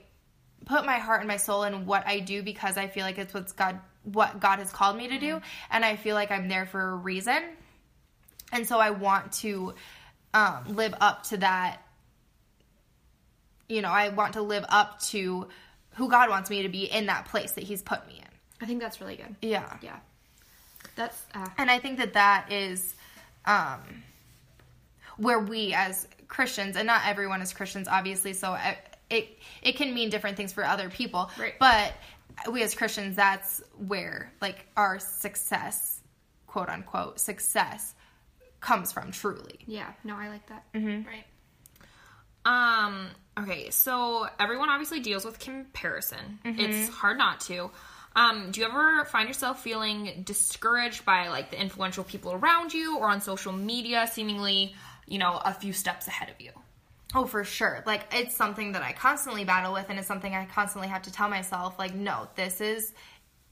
put 0.65 0.85
my 0.85 0.97
heart 0.97 1.21
and 1.21 1.27
my 1.27 1.37
soul 1.37 1.63
in 1.63 1.85
what 1.85 2.07
I 2.07 2.19
do 2.19 2.43
because 2.43 2.77
I 2.77 2.87
feel 2.87 3.03
like 3.03 3.17
it's 3.17 3.33
what's 3.33 3.53
God 3.53 3.79
what 4.03 4.39
God 4.39 4.59
has 4.59 4.71
called 4.71 4.95
me 4.97 5.07
to 5.07 5.19
do 5.19 5.41
and 5.71 5.83
I 5.83 5.95
feel 5.95 6.15
like 6.15 6.31
I'm 6.31 6.47
there 6.47 6.65
for 6.65 6.81
a 6.81 6.95
reason. 6.95 7.41
And 8.51 8.67
so 8.67 8.79
I 8.79 8.91
want 8.91 9.33
to 9.33 9.73
um, 10.33 10.75
live 10.75 10.93
up 11.01 11.23
to 11.23 11.37
that 11.37 11.81
you 13.67 13.81
know, 13.81 13.89
I 13.89 14.09
want 14.09 14.33
to 14.33 14.41
live 14.41 14.65
up 14.69 14.99
to 15.03 15.47
who 15.95 16.09
God 16.09 16.29
wants 16.29 16.49
me 16.49 16.61
to 16.63 16.69
be 16.69 16.83
in 16.85 17.05
that 17.07 17.25
place 17.25 17.51
that 17.53 17.63
he's 17.63 17.81
put 17.81 18.05
me 18.07 18.19
in. 18.19 18.27
I 18.61 18.65
think 18.65 18.81
that's 18.81 19.01
really 19.01 19.15
good. 19.15 19.35
Yeah. 19.41 19.77
Yeah. 19.81 19.97
That's 20.95 21.21
uh, 21.33 21.47
And 21.57 21.69
I 21.69 21.79
think 21.79 21.97
that 21.97 22.13
that 22.13 22.51
is 22.51 22.95
um, 23.45 23.81
where 25.17 25.39
we 25.39 25.73
as 25.73 26.07
Christians, 26.27 26.75
and 26.77 26.87
not 26.87 27.01
everyone 27.05 27.41
is 27.41 27.53
Christians, 27.53 27.87
obviously, 27.87 28.33
so 28.33 28.55
it, 28.55 28.77
it 29.09 29.39
it 29.61 29.75
can 29.75 29.93
mean 29.93 30.09
different 30.09 30.37
things 30.37 30.53
for 30.53 30.63
other 30.63 30.89
people. 30.89 31.29
Right. 31.39 31.53
But 31.59 31.93
we 32.51 32.63
as 32.63 32.73
Christians, 32.75 33.15
that's 33.15 33.61
where 33.87 34.31
like 34.41 34.65
our 34.77 34.99
success, 34.99 36.01
quote 36.47 36.69
unquote, 36.69 37.19
success 37.19 37.93
comes 38.61 38.91
from 38.91 39.11
truly. 39.11 39.59
yeah. 39.67 39.91
No, 40.03 40.15
I 40.15 40.29
like 40.29 40.47
that. 40.47 40.65
Right. 40.73 41.25
Um, 42.45 43.07
okay, 43.37 43.69
so 43.69 44.27
everyone 44.39 44.69
obviously 44.69 44.99
deals 44.99 45.25
with 45.25 45.39
comparison. 45.39 46.39
It's 46.59 46.89
hard 46.89 47.17
not 47.17 47.39
to. 47.41 47.71
Um, 48.15 48.51
do 48.51 48.61
you 48.61 48.67
ever 48.67 49.03
find 49.05 49.27
yourself 49.27 49.61
feeling 49.61 50.23
discouraged 50.23 51.03
by 51.03 51.27
like 51.27 51.51
the 51.51 51.59
influential 51.59 52.03
people 52.03 52.31
around 52.31 52.73
you 52.73 52.97
or 52.97 53.09
on 53.09 53.19
social 53.19 53.51
media 53.51 54.07
seemingly, 54.11 54.73
you 55.05 55.17
know, 55.17 55.39
a 55.43 55.53
few 55.53 55.73
steps 55.73 56.07
ahead 56.07 56.29
of 56.29 56.39
you? 56.39 56.51
Oh, 57.13 57.25
for 57.25 57.43
sure. 57.43 57.83
Like 57.85 58.13
it's 58.13 58.35
something 58.35 58.71
that 58.71 58.83
I 58.83 58.93
constantly 58.93 59.43
battle 59.43 59.73
with 59.73 59.87
and 59.89 59.99
it's 59.99 60.07
something 60.07 60.33
I 60.33 60.45
constantly 60.45 60.87
have 60.87 61.03
to 61.03 61.11
tell 61.11 61.29
myself 61.29 61.77
like 61.77 61.93
no, 61.93 62.27
this 62.35 62.61
is 62.61 62.93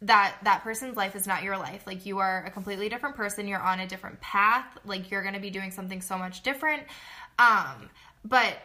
that 0.01 0.35
that 0.43 0.63
person's 0.63 0.95
life 0.95 1.15
is 1.15 1.27
not 1.27 1.43
your 1.43 1.57
life. 1.57 1.85
Like 1.85 2.05
you 2.05 2.19
are 2.19 2.43
a 2.45 2.51
completely 2.51 2.87
different 2.87 3.15
person. 3.15 3.47
You're 3.47 3.61
on 3.61 3.81
a 3.81 3.87
different 3.87 4.21
path. 4.21 4.65
Like 4.85 5.11
you're 5.11 5.21
going 5.21 5.33
to 5.35 5.41
be 5.41 5.49
doing 5.49 5.71
something 5.71 6.01
so 6.01 6.17
much 6.17 6.41
different. 6.41 6.83
Um 7.37 7.89
but 8.25 8.57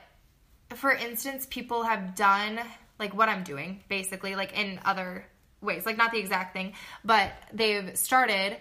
for 0.74 0.92
instance, 0.92 1.46
people 1.48 1.82
have 1.84 2.14
done 2.14 2.60
like 2.98 3.14
what 3.14 3.28
I'm 3.28 3.42
doing 3.42 3.82
basically 3.88 4.34
like 4.34 4.58
in 4.58 4.80
other 4.84 5.24
ways. 5.60 5.86
Like 5.86 5.96
not 5.96 6.12
the 6.12 6.18
exact 6.18 6.52
thing, 6.52 6.74
but 7.04 7.32
they've 7.52 7.96
started 7.96 8.56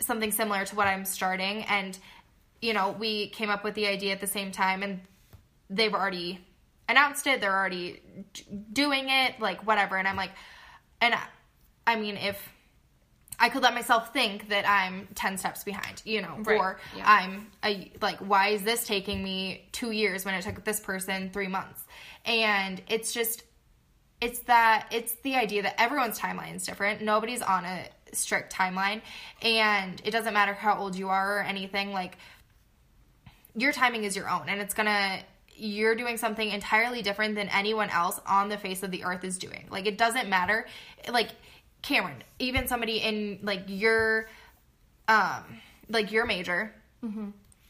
something 0.00 0.32
similar 0.32 0.64
to 0.64 0.76
what 0.76 0.86
I'm 0.86 1.04
starting 1.04 1.62
and 1.64 1.98
you 2.60 2.72
know, 2.72 2.96
we 2.98 3.28
came 3.28 3.50
up 3.50 3.62
with 3.62 3.74
the 3.74 3.86
idea 3.86 4.12
at 4.12 4.20
the 4.20 4.26
same 4.26 4.50
time 4.50 4.82
and 4.82 5.00
they've 5.68 5.92
already 5.92 6.40
announced 6.88 7.26
it, 7.26 7.42
they're 7.42 7.54
already 7.54 8.00
doing 8.72 9.10
it, 9.10 9.38
like 9.38 9.66
whatever. 9.66 9.96
And 9.96 10.08
I'm 10.08 10.16
like 10.16 10.32
and 11.00 11.14
I, 11.14 11.22
I 11.86 11.96
mean 11.96 12.16
if 12.16 12.53
I 13.38 13.48
could 13.48 13.62
let 13.62 13.74
myself 13.74 14.12
think 14.12 14.48
that 14.48 14.68
I'm 14.68 15.08
10 15.14 15.38
steps 15.38 15.64
behind, 15.64 16.02
you 16.04 16.22
know, 16.22 16.38
or 16.46 16.78
Yeah. 16.96 17.04
I'm 17.06 17.50
a, 17.64 17.90
like, 18.00 18.18
why 18.18 18.48
is 18.48 18.62
this 18.62 18.84
taking 18.84 19.22
me 19.22 19.68
two 19.72 19.90
years 19.90 20.24
when 20.24 20.34
it 20.34 20.42
took 20.42 20.64
this 20.64 20.80
person 20.80 21.30
three 21.30 21.48
months? 21.48 21.82
And 22.24 22.80
it's 22.88 23.12
just, 23.12 23.42
it's 24.20 24.38
that, 24.40 24.86
it's 24.90 25.14
the 25.16 25.34
idea 25.34 25.62
that 25.62 25.80
everyone's 25.80 26.18
timeline 26.18 26.56
is 26.56 26.64
different. 26.64 27.02
Nobody's 27.02 27.42
on 27.42 27.64
a 27.64 27.86
strict 28.12 28.54
timeline. 28.54 29.02
And 29.42 30.00
it 30.04 30.12
doesn't 30.12 30.32
matter 30.32 30.54
how 30.54 30.78
old 30.78 30.96
you 30.96 31.08
are 31.08 31.38
or 31.38 31.42
anything. 31.42 31.92
Like, 31.92 32.16
your 33.56 33.72
timing 33.72 34.04
is 34.04 34.16
your 34.16 34.28
own 34.28 34.48
and 34.48 34.60
it's 34.60 34.74
gonna 34.74 35.20
you're 35.56 35.94
doing 35.94 36.16
something 36.16 36.50
entirely 36.50 37.02
different 37.02 37.36
than 37.36 37.48
anyone 37.50 37.88
else 37.90 38.20
on 38.26 38.48
the 38.48 38.58
face 38.58 38.82
of 38.82 38.90
the 38.90 39.04
earth 39.04 39.24
is 39.24 39.38
doing 39.38 39.66
like 39.70 39.86
it 39.86 39.96
doesn't 39.96 40.28
matter 40.28 40.66
like 41.10 41.28
cameron 41.84 42.22
even 42.38 42.66
somebody 42.66 42.96
in 42.98 43.38
like 43.42 43.62
your 43.68 44.28
um 45.08 45.42
like 45.88 46.10
your 46.10 46.24
major 46.26 46.74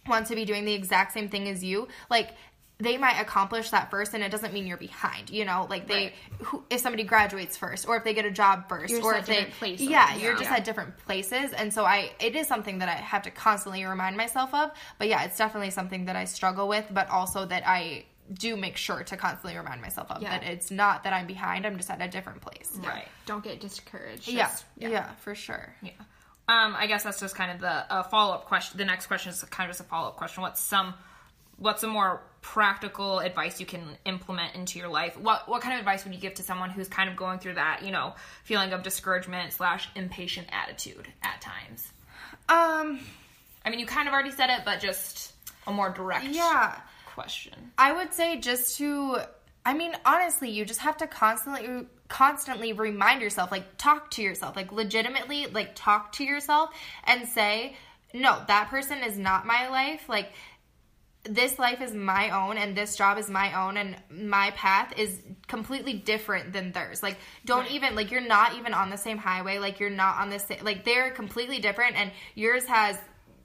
wants 0.07 0.29
to 0.31 0.37
be 0.37 0.45
doing 0.45 0.65
the 0.65 0.73
exact 0.73 1.13
same 1.13 1.29
thing 1.29 1.49
as 1.49 1.65
you 1.65 1.89
like 2.09 2.31
they 2.79 2.97
might 2.99 3.21
accomplish 3.21 3.71
that 3.71 3.91
first 3.91 4.15
and 4.15 4.23
it 4.23 4.31
doesn't 4.31 4.53
mean 4.53 4.67
you're 4.67 4.77
behind 4.77 5.31
you 5.31 5.45
know 5.45 5.67
like 5.71 5.87
they 5.89 6.13
who, 6.43 6.63
if 6.71 6.81
somebody 6.81 7.03
graduates 7.05 7.57
first 7.57 7.89
or 7.89 7.97
if 7.97 8.05
they 8.05 8.15
get 8.15 8.25
a 8.25 8.31
job 8.31 8.69
1st 8.69 8.91
You're 8.91 9.03
or 9.05 9.15
if 9.17 9.27
they 9.27 9.35
different 9.37 9.55
places. 9.55 9.87
yeah 9.87 10.15
you're 10.17 10.33
Yeah. 10.33 10.39
just 10.39 10.51
at 10.53 10.65
different 10.65 10.97
places 10.99 11.53
and 11.53 11.73
so 11.73 11.85
i 11.85 12.11
it 12.21 12.37
is 12.37 12.47
something 12.47 12.79
that 12.79 12.89
i 12.89 12.93
have 12.93 13.23
to 13.23 13.31
constantly 13.33 13.85
remind 13.85 14.17
myself 14.17 14.53
of 14.55 14.71
but 14.99 15.09
yeah 15.09 15.25
it's 15.25 15.39
definitely 15.39 15.71
something 15.71 16.05
that 16.07 16.15
i 16.17 16.25
struggle 16.25 16.69
with 16.69 16.87
but 16.93 17.09
also 17.11 17.45
that 17.47 17.63
i 17.67 18.05
do 18.33 18.57
make 18.57 18.77
sure 18.77 19.03
to 19.05 19.17
constantly 19.17 19.57
remind 19.57 19.83
myself 19.83 20.11
of 20.11 20.23
Yeah. 20.23 20.31
that 20.39 20.45
it's 20.49 20.71
not 20.71 21.05
that 21.05 21.13
i'm 21.13 21.27
behind 21.27 21.67
i'm 21.67 21.77
just 21.77 21.91
at 21.91 22.01
a 22.01 22.09
different 22.09 22.41
place 22.41 22.71
Right. 22.83 23.07
Don't 23.27 23.45
get 23.45 23.61
discouraged. 23.61 24.29
yeah 24.29 24.47
Just- 24.49 24.65
yeah, 24.79 25.11
for 25.21 25.35
sure 25.35 25.75
Yeah. 25.83 25.91
Um, 26.47 26.75
I 26.77 26.87
guess 26.87 27.03
that's 27.05 27.21
just 27.21 27.35
kind 27.35 27.51
of 27.53 27.61
the 27.61 27.91
uh, 27.91 28.03
follow 28.03 28.35
up 28.35 28.45
question. 28.45 28.77
The 28.77 28.85
next 28.85 29.07
question 29.07 29.31
is 29.31 29.43
kind 29.45 29.69
of 29.71 29.75
just 29.75 29.81
a 29.87 29.89
follow 29.89 30.09
up 30.09 30.17
question. 30.17 30.43
What's 30.43 30.61
some, 30.61 30.93
what's 31.57 31.81
some 31.81 31.89
more 31.89 32.21
practical 32.43 33.21
advice 33.21 33.61
you 33.61 33.65
can 33.65 33.81
implement 34.05 34.55
into 34.55 34.79
your 34.79 34.89
life? 34.89 35.17
What 35.19 35.49
what 35.49 35.63
kind 35.63 35.73
of 35.73 35.79
advice 35.79 36.05
would 36.05 36.15
you 36.15 36.21
give 36.21 36.35
to 36.35 36.43
someone 36.43 36.69
who's 36.69 36.87
kind 36.87 37.09
of 37.09 37.17
going 37.17 37.39
through 37.39 37.55
that, 37.55 37.83
you 37.83 37.91
know, 37.93 38.15
feeling 38.43 38.75
of 38.75 38.83
discouragement 38.83 39.55
slash 39.55 39.89
impatient 39.95 40.49
attitude 40.53 41.09
at 41.23 41.41
times? 41.41 41.91
Um, 42.51 43.01
I 43.65 43.71
mean, 43.71 43.79
you 43.79 43.87
kind 43.87 44.07
of 44.07 44.13
already 44.13 44.31
said 44.31 44.51
it, 44.51 44.67
but 44.67 44.81
just 44.81 45.33
a 45.67 45.73
more 45.73 45.89
direct 45.89 46.27
yeah. 46.27 46.79
Question. 47.15 47.73
I 47.79 47.93
would 47.93 48.13
say 48.13 48.39
just 48.39 48.77
to 48.79 49.19
I 49.67 49.73
mean, 49.73 49.93
honestly, 50.05 50.51
you 50.51 50.65
just 50.65 50.81
have 50.81 50.99
to 50.99 51.07
constantly 51.07 51.87
constantly 52.09 52.73
remind 52.73 53.23
yourself, 53.23 53.51
like 53.51 53.79
talk 53.79 54.11
to 54.13 54.23
yourself, 54.23 54.57
like 54.57 54.73
legitimately 54.73 55.47
like 55.47 55.75
talk 55.75 56.13
to 56.13 56.25
yourself 56.25 56.71
and 57.05 57.27
say, 57.27 57.77
"No, 58.13 58.43
that 58.47 58.69
person 58.69 58.99
is 59.03 59.17
not 59.17 59.47
my 59.47 59.69
life." 59.69 60.09
Like 60.09 60.33
this 61.25 61.59
life 61.59 61.81
is 61.81 61.95
my 61.95 62.29
own 62.31 62.59
and 62.59 62.77
this 62.77 62.97
job 62.97 63.17
is 63.17 63.31
my 63.31 63.65
own 63.65 63.79
and 63.79 63.97
my 64.11 64.51
path 64.51 64.93
is 64.99 65.23
completely 65.47 65.95
different 65.95 66.53
than 66.53 66.73
theirs. 66.73 67.03
Like 67.03 67.17
don't 67.47 67.63
right. 67.63 67.71
even 67.71 67.95
like 67.95 68.11
you're 68.11 68.21
not 68.21 68.55
even 68.57 68.75
on 68.75 68.91
the 68.91 68.99
same 68.99 69.17
highway, 69.17 69.59
like 69.59 69.81
you're 69.81 69.89
not 69.89 70.19
on 70.19 70.29
the 70.29 70.39
same 70.39 70.63
like 70.63 70.85
they're 70.85 71.11
completely 71.11 71.61
different 71.61 71.97
and 71.97 72.11
yours 72.35 72.67
has 72.67 72.99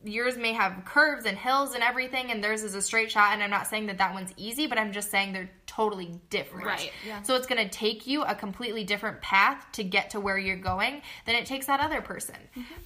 yours 0.03 0.37
may 0.37 0.53
have 0.53 0.85
curves 0.85 1.25
and 1.25 1.37
hills 1.37 1.73
and 1.73 1.83
everything 1.83 2.31
and 2.31 2.43
theirs 2.43 2.63
is 2.63 2.73
a 2.73 2.81
straight 2.81 3.11
shot 3.11 3.33
and 3.33 3.43
i'm 3.43 3.49
not 3.49 3.67
saying 3.67 3.85
that 3.85 3.97
that 3.97 4.13
one's 4.13 4.33
easy 4.37 4.65
but 4.65 4.77
i'm 4.77 4.93
just 4.93 5.11
saying 5.11 5.33
they're 5.33 5.49
totally 5.79 6.19
different. 6.29 6.65
Right 6.65 6.91
yeah. 7.07 7.21
so 7.21 7.35
it's 7.35 7.47
going 7.47 7.63
to 7.63 7.69
take 7.69 8.05
you 8.05 8.23
a 8.23 8.35
completely 8.35 8.83
different 8.83 9.21
path 9.21 9.65
to 9.73 9.83
get 9.83 10.09
to 10.09 10.19
where 10.19 10.37
you're 10.37 10.57
going 10.57 11.01
than 11.25 11.35
it 11.35 11.45
takes 11.45 11.67
that 11.67 11.79
other 11.79 12.01
person. 12.01 12.35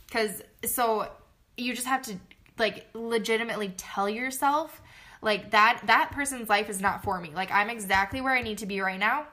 Because 0.05 0.29
mm-hmm. 0.29 0.67
so 0.67 1.09
you 1.57 1.73
just 1.73 1.87
have 1.87 2.03
to 2.03 2.19
like 2.59 2.87
legitimately 2.93 3.73
tell 3.77 4.07
yourself 4.07 4.79
like 5.23 5.49
that 5.51 5.81
that 5.87 6.11
person's 6.11 6.49
life 6.49 6.69
is 6.69 6.81
not 6.81 7.03
for 7.03 7.19
me. 7.19 7.31
Like 7.33 7.51
i'm 7.51 7.71
exactly 7.71 8.21
where 8.21 8.33
i 8.33 8.43
need 8.43 8.59
to 8.59 8.67
be 8.67 8.79
right 8.79 8.99
now. 8.99 9.25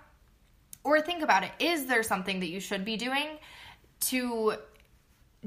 Or 0.82 1.02
think 1.02 1.22
about 1.22 1.42
it. 1.42 1.50
Is 1.58 1.84
there 1.84 2.02
something 2.02 2.40
that 2.40 2.48
you 2.48 2.60
should 2.60 2.86
be 2.86 2.96
doing 2.96 3.28
to 4.08 4.54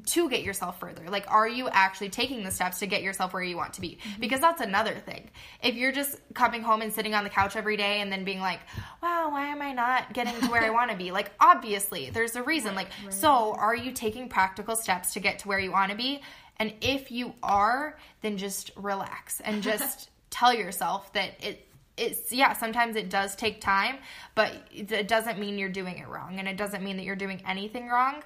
to 0.07 0.27
get 0.29 0.41
yourself 0.41 0.79
further. 0.79 1.07
Like, 1.07 1.25
are 1.29 1.47
you 1.47 1.69
actually 1.69 2.09
taking 2.09 2.43
the 2.43 2.49
steps 2.49 2.79
to 2.79 2.87
get 2.87 3.03
yourself 3.03 3.31
where 3.31 3.43
you 3.43 3.55
want 3.55 3.73
to 3.73 3.81
be? 3.81 3.99
Mm-hmm. 4.03 4.21
Because 4.21 4.41
that's 4.41 4.61
another 4.61 4.95
thing. 4.95 5.29
If 5.61 5.75
you're 5.75 5.91
just 5.91 6.19
coming 6.33 6.63
home 6.63 6.81
and 6.81 6.91
sitting 6.91 7.13
on 7.13 7.23
the 7.23 7.29
couch 7.29 7.55
every 7.55 7.77
day 7.77 8.01
and 8.01 8.11
then 8.11 8.23
being 8.23 8.39
like, 8.39 8.59
wow, 9.03 9.29
why 9.29 9.47
am 9.47 9.61
I 9.61 9.71
not 9.71 10.11
getting 10.13 10.39
to 10.41 10.47
where 10.47 10.63
I 10.63 10.69
want 10.71 10.89
to 10.89 10.97
be? 10.97 11.11
Like, 11.11 11.31
obviously, 11.39 12.09
there's 12.09 12.35
a 12.35 12.41
reason. 12.41 12.75
Right, 12.75 12.87
like, 12.87 13.05
right. 13.05 13.13
so 13.13 13.53
are 13.53 13.75
you 13.75 13.91
taking 13.91 14.29
practical 14.29 14.75
steps 14.75 15.13
to 15.13 15.19
get 15.19 15.39
to 15.39 15.47
where 15.47 15.59
you 15.59 15.71
want 15.71 15.91
to 15.91 15.97
be? 15.97 16.21
And 16.57 16.73
if 16.81 17.11
you 17.11 17.33
are, 17.43 17.97
then 18.21 18.37
just 18.37 18.71
relax 18.75 19.41
and 19.41 19.61
just 19.63 20.09
tell 20.31 20.53
yourself 20.53 21.13
that 21.13 21.31
it 21.39 21.67
it's 21.95 22.31
yeah 22.31 22.53
sometimes 22.53 22.95
it 22.95 23.07
does 23.07 23.35
take 23.35 23.61
time 23.61 23.97
but 24.33 24.51
it 24.71 25.07
doesn't 25.07 25.37
mean 25.37 25.59
you're 25.59 25.69
doing 25.69 25.99
it 25.99 26.07
wrong 26.07 26.39
and 26.39 26.47
it 26.47 26.57
doesn't 26.57 26.83
mean 26.83 26.97
that 26.97 27.03
you're 27.03 27.15
doing 27.15 27.39
anything 27.45 27.87
wrong 27.87 28.23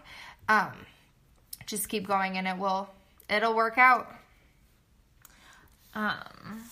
um 0.47 0.71
just 1.67 1.89
keep 1.89 2.07
going 2.07 2.37
and 2.37 2.47
it 2.47 2.57
will 2.57 2.89
it'll 3.29 3.53
work 3.53 3.77
out. 3.77 4.09
Um 5.93 6.63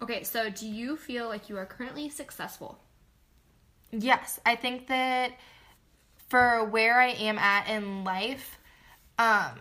okay, 0.00 0.22
so 0.22 0.48
do 0.48 0.66
you 0.66 0.96
feel 0.96 1.28
like 1.28 1.50
you 1.50 1.58
are 1.58 1.66
currently 1.66 2.08
successful? 2.08 2.78
Yes, 3.92 4.40
I 4.46 4.54
think 4.54 4.86
that 4.86 5.32
for 6.28 6.64
where 6.64 7.00
I 7.00 7.08
am 7.08 7.38
at 7.38 7.68
in 7.68 8.04
life, 8.04 8.58
um 9.18 9.58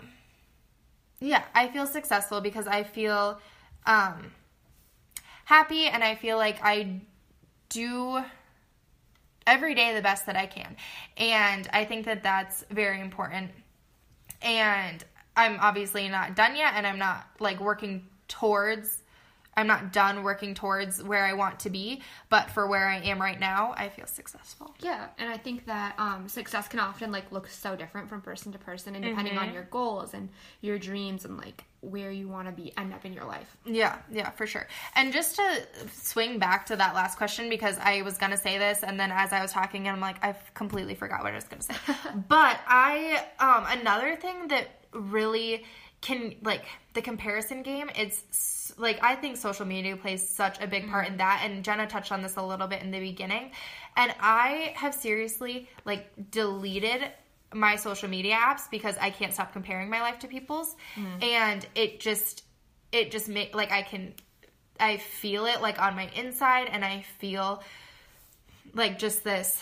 yeah, 1.19 1.43
I 1.53 1.67
feel 1.67 1.85
successful 1.85 2.39
because 2.39 2.67
I 2.67 2.83
feel 2.83 3.41
um 3.85 4.31
happy 5.45 5.87
and 5.87 6.03
I 6.03 6.15
feel 6.15 6.37
like 6.37 6.59
I 6.63 7.01
do 7.69 8.23
every 9.47 9.73
day 9.73 9.95
the 9.95 10.01
best 10.01 10.27
that 10.27 10.35
I 10.35 10.45
can. 10.45 10.75
And 11.17 11.67
I 11.73 11.85
think 11.85 12.05
that 12.05 12.21
that's 12.21 12.63
very 12.69 13.01
important 13.01 13.51
and 14.41 15.03
I'm 15.35 15.57
obviously 15.59 16.07
not 16.09 16.35
done 16.35 16.55
yet 16.55 16.73
and 16.75 16.85
I'm 16.85 16.99
not 16.99 17.27
like 17.39 17.59
working 17.59 18.07
towards 18.27 19.03
I'm 19.59 19.67
not 19.67 19.91
done 19.91 20.23
working 20.23 20.55
towards 20.55 21.03
where 21.03 21.25
I 21.25 21.33
want 21.33 21.59
to 21.61 21.69
be, 21.69 22.01
but 22.29 22.49
for 22.49 22.65
where 22.65 22.87
I 22.87 22.99
am 22.99 23.19
right 23.19 23.37
now, 23.37 23.73
I 23.75 23.89
feel 23.89 24.07
successful. 24.07 24.73
Yeah, 24.79 25.07
and 25.17 25.29
I 25.29 25.35
think 25.35 25.65
that 25.65 25.95
um, 25.99 26.29
success 26.29 26.69
can 26.69 26.79
often 26.79 27.11
like 27.11 27.29
look 27.33 27.47
so 27.47 27.75
different 27.75 28.07
from 28.07 28.21
person 28.21 28.53
to 28.53 28.57
person, 28.57 28.95
and 28.95 29.03
depending 29.03 29.33
mm-hmm. 29.33 29.49
on 29.49 29.53
your 29.53 29.63
goals 29.63 30.13
and 30.13 30.29
your 30.61 30.79
dreams 30.79 31.25
and 31.25 31.37
like 31.37 31.65
where 31.81 32.09
you 32.09 32.29
want 32.29 32.47
to 32.47 32.53
be 32.53 32.71
end 32.77 32.93
up 32.93 33.03
in 33.03 33.11
your 33.11 33.25
life. 33.25 33.57
Yeah, 33.65 33.97
yeah, 34.09 34.29
for 34.29 34.47
sure. 34.47 34.65
And 34.95 35.11
just 35.11 35.35
to 35.35 35.67
swing 35.91 36.39
back 36.39 36.67
to 36.67 36.77
that 36.77 36.95
last 36.95 37.17
question 37.17 37.49
because 37.49 37.77
I 37.79 38.01
was 38.03 38.17
gonna 38.17 38.37
say 38.37 38.57
this, 38.57 38.81
and 38.81 38.97
then 38.97 39.11
as 39.11 39.33
I 39.33 39.41
was 39.41 39.51
talking, 39.51 39.89
I'm 39.89 39.99
like, 39.99 40.23
I've 40.23 40.53
completely 40.53 40.95
forgot 40.95 41.21
what 41.21 41.33
I 41.33 41.35
was 41.35 41.43
gonna 41.43 41.63
say. 41.63 41.75
but 42.29 42.57
I, 42.65 43.25
um, 43.39 43.65
another 43.81 44.15
thing 44.15 44.47
that 44.47 44.69
really 44.93 45.65
can 46.01 46.35
like 46.43 46.63
the 46.93 47.01
comparison 47.01 47.61
game. 47.63 47.89
It's 47.95 48.23
like 48.77 48.99
I 49.01 49.15
think 49.15 49.37
social 49.37 49.65
media 49.65 49.95
plays 49.95 50.27
such 50.27 50.61
a 50.61 50.67
big 50.67 50.89
part 50.89 51.07
in 51.07 51.17
that 51.17 51.41
and 51.43 51.63
Jenna 51.63 51.87
touched 51.87 52.11
on 52.11 52.21
this 52.21 52.37
a 52.37 52.41
little 52.41 52.67
bit 52.67 52.81
in 52.81 52.91
the 52.91 52.99
beginning. 52.99 53.51
And 53.95 54.13
I 54.19 54.73
have 54.75 54.93
seriously 54.93 55.69
like 55.85 56.09
deleted 56.31 57.11
my 57.53 57.75
social 57.75 58.09
media 58.09 58.35
apps 58.35 58.69
because 58.69 58.95
I 58.99 59.09
can't 59.09 59.33
stop 59.33 59.53
comparing 59.53 59.89
my 59.89 60.01
life 60.01 60.19
to 60.19 60.27
people's 60.27 60.75
mm. 60.95 61.23
and 61.23 61.65
it 61.75 61.99
just 61.99 62.43
it 62.91 63.11
just 63.11 63.27
make 63.27 63.55
like 63.55 63.71
I 63.71 63.81
can 63.81 64.13
I 64.79 64.97
feel 64.97 65.45
it 65.45 65.61
like 65.61 65.81
on 65.81 65.95
my 65.95 66.09
inside 66.15 66.69
and 66.71 66.85
I 66.85 67.03
feel 67.17 67.63
like 68.73 68.99
just 68.99 69.23
this 69.23 69.59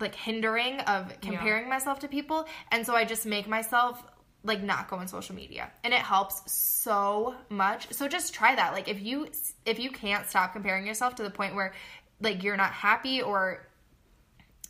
like 0.00 0.14
hindering 0.14 0.80
of 0.80 1.12
comparing 1.20 1.64
yeah. 1.64 1.70
myself 1.70 2.00
to 2.00 2.08
people 2.08 2.46
and 2.70 2.86
so 2.86 2.94
I 2.94 3.04
just 3.04 3.26
make 3.26 3.46
myself 3.46 4.02
like 4.46 4.62
not 4.62 4.88
go 4.88 4.96
on 4.96 5.08
social 5.08 5.34
media. 5.34 5.70
And 5.84 5.92
it 5.92 6.00
helps 6.00 6.50
so 6.50 7.34
much. 7.48 7.92
So 7.92 8.08
just 8.08 8.32
try 8.32 8.54
that. 8.54 8.72
Like 8.72 8.88
if 8.88 9.02
you 9.02 9.28
if 9.64 9.78
you 9.78 9.90
can't 9.90 10.26
stop 10.26 10.52
comparing 10.52 10.86
yourself 10.86 11.16
to 11.16 11.22
the 11.22 11.30
point 11.30 11.54
where 11.54 11.74
like 12.20 12.42
you're 12.42 12.56
not 12.56 12.72
happy 12.72 13.20
or 13.20 13.66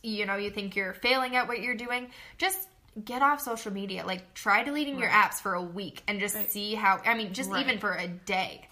you 0.03 0.27
know 0.27 0.37
you 0.37 0.51
think 0.51 0.75
you're 0.75 0.95
failing 0.95 1.37
at 1.37 1.47
what 1.47 1.61
you're 1.61 1.75
doing 1.75 2.09
just 2.39 2.69
get 3.05 3.23
off 3.23 3.41
social 3.41 3.73
media. 3.73 4.05
Like 4.07 4.33
try 4.35 4.65
deleting 4.65 4.95
right. 4.95 5.03
your 5.03 5.11
apps 5.11 5.35
for 5.35 5.55
a 5.55 5.63
week 5.63 6.03
and 6.09 6.19
just 6.19 6.35
right. 6.35 6.51
see 6.51 6.75
how 6.75 7.01
i 7.05 7.15
mean 7.15 7.33
just 7.35 7.51
right. 7.51 7.65
even 7.65 7.79
for 7.79 7.93
a 7.93 8.09
day. 8.09 8.67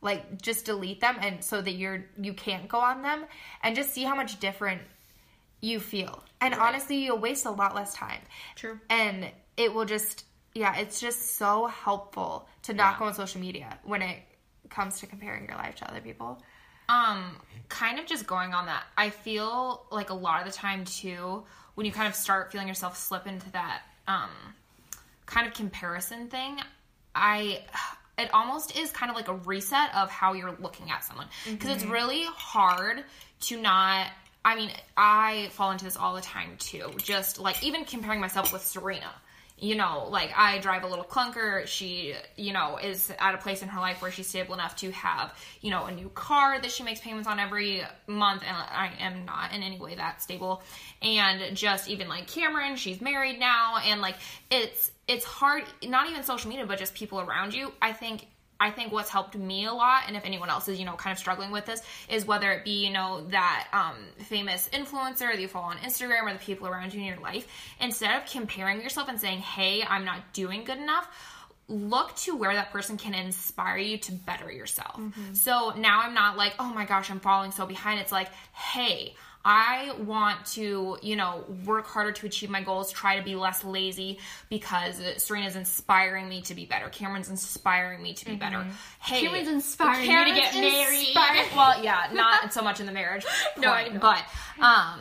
Like 0.00 0.40
just 0.40 0.66
delete 0.66 1.00
them 1.00 1.16
and 1.20 1.42
so 1.42 1.60
that 1.60 1.72
you're 1.72 2.04
you 2.20 2.34
can't 2.34 2.68
go 2.68 2.78
on 2.78 3.02
them 3.02 3.24
and 3.62 3.74
just 3.74 3.92
see 3.92 4.04
how 4.04 4.14
much 4.14 4.38
different 4.38 4.82
you 5.60 5.80
feel. 5.80 6.22
And 6.40 6.54
honestly 6.54 7.04
you'll 7.04 7.18
waste 7.18 7.44
a 7.44 7.50
lot 7.50 7.74
less 7.74 7.94
time. 7.94 8.20
True. 8.54 8.78
And 8.88 9.32
it 9.56 9.72
will 9.72 9.84
just 9.84 10.24
yeah, 10.54 10.76
it's 10.76 11.00
just 11.00 11.36
so 11.36 11.66
helpful 11.66 12.48
to 12.62 12.72
not 12.72 12.94
yeah. 12.94 12.98
go 13.00 13.04
on 13.06 13.14
social 13.14 13.40
media 13.40 13.78
when 13.84 14.02
it 14.02 14.18
comes 14.70 15.00
to 15.00 15.06
comparing 15.06 15.46
your 15.48 15.56
life 15.56 15.74
to 15.76 15.90
other 15.90 16.00
people. 16.00 16.40
Um, 16.88 17.36
kind 17.68 17.98
of 17.98 18.06
just 18.06 18.26
going 18.26 18.54
on 18.54 18.66
that. 18.66 18.84
I 18.96 19.10
feel 19.10 19.84
like 19.90 20.10
a 20.10 20.14
lot 20.14 20.46
of 20.46 20.52
the 20.52 20.56
time 20.56 20.84
too, 20.84 21.44
when 21.74 21.86
you 21.86 21.92
kind 21.92 22.06
of 22.06 22.14
start 22.14 22.52
feeling 22.52 22.68
yourself 22.68 22.96
slip 22.96 23.26
into 23.26 23.50
that 23.52 23.82
um 24.06 24.30
kind 25.26 25.46
of 25.46 25.54
comparison 25.54 26.28
thing, 26.28 26.58
I 27.14 27.62
it 28.16 28.32
almost 28.32 28.78
is 28.78 28.90
kind 28.92 29.10
of 29.10 29.16
like 29.16 29.28
a 29.28 29.34
reset 29.34 29.94
of 29.94 30.10
how 30.10 30.34
you're 30.34 30.56
looking 30.60 30.90
at 30.90 31.04
someone 31.04 31.26
because 31.44 31.70
mm-hmm. 31.70 31.70
it's 31.70 31.84
really 31.84 32.24
hard 32.36 33.02
to 33.40 33.60
not 33.60 34.06
I 34.44 34.56
mean, 34.56 34.70
I 34.94 35.48
fall 35.52 35.70
into 35.70 35.86
this 35.86 35.96
all 35.96 36.14
the 36.14 36.20
time 36.20 36.56
too. 36.58 36.92
Just 36.98 37.40
like 37.40 37.64
even 37.64 37.86
comparing 37.86 38.20
myself 38.20 38.52
with 38.52 38.62
Serena 38.62 39.10
you 39.56 39.76
know, 39.76 40.08
like 40.10 40.32
I 40.36 40.58
drive 40.58 40.82
a 40.82 40.86
little 40.88 41.04
clunker. 41.04 41.66
She, 41.66 42.14
you 42.36 42.52
know, 42.52 42.78
is 42.82 43.12
at 43.18 43.34
a 43.34 43.38
place 43.38 43.62
in 43.62 43.68
her 43.68 43.80
life 43.80 44.02
where 44.02 44.10
she's 44.10 44.26
stable 44.26 44.54
enough 44.54 44.74
to 44.76 44.90
have, 44.90 45.32
you 45.60 45.70
know, 45.70 45.84
a 45.84 45.92
new 45.92 46.08
car 46.08 46.60
that 46.60 46.70
she 46.70 46.82
makes 46.82 47.00
payments 47.00 47.28
on 47.28 47.38
every 47.38 47.82
month. 48.06 48.42
And 48.42 48.56
I 48.56 48.92
am 48.98 49.24
not 49.24 49.52
in 49.52 49.62
any 49.62 49.78
way 49.78 49.94
that 49.94 50.20
stable. 50.20 50.62
And 51.02 51.56
just 51.56 51.88
even 51.88 52.08
like 52.08 52.26
Cameron, 52.26 52.76
she's 52.76 53.00
married 53.00 53.38
now. 53.38 53.78
And 53.84 54.00
like 54.00 54.16
it's, 54.50 54.90
it's 55.06 55.24
hard, 55.24 55.62
not 55.84 56.10
even 56.10 56.24
social 56.24 56.50
media, 56.50 56.66
but 56.66 56.78
just 56.78 56.94
people 56.94 57.20
around 57.20 57.54
you. 57.54 57.72
I 57.80 57.92
think 57.92 58.26
I 58.64 58.70
think 58.70 58.92
what's 58.92 59.10
helped 59.10 59.36
me 59.36 59.66
a 59.66 59.72
lot, 59.72 60.04
and 60.06 60.16
if 60.16 60.24
anyone 60.24 60.48
else 60.48 60.68
is, 60.68 60.78
you 60.78 60.86
know, 60.86 60.94
kind 60.94 61.12
of 61.12 61.18
struggling 61.18 61.50
with 61.50 61.66
this, 61.66 61.82
is 62.08 62.24
whether 62.24 62.50
it 62.52 62.64
be, 62.64 62.86
you 62.86 62.92
know, 62.92 63.26
that 63.28 63.68
um, 63.74 63.96
famous 64.24 64.70
influencer 64.72 65.30
that 65.30 65.38
you 65.38 65.48
follow 65.48 65.66
on 65.66 65.76
Instagram 65.78 66.22
or 66.22 66.32
the 66.32 66.38
people 66.38 66.66
around 66.66 66.94
you 66.94 67.00
in 67.00 67.06
your 67.06 67.20
life, 67.20 67.46
instead 67.78 68.16
of 68.16 68.28
comparing 68.30 68.80
yourself 68.80 69.08
and 69.08 69.20
saying, 69.20 69.40
hey, 69.40 69.84
I'm 69.86 70.06
not 70.06 70.32
doing 70.32 70.64
good 70.64 70.78
enough, 70.78 71.06
look 71.68 72.16
to 72.16 72.36
where 72.36 72.54
that 72.54 72.72
person 72.72 72.96
can 72.96 73.14
inspire 73.14 73.76
you 73.76 73.98
to 73.98 74.12
better 74.12 74.50
yourself. 74.50 74.96
Mm-hmm. 74.96 75.34
So 75.34 75.74
now 75.76 76.00
I'm 76.02 76.14
not 76.14 76.38
like, 76.38 76.54
oh 76.58 76.72
my 76.72 76.86
gosh, 76.86 77.10
I'm 77.10 77.20
falling 77.20 77.52
so 77.52 77.66
behind. 77.66 78.00
It's 78.00 78.12
like, 78.12 78.30
hey, 78.52 79.14
I 79.44 79.92
want 79.98 80.46
to, 80.54 80.96
you 81.02 81.16
know, 81.16 81.44
work 81.66 81.86
harder 81.86 82.12
to 82.12 82.26
achieve 82.26 82.48
my 82.48 82.62
goals, 82.62 82.90
try 82.90 83.18
to 83.18 83.22
be 83.22 83.34
less 83.34 83.62
lazy 83.62 84.18
because 84.48 85.00
Serena's 85.18 85.54
inspiring 85.54 86.28
me 86.28 86.40
to 86.42 86.54
be 86.54 86.64
better. 86.64 86.88
Cameron's 86.88 87.28
inspiring 87.28 88.02
me 88.02 88.14
to 88.14 88.24
be 88.24 88.32
mm-hmm. 88.32 88.40
better. 88.40 88.66
Hey, 89.00 89.20
Cameron's 89.20 89.48
inspiring 89.48 90.06
Cameron's 90.06 90.36
me 90.36 90.42
to 90.42 90.52
get 90.52 90.60
married. 90.60 91.48
Well, 91.54 91.82
yeah, 91.84 92.08
not 92.12 92.54
so 92.54 92.62
much 92.62 92.80
in 92.80 92.86
the 92.86 92.92
marriage. 92.92 93.26
no, 93.58 93.70
I 93.70 93.88
know. 93.88 94.00
But 94.00 94.24
um 94.62 95.00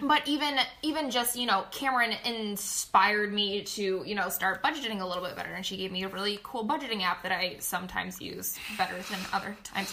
but 0.00 0.26
even 0.28 0.56
even 0.82 1.10
just 1.10 1.36
you 1.36 1.44
know 1.46 1.64
cameron 1.72 2.12
inspired 2.24 3.32
me 3.32 3.62
to 3.64 4.02
you 4.06 4.14
know 4.14 4.28
start 4.28 4.62
budgeting 4.62 5.00
a 5.00 5.06
little 5.06 5.22
bit 5.24 5.34
better 5.36 5.52
and 5.52 5.64
she 5.66 5.76
gave 5.76 5.90
me 5.90 6.04
a 6.04 6.08
really 6.08 6.38
cool 6.42 6.66
budgeting 6.66 7.02
app 7.02 7.22
that 7.22 7.32
i 7.32 7.56
sometimes 7.58 8.20
use 8.20 8.56
better 8.76 8.94
than 9.10 9.18
other 9.32 9.56
times 9.64 9.92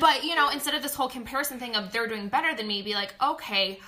but 0.00 0.24
you 0.24 0.34
know 0.34 0.50
instead 0.50 0.74
of 0.74 0.82
this 0.82 0.94
whole 0.94 1.08
comparison 1.08 1.58
thing 1.58 1.74
of 1.74 1.90
they're 1.92 2.06
doing 2.06 2.28
better 2.28 2.54
than 2.54 2.66
me 2.66 2.82
be 2.82 2.94
like 2.94 3.14
okay 3.22 3.78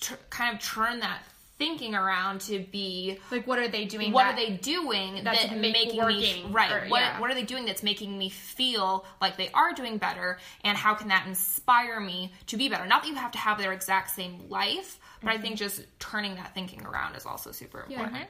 tr- 0.00 0.14
kind 0.30 0.54
of 0.56 0.62
turn 0.62 1.00
that 1.00 1.20
thinking 1.58 1.94
around 1.94 2.40
to 2.40 2.58
be 2.72 3.18
Like, 3.30 3.46
what 3.46 3.60
are 3.60 3.68
they 3.68 3.84
doing? 3.84 4.10
what 4.10 4.26
are 4.26 4.34
they 4.34 4.50
doing 4.50 5.22
that's 5.22 5.44
that 5.44 5.56
make- 5.56 5.72
making 5.74 6.04
me 6.08 6.44
right 6.50 6.72
or- 6.72 6.88
what, 6.88 7.00
yeah. 7.00 7.20
what 7.20 7.30
are 7.30 7.34
they 7.34 7.44
doing 7.44 7.64
that's 7.66 7.84
making 7.84 8.18
me 8.18 8.28
feel 8.30 9.04
like 9.20 9.36
they 9.36 9.48
are 9.50 9.72
doing 9.72 9.98
better 9.98 10.38
and 10.64 10.76
how 10.76 10.94
can 10.94 11.08
that 11.08 11.24
inspire 11.28 12.00
me 12.00 12.32
to 12.46 12.56
be 12.56 12.68
better 12.68 12.84
not 12.86 13.02
that 13.02 13.08
you 13.08 13.14
have 13.14 13.30
to 13.30 13.38
have 13.38 13.58
their 13.58 13.72
exact 13.72 14.10
same 14.10 14.40
life 14.48 14.98
but 15.22 15.32
i 15.32 15.38
think 15.38 15.56
just 15.56 15.82
turning 15.98 16.34
that 16.36 16.52
thinking 16.54 16.84
around 16.84 17.14
is 17.16 17.26
also 17.26 17.52
super 17.52 17.84
Yeah. 17.88 18.02
important 18.02 18.28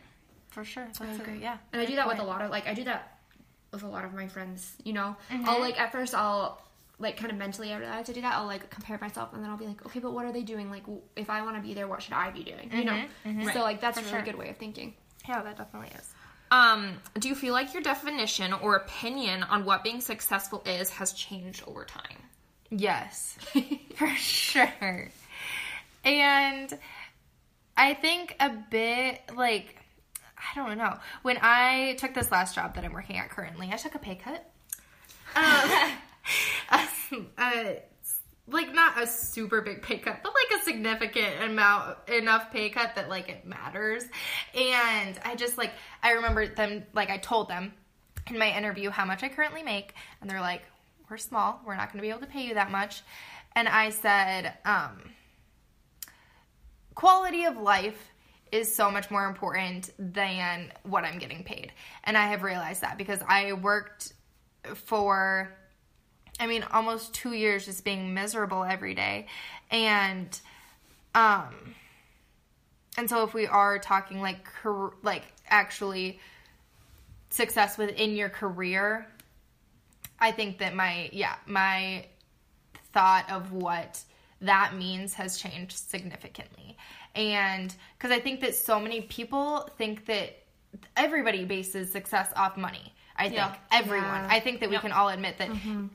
for 0.51 0.64
sure 0.64 0.86
that's 0.99 1.18
great 1.18 1.40
yeah 1.40 1.57
And 1.72 1.80
I 1.80 1.84
do 1.84 1.93
Great 1.93 1.97
that 1.97 2.09
with 2.09 2.18
a 2.18 2.24
lot 2.24 2.43
of 2.43 2.51
like 2.51 2.66
I 2.66 2.74
do 2.74 2.84
that 2.84 3.18
with 3.72 3.82
a 3.84 3.88
lot 3.88 4.05
of 4.05 4.12
my 4.12 4.28
friends. 4.28 4.74
You 4.84 4.93
know, 4.93 5.16
Mm-hmm. 5.30 5.49
I'll 5.49 5.61
like 5.61 5.80
at 5.80 5.93
first 5.93 6.14
I'll 6.14 6.61
like 6.99 7.16
kind 7.16 7.32
of 7.32 7.38
mentally 7.38 7.70
after 7.72 7.88
I 7.90 8.03
to 8.03 8.12
do 8.12 8.20
that 8.20 8.34
I'll 8.34 8.45
like 8.47 8.68
compare 8.68 8.99
myself 9.01 9.32
and 9.32 9.43
then 9.43 9.51
I'll 9.51 9.57
be 9.57 9.66
like, 9.66 9.84
okay, 9.86 9.99
but 9.99 10.12
what 10.12 10.26
are 10.26 10.32
they 10.32 10.43
doing? 10.43 10.70
Like, 10.70 10.82
if 11.16 11.30
I 11.30 11.40
want 11.40 11.57
to 11.57 11.62
be 11.62 11.72
there, 11.72 11.88
what 11.88 12.03
should 12.03 12.12
I 12.12 12.30
be 12.30 12.43
doing? 12.45 12.70
You 12.70 12.84
know. 12.84 13.03
Mm-hmm. 13.24 13.49
So 13.55 13.61
like 13.62 13.80
that's 13.80 13.99
a 13.99 14.03
really 14.12 14.24
good 14.24 14.36
way 14.36 14.51
of 14.51 14.59
thinking. 14.59 14.93
Yeah, 15.26 15.40
that 15.43 15.57
definitely 15.57 15.88
is. 15.99 16.12
Um, 16.51 16.99
do 17.18 17.28
you 17.28 17.34
feel 17.34 17.55
like 17.55 17.72
your 17.72 17.82
definition 17.82 18.53
or 18.53 18.76
opinion 18.76 19.43
on 19.45 19.64
what 19.64 19.82
being 19.82 20.03
successful 20.03 20.62
is 20.66 20.90
has 20.90 21.14
changed 21.14 21.64
over 21.66 21.86
time? 21.86 22.18
Yes, 22.68 23.38
for 23.97 24.09
sure. 24.16 25.09
And 26.05 26.78
I 27.76 27.94
think 27.94 28.36
a 28.40 28.50
bit 28.50 29.20
like 29.34 29.76
I 30.36 30.57
don't 30.57 30.76
know. 30.76 30.98
When 31.22 31.38
I 31.40 31.94
took 31.98 32.14
this 32.14 32.30
last 32.30 32.55
job 32.55 32.74
that 32.74 32.84
I'm 32.84 32.92
working 32.92 33.16
at 33.16 33.30
currently, 33.30 33.70
I 33.72 33.76
took 33.76 33.94
a 33.94 33.98
pay 33.98 34.16
cut. 34.16 34.50
Um, 35.36 37.26
uh, 37.38 37.64
like 38.48 38.74
not 38.74 39.00
a 39.00 39.07
super 39.07 39.61
big 39.61 39.82
pay 39.82 39.98
cut, 39.98 40.20
but 40.22 40.32
like 40.34 40.61
a 40.61 40.64
significant 40.64 41.42
amount 41.42 41.96
enough 42.09 42.50
pay 42.50 42.70
cut 42.70 42.94
that 42.96 43.09
like 43.09 43.28
it 43.28 43.46
matters. 43.46 44.05
And 44.55 45.18
I 45.24 45.36
just 45.36 45.59
like 45.59 45.72
I 46.03 46.12
remember 46.12 46.46
them 46.46 46.84
like 46.92 47.11
I 47.11 47.18
told 47.18 47.48
them 47.48 47.72
in 48.28 48.38
my 48.38 48.57
interview 48.57 48.90
how 48.90 49.05
much 49.05 49.22
I 49.22 49.28
currently 49.28 49.62
make, 49.62 49.94
and 50.20 50.28
they're 50.28 50.40
like, 50.40 50.62
"We're 51.09 51.16
small. 51.18 51.61
We're 51.64 51.76
not 51.76 51.92
going 51.92 51.98
to 51.98 52.03
be 52.03 52.11
able 52.11 52.20
to 52.20 52.26
pay 52.26 52.46
you 52.46 52.55
that 52.55 52.70
much." 52.70 53.03
And 53.55 53.68
I 53.68 53.90
said, 53.90 54.55
um, 54.64 55.12
"Quality 56.95 57.45
of 57.45 57.57
life." 57.57 58.09
Is 58.51 58.74
so 58.74 58.90
much 58.90 59.11
more 59.11 59.24
important 59.24 59.95
than 59.99 60.70
what 60.82 61.05
I'm 61.07 61.18
getting 61.18 61.43
paid. 61.43 61.72
And 62.05 62.18
I 62.18 62.26
have 62.26 62.43
realized 62.43 62.82
that 62.82 62.99
because 62.99 63.20
I 63.26 63.55
worked 63.55 64.12
for 64.74 65.57
I 66.43 66.47
mean, 66.47 66.64
almost 66.72 67.14
two 67.14 67.34
years 67.34 67.66
just 67.66 67.84
being 67.84 68.14
miserable 68.14 68.64
every 68.64 68.95
day. 68.95 69.26
And, 69.70 70.38
um, 71.14 71.55
and 72.99 73.09
so 73.09 73.22
if 73.22 73.32
we 73.32 73.47
are 73.47 73.78
talking 73.78 74.20
like, 74.20 74.45
car- 74.61 74.93
like 75.03 75.22
actually 75.47 76.18
success 77.30 77.78
within 77.78 78.16
your 78.16 78.28
career, 78.28 79.07
I 80.18 80.32
think 80.32 80.59
that 80.59 80.74
my, 80.74 81.11
yeah, 81.12 81.34
my 81.47 82.07
thought 82.93 83.30
of 83.30 83.53
what 83.53 84.01
that 84.43 84.74
means 84.76 85.14
has 85.14 85.38
changed 85.38 85.78
significantly. 85.78 86.76
And 87.14 87.74
because 87.97 88.11
I 88.11 88.20
think 88.20 88.40
that 88.40 88.55
so 88.55 88.80
many 88.80 89.03
people 89.03 89.68
think 89.78 90.07
that 90.07 90.43
everybody 90.97 91.45
bases 91.45 91.90
success 91.90 92.32
off 92.36 92.57
money. 92.57 92.93
I 93.16 93.24
think 93.24 93.34
Yeah. 93.34 93.55
everyone. 93.70 94.07
Yeah. 94.07 94.28
I 94.30 94.40
think 94.40 94.61
that 94.61 94.70
we 94.70 94.78
can 94.78 94.93
all 94.93 95.09
admit 95.09 95.38
that 95.38 95.51
mm-hmm. 95.51 95.86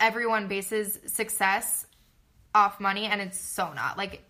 everyone 0.00 0.46
bases 0.46 0.98
success 1.06 1.86
off 2.54 2.80
money, 2.80 3.06
and 3.06 3.20
it's 3.20 3.38
so 3.38 3.72
not. 3.72 3.96
Like, 3.96 4.22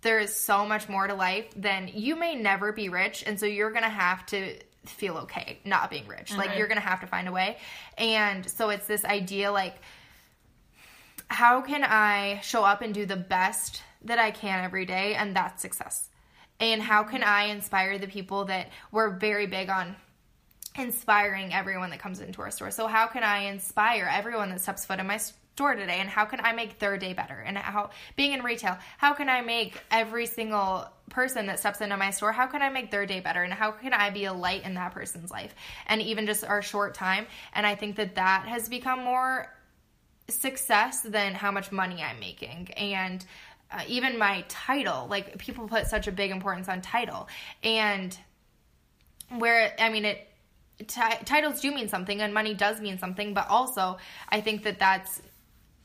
there 0.00 0.18
is 0.18 0.34
so 0.34 0.66
much 0.66 0.88
more 0.88 1.06
to 1.06 1.14
life 1.14 1.46
than 1.54 1.88
you 1.92 2.16
may 2.16 2.34
never 2.34 2.72
be 2.72 2.88
rich, 2.88 3.22
and 3.26 3.38
so 3.38 3.46
you're 3.46 3.70
gonna 3.70 3.88
have 3.88 4.26
to 4.26 4.58
feel 4.84 5.16
okay 5.16 5.60
not 5.64 5.90
being 5.90 6.08
rich. 6.08 6.34
Like, 6.34 6.56
you're 6.58 6.66
gonna 6.66 6.80
have 6.80 7.00
to 7.00 7.06
find 7.06 7.28
a 7.28 7.32
way. 7.32 7.58
And 7.98 8.48
so 8.50 8.70
it's 8.70 8.86
this 8.86 9.04
idea 9.04 9.52
like, 9.52 9.76
how 11.32 11.62
can 11.62 11.82
I 11.82 12.40
show 12.42 12.62
up 12.62 12.82
and 12.82 12.92
do 12.92 13.06
the 13.06 13.16
best 13.16 13.82
that 14.04 14.18
I 14.18 14.30
can 14.30 14.64
every 14.64 14.84
day? 14.84 15.14
And 15.14 15.34
that's 15.34 15.62
success. 15.62 16.08
And 16.60 16.82
how 16.82 17.02
can 17.04 17.22
I 17.22 17.44
inspire 17.44 17.98
the 17.98 18.06
people 18.06 18.44
that 18.44 18.68
we're 18.90 19.10
very 19.10 19.46
big 19.46 19.68
on 19.68 19.96
inspiring 20.78 21.52
everyone 21.52 21.90
that 21.90 21.98
comes 21.98 22.20
into 22.20 22.42
our 22.42 22.50
store? 22.50 22.70
So, 22.70 22.86
how 22.86 23.06
can 23.06 23.22
I 23.22 23.44
inspire 23.44 24.08
everyone 24.12 24.50
that 24.50 24.60
steps 24.60 24.84
foot 24.84 25.00
in 25.00 25.06
my 25.06 25.16
store 25.16 25.74
today? 25.74 25.98
And 25.98 26.08
how 26.08 26.26
can 26.26 26.40
I 26.40 26.52
make 26.52 26.78
their 26.78 26.98
day 26.98 27.14
better? 27.14 27.40
And 27.40 27.56
how, 27.56 27.90
being 28.14 28.32
in 28.32 28.42
retail, 28.42 28.76
how 28.98 29.14
can 29.14 29.28
I 29.28 29.40
make 29.40 29.82
every 29.90 30.26
single 30.26 30.86
person 31.08 31.46
that 31.46 31.58
steps 31.58 31.80
into 31.80 31.96
my 31.96 32.10
store, 32.10 32.32
how 32.32 32.46
can 32.46 32.62
I 32.62 32.68
make 32.68 32.90
their 32.90 33.06
day 33.06 33.20
better? 33.20 33.42
And 33.42 33.52
how 33.52 33.70
can 33.70 33.92
I 33.92 34.10
be 34.10 34.24
a 34.24 34.32
light 34.32 34.64
in 34.64 34.74
that 34.74 34.92
person's 34.92 35.30
life? 35.30 35.54
And 35.86 36.00
even 36.02 36.26
just 36.26 36.44
our 36.44 36.62
short 36.62 36.94
time. 36.94 37.26
And 37.54 37.66
I 37.66 37.74
think 37.74 37.96
that 37.96 38.14
that 38.16 38.46
has 38.46 38.68
become 38.68 39.00
more 39.00 39.52
success 40.28 41.02
than 41.02 41.34
how 41.34 41.50
much 41.50 41.72
money 41.72 42.02
I'm 42.02 42.20
making. 42.20 42.70
And 42.76 43.24
uh, 43.70 43.80
even 43.86 44.18
my 44.18 44.44
title, 44.48 45.06
like 45.08 45.38
people 45.38 45.66
put 45.68 45.86
such 45.86 46.06
a 46.06 46.12
big 46.12 46.30
importance 46.30 46.68
on 46.68 46.80
title. 46.80 47.28
And 47.62 48.16
where, 49.30 49.74
I 49.78 49.88
mean, 49.88 50.04
it, 50.04 50.28
ti 50.78 51.02
titles 51.24 51.60
do 51.60 51.72
mean 51.72 51.88
something 51.88 52.20
and 52.20 52.34
money 52.34 52.54
does 52.54 52.80
mean 52.80 52.98
something, 52.98 53.34
but 53.34 53.48
also 53.48 53.98
I 54.28 54.40
think 54.40 54.62
that 54.64 54.78
that's, 54.78 55.22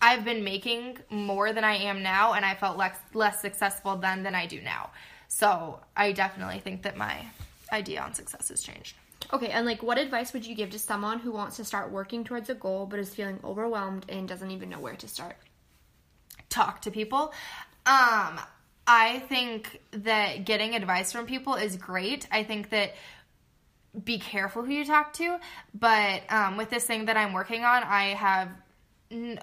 I've 0.02 0.24
been 0.24 0.44
making 0.44 1.00
more 1.10 1.54
than 1.54 1.64
I 1.64 1.76
am 1.76 2.04
now 2.04 2.34
and 2.34 2.46
I 2.46 2.56
felt 2.56 2.78
less, 2.78 2.98
less 3.14 3.42
successful 3.42 3.96
then 3.96 4.24
than 4.24 4.36
I 4.36 4.46
do 4.46 4.62
now. 4.62 4.92
So 5.28 5.80
I 5.96 6.12
definitely 6.12 6.60
think 6.60 6.84
that 6.84 6.98
my 6.98 7.26
idea 7.72 8.02
on 8.02 8.14
success 8.14 8.50
has 8.50 8.62
changed. 8.62 8.96
Okay, 9.34 9.49
and 9.49 9.65
like, 9.65 9.84
what 9.84 9.97
advice 9.97 10.34
would 10.34 10.45
you 10.45 10.55
give 10.55 10.70
to 10.72 10.80
someone 10.80 11.20
who 11.20 11.32
wants 11.32 11.57
to 11.57 11.65
start 11.65 11.91
working 11.91 12.24
towards 12.24 12.49
a 12.49 12.53
goal 12.53 12.86
but 12.86 12.99
is 12.99 13.13
feeling 13.13 13.39
overwhelmed 13.43 14.05
and 14.09 14.28
doesn't 14.28 14.51
even 14.51 14.70
know 14.70 14.80
where 14.80 14.95
to 14.95 15.07
start? 15.07 15.36
talk 16.49 16.82
to 16.82 16.91
people. 16.91 17.34
Um, 17.86 18.39
I 18.86 19.24
think 19.28 19.82
that 19.91 20.45
getting 20.45 20.76
advice 20.76 21.11
from 21.11 21.26
people 21.26 21.55
is 21.55 21.76
great. 21.76 22.28
I 22.32 22.43
think 22.43 22.70
that 22.70 22.95
be 24.03 24.20
careful 24.20 24.63
who 24.63 24.72
you 24.72 24.86
talk 24.86 25.13
to, 25.13 25.39
but 25.74 26.22
um, 26.30 26.57
with 26.57 26.70
this 26.70 26.86
thing 26.86 27.05
that 27.05 27.18
I'm 27.18 27.34
working 27.34 27.63
on, 27.63 27.84
I 27.84 28.09
have 28.09 28.49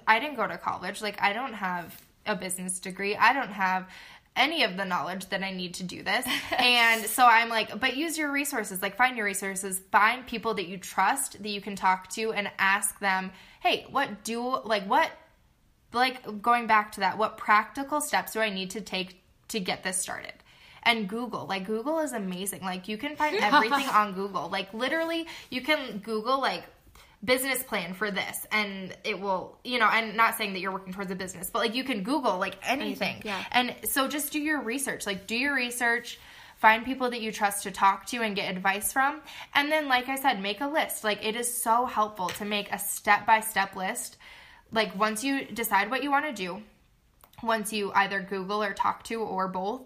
I 0.06 0.20
didn't 0.20 0.36
go 0.36 0.46
to 0.46 0.58
college. 0.58 1.00
Like 1.00 1.20
I 1.20 1.32
don't 1.32 1.54
have 1.54 2.00
a 2.26 2.36
business 2.36 2.78
degree. 2.78 3.16
I 3.16 3.32
don't 3.32 3.50
have 3.50 3.88
any 4.36 4.64
of 4.64 4.76
the 4.76 4.84
knowledge 4.84 5.26
that 5.26 5.42
I 5.42 5.52
need 5.52 5.74
to 5.74 5.82
do 5.82 6.02
this. 6.02 6.26
and 6.58 7.04
so 7.04 7.24
I'm 7.24 7.48
like, 7.48 7.78
but 7.78 7.96
use 7.96 8.18
your 8.18 8.32
resources. 8.32 8.82
Like 8.82 8.96
find 8.96 9.16
your 9.16 9.26
resources, 9.26 9.80
find 9.92 10.26
people 10.26 10.54
that 10.54 10.66
you 10.66 10.78
trust 10.78 11.42
that 11.42 11.48
you 11.48 11.60
can 11.60 11.76
talk 11.76 12.08
to 12.10 12.32
and 12.32 12.50
ask 12.58 12.98
them, 13.00 13.30
"Hey, 13.60 13.86
what 13.90 14.24
do 14.24 14.58
like 14.64 14.84
what 14.84 15.10
like 15.94 16.42
going 16.42 16.66
back 16.66 16.92
to 16.92 17.00
that, 17.00 17.16
what 17.16 17.36
practical 17.36 18.00
steps 18.00 18.32
do 18.32 18.40
I 18.40 18.50
need 18.50 18.70
to 18.72 18.80
take 18.80 19.22
to 19.48 19.60
get 19.60 19.82
this 19.82 19.96
started? 19.96 20.32
And 20.82 21.08
Google, 21.08 21.46
like 21.46 21.64
Google 21.66 22.00
is 22.00 22.12
amazing. 22.12 22.60
Like 22.60 22.88
you 22.88 22.98
can 22.98 23.16
find 23.16 23.36
everything 23.40 23.88
on 23.88 24.12
Google. 24.12 24.50
Like 24.50 24.74
literally, 24.74 25.26
you 25.50 25.62
can 25.62 25.98
Google 25.98 26.40
like 26.40 26.64
business 27.24 27.62
plan 27.62 27.94
for 27.94 28.10
this 28.10 28.46
and 28.52 28.94
it 29.04 29.18
will 29.18 29.56
you 29.64 29.78
know 29.78 29.88
and 29.90 30.16
not 30.16 30.36
saying 30.36 30.52
that 30.52 30.60
you're 30.60 30.72
working 30.72 30.92
towards 30.92 31.10
a 31.10 31.14
business 31.14 31.48
but 31.50 31.60
like 31.60 31.74
you 31.74 31.84
can 31.84 32.02
google 32.02 32.38
like 32.38 32.56
anything. 32.62 33.22
Yeah. 33.24 33.42
and 33.52 33.74
so 33.84 34.08
just 34.08 34.32
do 34.32 34.40
your 34.40 34.60
research. 34.60 35.06
Like 35.06 35.26
do 35.26 35.36
your 35.36 35.54
research 35.54 36.18
find 36.56 36.84
people 36.84 37.10
that 37.10 37.20
you 37.20 37.32
trust 37.32 37.64
to 37.64 37.70
talk 37.70 38.06
to 38.06 38.18
and 38.18 38.36
get 38.36 38.50
advice 38.50 38.92
from 38.92 39.20
and 39.54 39.70
then 39.70 39.88
like 39.88 40.08
i 40.08 40.16
said 40.16 40.40
make 40.40 40.60
a 40.60 40.66
list. 40.66 41.04
Like 41.04 41.24
it 41.24 41.36
is 41.36 41.62
so 41.62 41.86
helpful 41.86 42.28
to 42.28 42.44
make 42.44 42.70
a 42.72 42.78
step 42.78 43.26
by 43.26 43.40
step 43.40 43.76
list. 43.76 44.16
Like 44.72 44.96
once 44.98 45.24
you 45.24 45.44
decide 45.44 45.90
what 45.90 46.02
you 46.02 46.10
want 46.10 46.26
to 46.26 46.32
do 46.32 46.62
once 47.42 47.72
you 47.72 47.92
either 47.94 48.20
google 48.20 48.62
or 48.62 48.72
talk 48.72 49.02
to 49.04 49.20
or 49.20 49.48
both 49.48 49.82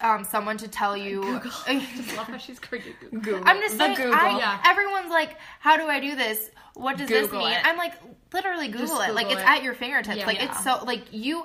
um, 0.00 0.24
someone 0.24 0.56
to 0.58 0.68
tell 0.68 0.96
you 0.96 1.22
i 1.66 1.78
Just 1.96 2.16
love 2.16 2.26
how 2.26 2.36
she's 2.38 2.58
creating 2.58 2.94
Google. 3.10 3.42
I'm 3.44 3.58
just 3.60 3.76
saying, 3.76 3.96
Google. 3.96 4.14
I, 4.14 4.38
Yeah. 4.38 4.60
everyone's 4.66 5.10
like, 5.10 5.36
how 5.60 5.76
do 5.76 5.86
I 5.86 6.00
do 6.00 6.16
this? 6.16 6.50
What 6.74 6.96
does 6.96 7.08
this 7.08 7.30
mean? 7.32 7.50
it. 7.52 7.58
I'm 7.64 7.76
like, 7.76 7.94
literally 8.32 8.68
Google 8.68 8.86
Just 8.98 9.08
it. 9.08 9.14
like 9.14 9.26
Google 9.28 9.42
it's 9.42 9.48
it. 9.50 9.56
at 9.58 9.62
your 9.62 9.74
fingertips. 9.74 10.16
Yeah. 10.18 10.26
like 10.26 10.38
Yeah. 10.38 10.50
it's 10.50 10.64
so 10.64 10.82
like 10.84 11.12
you. 11.12 11.44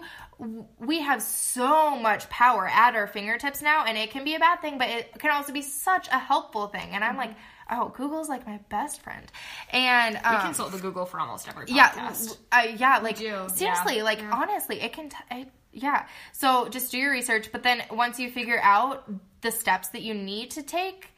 We 0.80 1.00
have 1.00 1.22
so 1.22 1.96
much 1.98 2.30
power 2.30 2.68
at 2.68 2.94
our 2.94 3.08
fingertips 3.08 3.62
now, 3.62 3.86
and 3.86 3.98
it 3.98 4.12
can 4.12 4.26
be 4.26 4.36
a 4.36 4.40
bad 4.40 4.60
thing, 4.62 4.78
but 4.78 4.90
it 4.90 5.18
can 5.18 5.32
also 5.32 5.54
be 5.54 5.62
such 5.62 6.10
a 6.10 6.20
helpful 6.20 6.68
thing. 6.68 6.90
And 6.92 7.06
I'm 7.06 7.16
like, 7.16 7.36
oh, 7.72 7.94
Google's 7.96 8.28
like 8.28 8.46
my 8.46 8.60
best 8.70 9.02
friend. 9.02 9.26
And 9.72 10.18
um, 10.26 10.36
We 10.36 10.42
consult 10.42 10.74
the 10.74 10.78
Google 10.78 11.06
for 11.06 11.22
almost 11.22 11.48
every 11.48 11.66
podcast. 11.68 11.74
yeah, 11.74 12.12
uh, 12.52 12.68
yeah, 12.76 12.98
like 12.98 13.18
do, 13.18 13.48
seriously, 13.54 14.02
like 14.02 14.22
honestly, 14.30 14.82
it 14.82 14.92
can. 14.92 15.08
T- 15.10 15.16
it, 15.32 15.50
Yeah. 15.76 16.08
So 16.32 16.70
just 16.70 16.92
do 16.92 16.98
your 16.98 17.12
research, 17.12 17.52
but 17.52 17.62
then 17.62 17.84
once 17.92 18.18
you 18.18 18.32
figure 18.32 18.60
out 18.64 19.12
the 19.42 19.52
steps 19.52 19.90
that 19.90 20.02
you 20.02 20.14
need 20.14 20.50
to 20.52 20.64
take, 20.64 21.10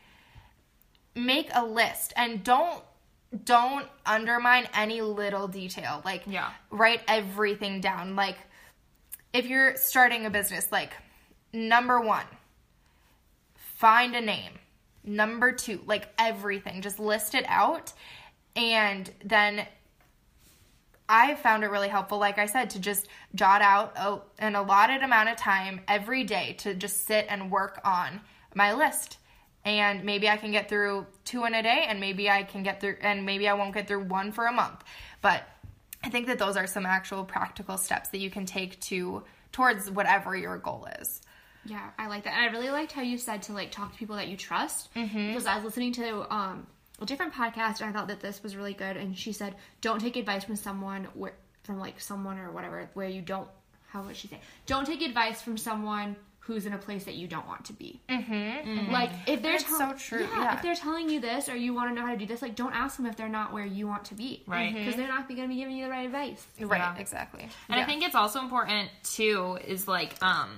make 1.15 1.49
a 1.53 1.63
list 1.63 2.11
and 2.17 2.43
don't 2.43 2.83
don't 3.43 3.87
undermine 4.05 4.67
any 4.73 5.01
little 5.01 5.47
detail. 5.47 6.01
Like 6.03 6.23
Yeah. 6.25 6.51
write 6.71 7.01
everything 7.07 7.81
down. 7.81 8.15
Like 8.15 8.37
if 9.31 9.45
you're 9.45 9.75
starting 9.75 10.25
a 10.25 10.29
business, 10.29 10.71
like 10.71 10.93
number 11.53 11.99
1, 12.01 12.25
find 13.55 14.15
a 14.15 14.21
name. 14.21 14.53
Number 15.03 15.51
2, 15.51 15.83
like 15.85 16.07
everything, 16.17 16.81
just 16.81 16.99
list 16.99 17.35
it 17.35 17.45
out 17.47 17.93
and 18.55 19.11
then 19.23 19.67
I 21.09 21.35
found 21.35 21.63
it 21.63 21.67
really 21.67 21.87
helpful, 21.87 22.17
like 22.17 22.37
I 22.37 22.45
said, 22.45 22.69
to 22.71 22.79
just 22.79 23.07
jot 23.33 23.61
out 23.61 23.93
a, 23.95 24.19
an 24.39 24.55
allotted 24.55 25.03
amount 25.03 25.29
of 25.29 25.37
time 25.37 25.81
every 25.87 26.23
day 26.23 26.55
to 26.59 26.73
just 26.73 27.05
sit 27.05 27.27
and 27.29 27.49
work 27.49 27.79
on 27.83 28.21
my 28.53 28.73
list. 28.73 29.17
And 29.63 30.03
maybe 30.03 30.29
I 30.29 30.37
can 30.37 30.51
get 30.51 30.69
through 30.69 31.07
two 31.25 31.45
in 31.45 31.53
a 31.53 31.63
day, 31.63 31.85
and 31.87 31.99
maybe 31.99 32.29
I 32.29 32.43
can 32.43 32.63
get 32.63 32.79
through, 32.79 32.97
and 33.01 33.25
maybe 33.25 33.47
I 33.47 33.53
won't 33.53 33.73
get 33.73 33.87
through 33.87 34.05
one 34.05 34.31
for 34.31 34.45
a 34.45 34.51
month. 34.51 34.83
But 35.21 35.43
I 36.03 36.09
think 36.09 36.27
that 36.27 36.39
those 36.39 36.55
are 36.55 36.67
some 36.67 36.85
actual 36.85 37.25
practical 37.25 37.77
steps 37.77 38.09
that 38.09 38.19
you 38.19 38.29
can 38.29 38.45
take 38.45 38.79
to 38.81 39.23
towards 39.51 39.89
whatever 39.89 40.35
your 40.35 40.57
goal 40.57 40.87
is. 40.99 41.21
Yeah, 41.65 41.89
I 41.97 42.07
like 42.07 42.23
that. 42.23 42.33
And 42.33 42.49
I 42.49 42.51
really 42.51 42.69
liked 42.69 42.93
how 42.93 43.01
you 43.01 43.17
said 43.17 43.41
to 43.43 43.53
like 43.53 43.71
talk 43.71 43.91
to 43.91 43.97
people 43.97 44.15
that 44.15 44.27
you 44.29 44.37
trust. 44.37 44.93
Mm-hmm. 44.93 45.27
Because 45.27 45.45
I 45.45 45.55
was 45.55 45.65
listening 45.65 45.91
to 45.93 46.33
um, 46.33 46.67
a 47.01 47.05
different 47.05 47.33
podcast 47.33 47.81
and 47.81 47.89
I 47.89 47.91
thought 47.91 48.07
that 48.07 48.19
this 48.21 48.41
was 48.43 48.55
really 48.55 48.73
good. 48.73 48.97
And 48.97 49.17
she 49.17 49.31
said, 49.31 49.55
don't 49.81 49.99
take 50.01 50.15
advice 50.15 50.43
from 50.43 50.55
someone 50.55 51.07
where, 51.13 51.33
from 51.63 51.79
like 51.79 51.99
someone 51.99 52.37
or 52.39 52.51
whatever 52.51 52.89
where 52.93 53.07
you 53.09 53.21
don't. 53.21 53.47
How 53.89 54.01
would 54.03 54.15
she 54.15 54.27
say? 54.27 54.39
Don't 54.65 54.85
take 54.85 55.01
advice 55.01 55.41
from 55.41 55.57
someone 55.57 56.15
who's 56.39 56.65
in 56.65 56.73
a 56.73 56.77
place 56.77 57.03
that 57.03 57.15
you 57.15 57.27
don't 57.27 57.45
want 57.45 57.65
to 57.65 57.73
be. 57.73 57.99
Mm-hmm. 58.09 58.91
Like 58.91 59.09
if 59.27 59.41
they're 59.41 59.55
It's 59.55 59.63
tell- 59.65 59.77
so 59.91 59.93
true, 59.97 60.21
Yeah, 60.21 60.43
yeah. 60.43 60.55
if 60.55 60.61
they're 60.61 60.75
telling 60.75 61.09
you 61.09 61.19
this 61.19 61.49
or 61.49 61.55
you 61.57 61.73
want 61.73 61.89
to 61.89 61.95
know 61.95 62.05
how 62.05 62.13
to 62.13 62.17
do 62.17 62.25
this, 62.25 62.41
like 62.41 62.55
don't 62.55 62.73
ask 62.73 62.95
them 62.97 63.05
if 63.05 63.15
they're 63.17 63.27
not 63.29 63.51
where 63.53 63.65
you 63.65 63.85
want 63.87 64.05
to 64.05 64.13
be. 64.15 64.43
Right. 64.47 64.73
Because 64.73 64.95
they're 64.95 65.07
not 65.09 65.27
going 65.27 65.41
to 65.41 65.47
be 65.47 65.55
giving 65.55 65.75
you 65.75 65.85
the 65.85 65.91
right 65.91 66.05
advice. 66.05 66.45
Right, 66.59 66.79
Yeah. 66.79 66.95
exactly. 66.97 67.47
And 67.69 67.79
I 67.79 67.83
think 67.85 68.03
it's 68.03 68.15
also 68.15 68.39
important 68.39 68.89
too 69.03 69.57
is 69.67 69.87
like 69.87 70.21
um 70.23 70.49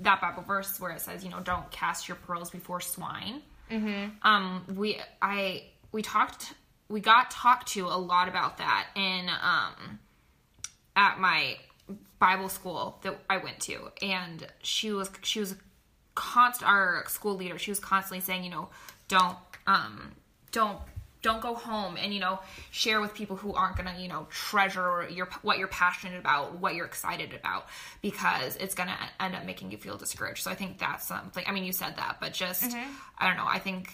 that 0.00 0.20
Bible 0.20 0.42
verse 0.42 0.78
where 0.80 0.92
it 0.92 1.00
says, 1.00 1.24
you 1.24 1.30
know, 1.30 1.40
don't 1.40 1.70
cast 1.70 2.08
your 2.08 2.16
pearls 2.18 2.50
before 2.50 2.80
swine. 2.80 3.40
Mm-hmm. 3.70 4.26
Um, 4.26 4.64
we 4.76 5.00
I 5.20 5.64
we 5.92 6.02
talked 6.02 6.54
we 6.88 7.00
got 7.00 7.30
talked 7.30 7.68
to 7.68 7.86
a 7.86 7.98
lot 7.98 8.28
about 8.28 8.58
that 8.58 8.86
in 8.94 9.28
um 9.28 9.98
at 10.96 11.20
my 11.20 11.56
Bible 12.18 12.48
school 12.48 12.98
that 13.02 13.18
I 13.30 13.38
went 13.38 13.60
to, 13.60 13.90
and 14.02 14.46
she 14.62 14.92
was 14.92 15.10
she 15.22 15.40
was 15.40 15.54
const 16.14 16.62
our 16.62 17.04
school 17.06 17.36
leader. 17.36 17.58
She 17.58 17.70
was 17.70 17.78
constantly 17.78 18.20
saying, 18.20 18.44
you 18.44 18.50
know, 18.50 18.68
don't 19.06 19.36
um 19.66 20.12
don't 20.50 20.78
don't 21.22 21.40
go 21.40 21.54
home 21.54 21.96
and 21.96 22.12
you 22.14 22.20
know 22.20 22.38
share 22.70 23.00
with 23.00 23.14
people 23.14 23.36
who 23.36 23.52
aren't 23.52 23.76
gonna 23.76 23.96
you 23.98 24.08
know 24.08 24.26
treasure 24.30 25.08
your 25.10 25.28
what 25.42 25.58
you're 25.58 25.68
passionate 25.68 26.18
about 26.18 26.58
what 26.58 26.74
you're 26.74 26.86
excited 26.86 27.34
about 27.34 27.66
because 28.02 28.56
it's 28.56 28.74
gonna 28.74 28.96
end 29.18 29.34
up 29.34 29.44
making 29.44 29.70
you 29.72 29.78
feel 29.78 29.96
discouraged 29.96 30.44
so 30.44 30.50
i 30.50 30.54
think 30.54 30.78
that's 30.78 31.08
something 31.08 31.42
i 31.48 31.52
mean 31.52 31.64
you 31.64 31.72
said 31.72 31.96
that 31.96 32.18
but 32.20 32.32
just 32.32 32.72
i 33.18 33.26
don't 33.26 33.36
know 33.36 33.48
i 33.48 33.58
think 33.58 33.90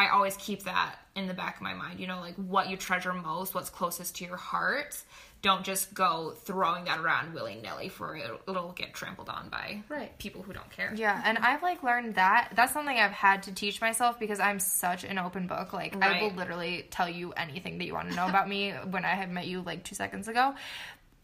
i 0.00 0.08
always 0.08 0.36
keep 0.36 0.62
that 0.64 0.96
in 1.14 1.26
the 1.26 1.34
back 1.34 1.56
of 1.56 1.62
my 1.62 1.74
mind 1.74 2.00
you 2.00 2.06
know 2.06 2.20
like 2.20 2.34
what 2.36 2.68
you 2.70 2.76
treasure 2.76 3.12
most 3.12 3.54
what's 3.54 3.70
closest 3.70 4.16
to 4.16 4.24
your 4.24 4.36
heart 4.36 4.96
don't 5.42 5.64
just 5.64 5.94
go 5.94 6.34
throwing 6.44 6.84
that 6.84 6.98
around 7.00 7.32
willy-nilly 7.32 7.88
for 7.88 8.14
it 8.14 8.30
it'll 8.48 8.72
get 8.72 8.92
trampled 8.92 9.28
on 9.30 9.48
by 9.48 9.82
Right. 9.88 10.16
people 10.18 10.42
who 10.42 10.52
don't 10.52 10.70
care 10.70 10.92
Yeah, 10.94 11.20
and 11.24 11.38
I've 11.38 11.62
like 11.62 11.82
learned 11.82 12.16
that. 12.16 12.50
That's 12.54 12.72
something 12.74 12.96
I've 12.96 13.10
had 13.10 13.44
to 13.44 13.52
teach 13.52 13.80
myself 13.80 14.20
because 14.20 14.38
I'm 14.38 14.58
such 14.58 15.02
an 15.04 15.18
open 15.18 15.46
book. 15.46 15.72
Like 15.72 15.96
I 16.02 16.20
will 16.22 16.34
literally 16.34 16.86
tell 16.90 17.08
you 17.08 17.32
anything 17.32 17.78
that 17.78 17.86
you 17.86 17.94
want 17.94 18.10
to 18.10 18.14
know 18.16 18.26
about 18.28 18.48
me 18.50 18.70
when 18.90 19.04
I 19.06 19.14
had 19.14 19.30
met 19.30 19.46
you 19.46 19.62
like 19.62 19.82
2 19.84 19.94
seconds 19.94 20.28
ago, 20.28 20.54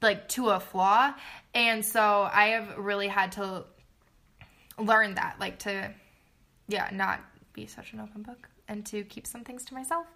like 0.00 0.28
to 0.30 0.48
a 0.48 0.60
flaw. 0.60 1.12
And 1.54 1.84
so 1.84 2.00
I 2.32 2.46
have 2.56 2.78
really 2.78 3.08
had 3.08 3.32
to 3.32 3.64
learn 4.78 5.14
that 5.14 5.36
like 5.40 5.58
to 5.60 5.90
yeah, 6.68 6.88
not 6.92 7.20
be 7.52 7.66
such 7.66 7.92
an 7.92 8.00
open 8.00 8.22
book 8.22 8.48
and 8.68 8.84
to 8.86 9.04
keep 9.04 9.26
some 9.26 9.44
things 9.44 9.64
to 9.66 9.74
myself 9.74 10.06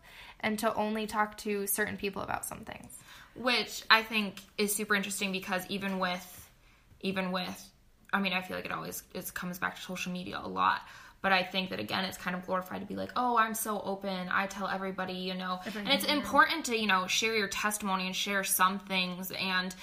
and 0.41 0.59
to 0.59 0.75
only 0.75 1.07
talk 1.07 1.37
to 1.39 1.67
certain 1.67 1.97
people 1.97 2.23
about 2.23 2.45
some 2.45 2.61
things. 2.65 2.99
which 3.35 3.83
I 3.91 4.03
think 4.03 4.41
is 4.59 4.75
super 4.75 4.95
interesting 4.95 5.33
because 5.33 5.65
even 5.69 5.99
with, 5.99 6.51
even 7.01 7.33
with, 7.33 7.71
I 8.13 8.21
mean, 8.21 8.33
I 8.33 8.43
feel 8.43 8.57
like 8.57 8.67
it 8.67 8.73
always 8.73 9.03
it 9.15 9.33
comes 9.35 9.59
back 9.59 9.77
to 9.77 9.83
social 9.83 10.13
media 10.13 10.41
a 10.43 10.49
lot. 10.49 10.81
But 11.23 11.33
I 11.33 11.43
think 11.43 11.69
that 11.69 11.79
again, 11.81 12.07
it's 12.07 12.17
kind 12.17 12.35
of 12.35 12.47
glorified 12.47 12.81
to 12.81 12.87
be 12.87 12.97
like, 12.97 13.11
oh, 13.15 13.37
I'm 13.37 13.53
so 13.53 13.79
open. 13.85 14.29
I 14.33 14.47
tell 14.47 14.67
everybody, 14.67 15.13
you 15.13 15.35
know, 15.35 15.61
and 15.77 15.89
it's 15.89 16.07
important 16.07 16.65
to 16.67 16.79
you 16.79 16.87
know 16.87 17.07
share 17.07 17.37
your 17.37 17.49
testimony 17.49 18.07
and 18.07 18.17
share 18.17 18.43
some 18.43 18.79
things, 18.79 19.31
and 19.31 19.75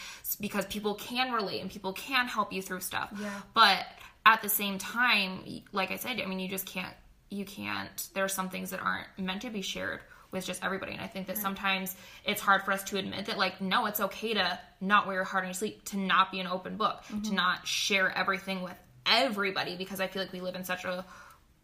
because 0.41 0.65
people 0.65 0.95
can 0.95 1.32
relate 1.32 1.61
and 1.61 1.70
people 1.70 1.93
can 1.93 2.28
help 2.28 2.51
you 2.51 2.63
through 2.63 2.80
stuff. 2.80 3.11
Yeah. 3.22 3.30
But 3.53 3.86
at 4.26 4.41
the 4.41 4.49
same 4.49 4.80
time, 4.80 5.41
like 5.72 5.91
I 5.91 5.97
said, 5.97 6.20
I 6.20 6.26
mean, 6.26 6.39
you 6.39 6.49
just 6.49 6.65
can't, 6.65 6.93
you 7.30 7.45
can't. 7.45 8.07
There 8.13 8.23
are 8.23 8.30
some 8.30 8.49
things 8.49 8.71
that 8.71 8.82
aren't 8.82 9.07
meant 9.17 9.41
to 9.43 9.49
be 9.49 9.61
shared 9.61 10.01
with 10.32 10.45
just 10.45 10.63
everybody, 10.63 10.91
and 10.91 11.01
I 11.01 11.07
think 11.07 11.28
that 11.28 11.38
sometimes 11.38 11.95
it's 12.25 12.41
hard 12.41 12.63
for 12.63 12.73
us 12.73 12.84
to 12.86 12.97
admit 12.97 13.28
that, 13.28 13.38
like, 13.38 13.61
no, 13.61 13.86
it's 13.86 14.01
okay 14.01 14.34
to 14.34 14.59
not 14.82 15.07
wear 15.07 15.15
your 15.15 15.23
heart 15.23 15.43
on 15.43 15.49
your 15.49 15.53
sleeve, 15.53 15.84
to 15.86 15.97
not 15.97 16.32
be 16.32 16.39
an 16.41 16.47
open 16.47 16.75
book, 16.75 17.01
to 17.07 17.13
mm-hmm. 17.13 17.36
not 17.36 17.65
share 17.65 18.15
everything 18.15 18.61
with 18.61 18.75
everybody, 19.05 19.78
because 19.78 20.01
I 20.01 20.07
feel 20.07 20.21
like 20.21 20.34
we 20.34 20.41
live 20.41 20.55
in 20.55 20.65
such 20.65 20.84
a 20.84 21.05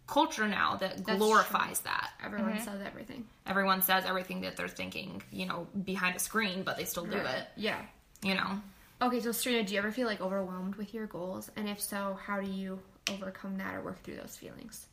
culture 0.08 0.48
now 0.48 0.78
that 0.78 1.04
glorifies 1.04 1.80
that. 1.82 2.12
Everyone 2.24 2.54
mm-hmm. 2.54 2.64
says 2.64 2.82
everything. 2.86 3.26
Everyone 3.46 3.82
says 3.82 4.06
everything 4.06 4.42
that 4.42 4.56
they're 4.56 4.68
thinking, 4.68 5.22
you 5.32 5.46
know, 5.46 5.68
behind 5.84 6.16
a 6.16 6.20
screen, 6.20 6.64
but 6.64 6.78
they 6.78 6.86
still 6.86 7.06
do 7.06 7.18
it. 7.18 7.48
Yeah. 7.58 7.82
You 8.22 8.36
know. 8.36 8.62
Okay, 9.02 9.20
so 9.20 9.34
Serena, 9.34 9.64
do 9.64 9.74
you 9.74 9.80
ever 9.80 9.92
feel 9.92 10.08
like 10.08 10.22
overwhelmed 10.22 10.76
with 10.76 10.94
your 10.94 11.08
goals? 11.08 11.52
And 11.58 11.68
if 11.68 11.82
so, 11.82 12.18
how 12.26 12.40
do 12.40 12.50
you 12.50 12.80
overcome 13.12 13.58
that 13.58 13.76
or 13.76 13.82
work 13.82 14.02
through 14.04 14.16
those 14.16 14.38
feelings? 14.38 14.88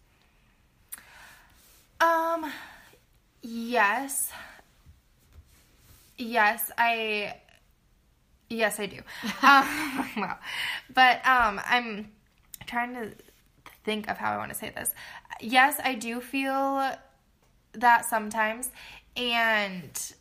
Um, 2.01 2.51
yes. 3.42 4.32
Yes, 6.18 6.70
I. 6.76 7.34
Yes, 8.48 8.80
I 8.80 8.86
do. 8.86 8.96
um, 9.42 10.11
wow. 10.16 10.38
But 10.92 11.24
um, 11.26 11.61
I'm 11.64 12.11
trying 12.66 12.94
to 12.94 13.11
think 13.84 14.09
of 14.09 14.18
how 14.18 14.32
I 14.32 14.36
want 14.38 14.51
to 14.51 14.59
say 14.59 14.70
this. 14.70 14.94
Yes, 15.40 15.80
I 15.82 15.94
do 15.94 16.20
feel 16.20 16.90
that 17.72 18.05
sometimes, 18.05 18.70
and 19.16 20.14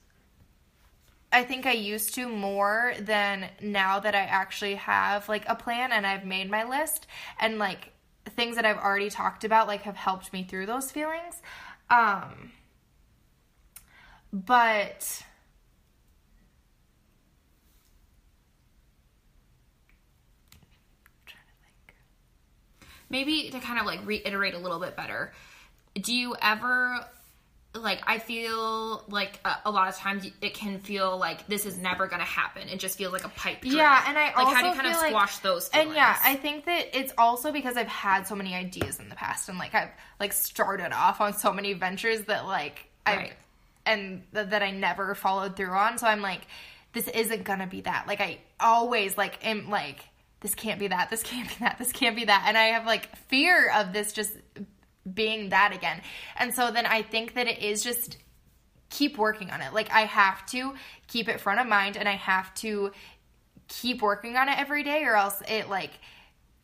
I 1.31 1.43
think 1.43 1.65
I 1.65 1.73
used 1.73 2.15
to 2.15 2.27
more 2.27 2.93
than 2.99 3.49
now 3.61 3.99
that 3.99 4.15
I 4.15 4.21
actually 4.21 4.75
have 4.75 5.29
like 5.29 5.47
a 5.47 5.55
plan 5.55 5.91
and 5.91 6.05
I've 6.05 6.25
made 6.25 6.49
my 6.49 6.63
list 6.63 7.05
and 7.39 7.59
like 7.59 7.91
things 8.35 8.55
that 8.55 8.65
I've 8.65 8.77
already 8.77 9.09
talked 9.09 9.43
about 9.43 9.67
like 9.67 9.81
have 9.83 9.95
helped 9.95 10.33
me 10.33 10.43
through 10.43 10.65
those 10.65 10.91
feelings. 10.91 11.41
Um 11.89 12.51
but 14.31 15.23
maybe 23.09 23.49
to 23.49 23.59
kind 23.59 23.79
of 23.79 23.85
like 23.85 24.05
reiterate 24.05 24.53
a 24.53 24.57
little 24.57 24.79
bit 24.79 24.95
better 24.95 25.33
do 26.01 26.13
you 26.13 26.35
ever 26.41 27.05
like 27.75 28.01
i 28.07 28.17
feel 28.17 29.03
like 29.09 29.39
a, 29.45 29.51
a 29.65 29.71
lot 29.71 29.87
of 29.87 29.95
times 29.95 30.25
it 30.41 30.53
can 30.55 30.79
feel 30.79 31.17
like 31.19 31.45
this 31.47 31.67
is 31.67 31.77
never 31.77 32.07
gonna 32.07 32.23
happen 32.23 32.67
it 32.67 32.79
just 32.79 32.97
feels 32.97 33.13
like 33.13 33.23
a 33.25 33.29
pipe 33.29 33.61
dream. 33.61 33.75
Yeah, 33.75 34.03
and 34.07 34.17
I 34.17 34.23
like 34.25 34.37
also 34.37 34.53
how 34.55 34.61
do 34.61 34.67
you 34.69 34.73
kind 34.73 34.87
of 34.87 34.93
feel 34.93 35.01
like- 35.01 35.09
squash 35.11 35.37
those 35.39 35.67
feelings? 35.67 35.87
And 35.89 35.95
yeah, 35.95 36.17
I 36.23 36.35
think 36.35 36.65
that 36.65 36.97
it's 36.97 37.13
also 37.17 37.51
because 37.51 37.77
I've 37.77 37.87
had 37.87 38.23
so 38.27 38.35
many 38.35 38.55
ideas 38.55 38.99
in 38.99 39.07
the 39.07 39.15
past, 39.15 39.49
and 39.49 39.59
like 39.59 39.75
I've 39.75 39.91
like 40.19 40.33
started 40.33 40.91
off 40.93 41.21
on 41.21 41.33
so 41.33 41.53
many 41.53 41.73
ventures 41.73 42.21
that 42.23 42.45
like 42.47 42.87
I 43.05 43.15
Right. 43.15 43.33
and 43.85 44.23
th- 44.33 44.47
that 44.49 44.63
I 44.63 44.71
never 44.71 45.13
followed 45.13 45.55
through 45.55 45.69
on. 45.71 45.99
So 45.99 46.07
I'm 46.07 46.21
like, 46.21 46.41
this 46.93 47.07
isn't 47.07 47.43
gonna 47.43 47.67
be 47.67 47.81
that. 47.81 48.07
Like 48.07 48.19
I 48.19 48.39
always 48.59 49.15
like 49.15 49.45
am 49.45 49.69
like 49.69 49.99
this 50.41 50.55
can't 50.55 50.79
be 50.79 50.87
that. 50.87 51.09
This 51.11 51.21
can't 51.21 51.47
be 51.47 51.55
that. 51.59 51.77
This 51.77 51.91
can't 51.91 52.15
be 52.15 52.25
that. 52.25 52.45
And 52.47 52.57
I 52.57 52.69
have 52.69 52.85
like 52.87 53.15
fear 53.27 53.71
of 53.75 53.93
this 53.93 54.11
just 54.11 54.33
being 55.13 55.49
that 55.49 55.73
again. 55.73 56.01
And 56.37 56.53
so 56.53 56.71
then 56.71 56.85
I 56.85 57.01
think 57.01 57.33
that 57.35 57.47
it 57.47 57.59
is 57.59 57.83
just 57.83 58.17
keep 58.89 59.17
working 59.17 59.51
on 59.51 59.61
it. 59.61 59.73
Like 59.73 59.91
I 59.91 60.01
have 60.01 60.45
to 60.47 60.73
keep 61.07 61.29
it 61.29 61.39
front 61.39 61.59
of 61.59 61.67
mind 61.67 61.97
and 61.97 62.07
I 62.07 62.15
have 62.15 62.53
to 62.55 62.91
keep 63.67 64.01
working 64.01 64.35
on 64.35 64.49
it 64.49 64.57
every 64.57 64.83
day 64.83 65.03
or 65.03 65.15
else 65.15 65.41
it 65.47 65.69
like 65.69 65.91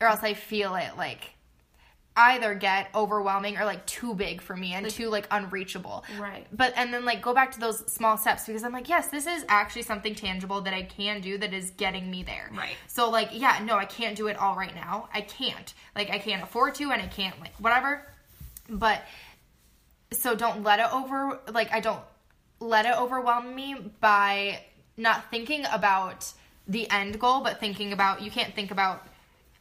or 0.01 0.07
else 0.07 0.23
I 0.23 0.33
feel 0.33 0.75
it 0.75 0.97
like 0.97 1.35
either 2.17 2.55
get 2.55 2.89
overwhelming 2.95 3.57
or 3.57 3.65
like 3.65 3.85
too 3.85 4.13
big 4.13 4.41
for 4.41 4.55
me 4.55 4.73
and 4.73 4.89
too 4.89 5.09
like 5.09 5.27
unreachable. 5.31 6.05
Right. 6.17 6.47
But 6.51 6.73
and 6.77 6.93
then 6.93 7.03
like 7.03 7.21
go 7.21 7.33
back 7.33 7.51
to 7.51 7.59
those 7.59 7.79
small 7.91 8.17
steps 8.17 8.45
because 8.45 8.63
I'm 8.63 8.71
like, 8.71 8.87
yes, 8.87 9.09
this 9.09 9.27
is 9.27 9.45
actually 9.49 9.81
something 9.81 10.15
tangible 10.15 10.61
that 10.61 10.73
I 10.73 10.83
can 10.83 11.21
do 11.21 11.37
that 11.37 11.53
is 11.53 11.71
getting 11.71 12.09
me 12.09 12.23
there. 12.23 12.49
Right. 12.53 12.75
So 12.87 13.09
like, 13.09 13.29
yeah, 13.33 13.61
no, 13.65 13.75
I 13.75 13.85
can't 13.85 14.15
do 14.15 14.27
it 14.27 14.37
all 14.37 14.55
right 14.55 14.73
now. 14.73 15.09
I 15.13 15.21
can't. 15.21 15.73
Like 15.95 16.09
I 16.09 16.17
can't 16.17 16.41
afford 16.41 16.75
to 16.75 16.91
and 16.91 17.01
I 17.01 17.07
can't 17.07 17.39
like 17.41 17.55
whatever. 17.59 18.07
But 18.69 19.01
so 20.11 20.35
don't 20.35 20.63
let 20.63 20.79
it 20.79 20.93
over 20.93 21.39
like 21.51 21.71
I 21.71 21.79
don't 21.79 22.01
let 22.59 22.85
it 22.85 22.95
overwhelm 22.97 23.55
me 23.55 23.75
by 23.99 24.61
not 24.97 25.29
thinking 25.29 25.65
about 25.71 26.31
the 26.67 26.89
end 26.89 27.19
goal, 27.19 27.41
but 27.41 27.59
thinking 27.59 27.93
about 27.93 28.21
you 28.21 28.31
can't 28.31 28.53
think 28.55 28.71
about 28.71 29.05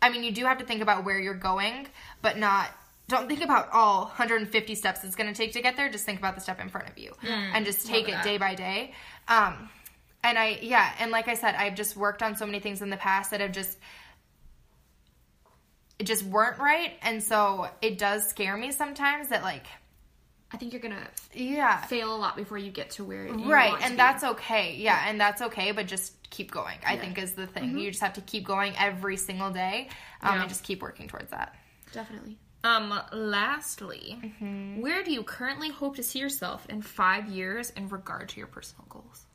I 0.00 0.10
mean, 0.10 0.22
you 0.22 0.32
do 0.32 0.44
have 0.44 0.58
to 0.58 0.64
think 0.64 0.82
about 0.82 1.04
where 1.04 1.18
you're 1.18 1.34
going, 1.34 1.86
but 2.20 2.36
not 2.36 2.68
don't 3.08 3.28
think 3.28 3.42
about 3.42 3.68
all 3.72 4.04
150 4.04 4.74
steps 4.74 5.04
it's 5.04 5.14
going 5.14 5.28
to 5.32 5.34
take 5.34 5.52
to 5.52 5.62
get 5.62 5.76
there. 5.76 5.90
Just 5.90 6.06
think 6.06 6.18
about 6.18 6.34
the 6.34 6.40
step 6.40 6.60
in 6.60 6.68
front 6.68 6.88
of 6.88 6.96
you 6.98 7.12
and 7.22 7.66
just 7.66 7.86
take 7.86 8.08
it 8.08 8.22
day 8.22 8.38
by 8.38 8.54
day. 8.54 8.92
Um, 9.28 9.68
and 10.22 10.38
I, 10.38 10.58
yeah, 10.62 10.90
and 10.98 11.10
like 11.10 11.28
I 11.28 11.34
said, 11.34 11.54
I've 11.54 11.74
just 11.74 11.96
worked 11.96 12.22
on 12.22 12.34
so 12.34 12.46
many 12.46 12.60
things 12.60 12.80
in 12.80 12.88
the 12.88 12.96
past 12.96 13.30
that 13.30 13.40
have 13.40 13.52
just, 13.52 13.78
just 16.02 16.24
weren't 16.24 16.58
right. 16.58 16.92
And 17.02 17.22
so 17.22 17.68
it 17.80 17.98
does 17.98 18.26
scare 18.28 18.56
me 18.56 18.72
sometimes 18.72 19.28
that, 19.28 19.42
like, 19.42 19.66
I 20.52 20.56
think 20.56 20.72
you're 20.72 20.82
gonna 20.82 21.08
yeah, 21.32 21.80
fail 21.82 22.14
a 22.14 22.18
lot 22.18 22.36
before 22.36 22.58
you 22.58 22.70
get 22.70 22.90
to 22.92 23.04
where 23.04 23.26
you 23.26 23.50
right 23.52 23.70
want 23.70 23.80
to 23.80 23.86
and 23.86 23.94
be. 23.94 23.96
that's 23.96 24.22
okay 24.22 24.76
yeah 24.76 25.08
and 25.08 25.20
that's 25.20 25.42
okay 25.42 25.72
but 25.72 25.86
just 25.88 26.12
keep 26.30 26.52
going 26.52 26.78
i 26.86 26.96
think 26.96 27.18
is 27.18 27.32
the 27.32 27.48
thing 27.48 27.76
you 27.76 27.90
just 27.90 28.02
have 28.04 28.12
to 28.12 28.20
keep 28.20 28.44
going 28.44 28.72
every 28.78 29.16
single 29.16 29.50
day 29.50 29.88
um, 30.22 30.34
Yeah. 30.36 30.40
and 30.42 30.48
just 30.48 30.62
keep 30.62 30.80
working 30.80 31.08
towards 31.08 31.30
that 31.32 31.56
definitely. 31.92 32.38
Um, 32.62 32.94
lastly, 33.12 34.16
Mm-hmm. 34.22 34.80
where 34.80 35.02
do 35.02 35.10
you 35.12 35.24
currently 35.24 35.70
hope 35.70 35.96
to 35.96 36.04
see 36.04 36.20
yourself 36.20 36.64
in 36.68 36.82
five 36.82 37.26
years 37.28 37.70
in 37.70 37.88
regard 37.88 38.28
to 38.30 38.38
your 38.38 38.46
personal 38.46 38.84
goals? 38.88 39.26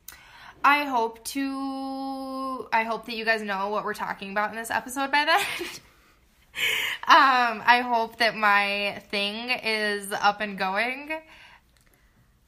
i 0.64 0.84
hope 0.84 1.22
to 1.26 2.66
i 2.72 2.82
hope 2.82 3.04
that 3.06 3.14
you 3.14 3.26
guys 3.26 3.42
know 3.42 3.68
what 3.68 3.84
we're 3.84 3.92
talking 3.94 4.30
about 4.30 4.50
in 4.50 4.56
this 4.56 4.70
episode 4.70 5.10
by 5.10 5.26
then 5.26 5.40
um 7.06 7.62
i 7.66 7.82
hope 7.84 8.18
that 8.18 8.36
my 8.36 9.02
thing 9.10 9.50
is 9.50 10.12
up 10.12 10.40
and 10.40 10.58
going 10.58 11.10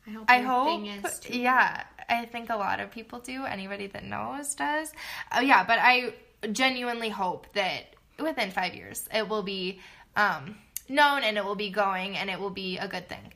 I 0.06 0.10
hope. 0.10 0.24
I 0.28 0.38
hope. 0.40 0.66
Thing 0.66 0.86
is 0.86 1.18
to, 1.20 1.36
yeah, 1.36 1.84
I 2.08 2.24
think 2.26 2.50
a 2.50 2.56
lot 2.56 2.80
of 2.80 2.90
people 2.90 3.20
do. 3.20 3.44
Anybody 3.44 3.86
that 3.88 4.04
knows 4.04 4.54
does. 4.54 4.92
Uh, 5.30 5.40
yeah, 5.40 5.64
but 5.64 5.78
I 5.80 6.14
genuinely 6.50 7.08
hope 7.08 7.46
that 7.54 7.94
within 8.18 8.50
five 8.50 8.74
years 8.74 9.08
it 9.14 9.28
will 9.28 9.42
be 9.42 9.80
um, 10.16 10.56
known 10.88 11.22
and 11.22 11.36
it 11.36 11.44
will 11.44 11.54
be 11.54 11.70
going 11.70 12.16
and 12.16 12.28
it 12.30 12.38
will 12.38 12.50
be 12.50 12.78
a 12.78 12.88
good 12.88 13.08
thing. 13.08 13.32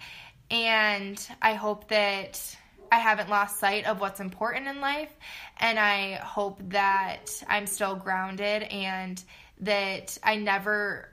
And 0.51 1.25
I 1.41 1.55
hope 1.55 1.89
that 1.89 2.57
I 2.91 2.99
haven't 2.99 3.29
lost 3.29 3.59
sight 3.59 3.87
of 3.87 4.01
what's 4.01 4.21
important 4.21 4.69
in 4.69 4.81
life. 4.81 5.13
And 5.59 5.79
I 5.79 6.15
hope 6.15 6.61
that 6.71 7.31
I'm 7.49 7.67
still 7.67 7.97
grounded 7.97 8.65
and 8.65 9.23
that 9.61 10.19
I 10.23 10.37
never 10.37 11.09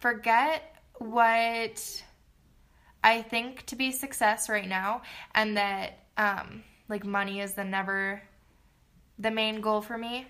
forget 0.00 0.76
what 0.94 2.02
I 3.02 3.22
think 3.22 3.66
to 3.66 3.76
be 3.76 3.92
success 3.92 4.48
right 4.48 4.68
now, 4.68 5.02
and 5.34 5.56
that 5.56 6.04
um, 6.16 6.62
like 6.88 7.04
money 7.04 7.40
is 7.40 7.54
the 7.54 7.64
never 7.64 8.22
the 9.18 9.30
main 9.30 9.60
goal 9.60 9.80
for 9.80 9.96
me, 9.96 10.26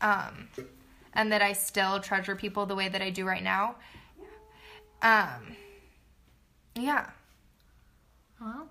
um, 0.00 0.48
and 1.12 1.32
that 1.32 1.42
I 1.42 1.52
still 1.52 2.00
treasure 2.00 2.36
people 2.36 2.66
the 2.66 2.74
way 2.74 2.88
that 2.88 3.02
I 3.02 3.10
do 3.10 3.24
right 3.24 3.42
now. 3.42 3.76
Um, 5.02 5.56
yeah. 6.74 7.10
Well, 8.40 8.68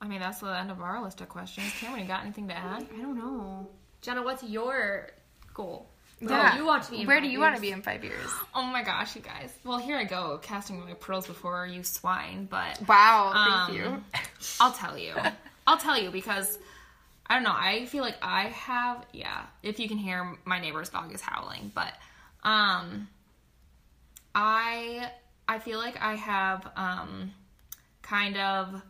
I 0.00 0.08
mean, 0.08 0.20
that's 0.20 0.40
the 0.40 0.46
end 0.46 0.70
of 0.70 0.80
our 0.80 1.02
list 1.02 1.20
of 1.20 1.28
questions. 1.28 1.72
Cameron, 1.80 2.02
you 2.02 2.08
got 2.08 2.22
anything 2.22 2.48
to 2.48 2.56
add? 2.56 2.86
I 2.96 3.02
don't 3.02 3.16
know. 3.16 3.68
Jenna, 4.00 4.22
what's 4.22 4.42
your 4.42 5.10
goal? 5.52 5.90
Where 6.26 6.38
Yeah. 6.38 6.52
do 6.52 6.58
you 6.58 6.66
want 6.66 6.82
to 6.84 6.90
be? 6.90 7.00
in 7.02 7.06
Where 7.06 7.16
five 7.16 7.24
do 7.24 7.30
you 7.30 7.40
want 7.40 7.56
to 7.56 7.62
years? 7.62 7.70
be 7.70 7.72
in 7.76 7.82
five 7.82 8.04
years? 8.04 8.30
Oh 8.54 8.62
my 8.64 8.82
gosh, 8.82 9.14
you 9.16 9.22
guys. 9.22 9.52
Well, 9.64 9.78
here 9.78 9.96
I 9.96 10.04
go, 10.04 10.38
casting 10.42 10.80
my 10.80 10.94
pearls 10.94 11.26
before 11.26 11.66
you 11.66 11.82
swine, 11.82 12.46
but 12.50 12.80
Wow, 12.88 13.32
Um, 13.34 13.66
thank 13.74 13.78
you. 13.80 14.04
I'll 14.60 14.72
tell 14.72 14.96
you. 14.98 15.14
I'll 15.66 15.78
tell 15.78 15.98
you 16.00 16.10
because 16.10 16.58
I 17.26 17.34
don't 17.34 17.42
know. 17.44 17.54
I 17.56 17.86
feel 17.86 18.02
like 18.04 18.16
I 18.22 18.44
have 18.48 19.04
yeah. 19.12 19.42
If 19.62 19.80
you 19.80 19.88
can 19.88 19.96
hear 19.98 20.36
my 20.44 20.60
neighbor's 20.60 20.90
dog 20.90 21.12
is 21.14 21.20
howling, 21.22 21.72
but 21.74 21.92
um, 22.42 23.08
I 24.34 25.10
I 25.48 25.58
feel 25.58 25.78
like 25.78 26.00
I 26.00 26.14
have 26.16 26.66
um, 26.76 27.32
kind 28.02 28.36
of 28.36 28.82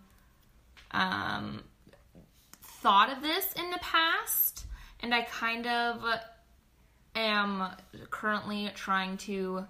um 0.91 1.63
thought 2.83 3.11
of 3.11 3.23
this 3.23 3.53
in 3.55 3.71
the 3.71 3.79
past, 3.79 4.67
and 5.01 5.15
I 5.15 5.23
kind 5.23 5.67
of 5.67 6.03
am 7.15 7.69
currently 8.11 8.71
trying 8.75 9.17
to 9.17 9.67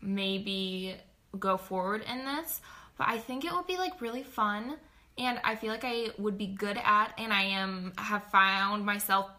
maybe 0.00 0.96
go 1.38 1.56
forward 1.56 2.02
in 2.10 2.24
this 2.24 2.60
but 2.96 3.06
i 3.08 3.18
think 3.18 3.44
it 3.44 3.52
would 3.52 3.66
be 3.66 3.76
like 3.76 4.00
really 4.00 4.22
fun 4.22 4.76
and 5.18 5.38
i 5.44 5.54
feel 5.54 5.70
like 5.70 5.84
i 5.84 6.08
would 6.18 6.36
be 6.36 6.46
good 6.46 6.78
at 6.82 7.12
and 7.18 7.32
i 7.32 7.42
am 7.42 7.92
have 7.98 8.24
found 8.24 8.84
myself 8.84 9.30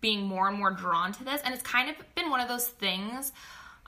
being 0.00 0.22
more 0.22 0.48
and 0.48 0.58
more 0.58 0.70
drawn 0.70 1.12
to 1.12 1.24
this 1.24 1.40
and 1.44 1.52
it's 1.52 1.62
kind 1.62 1.90
of 1.90 1.96
been 2.14 2.30
one 2.30 2.40
of 2.40 2.48
those 2.48 2.66
things 2.66 3.32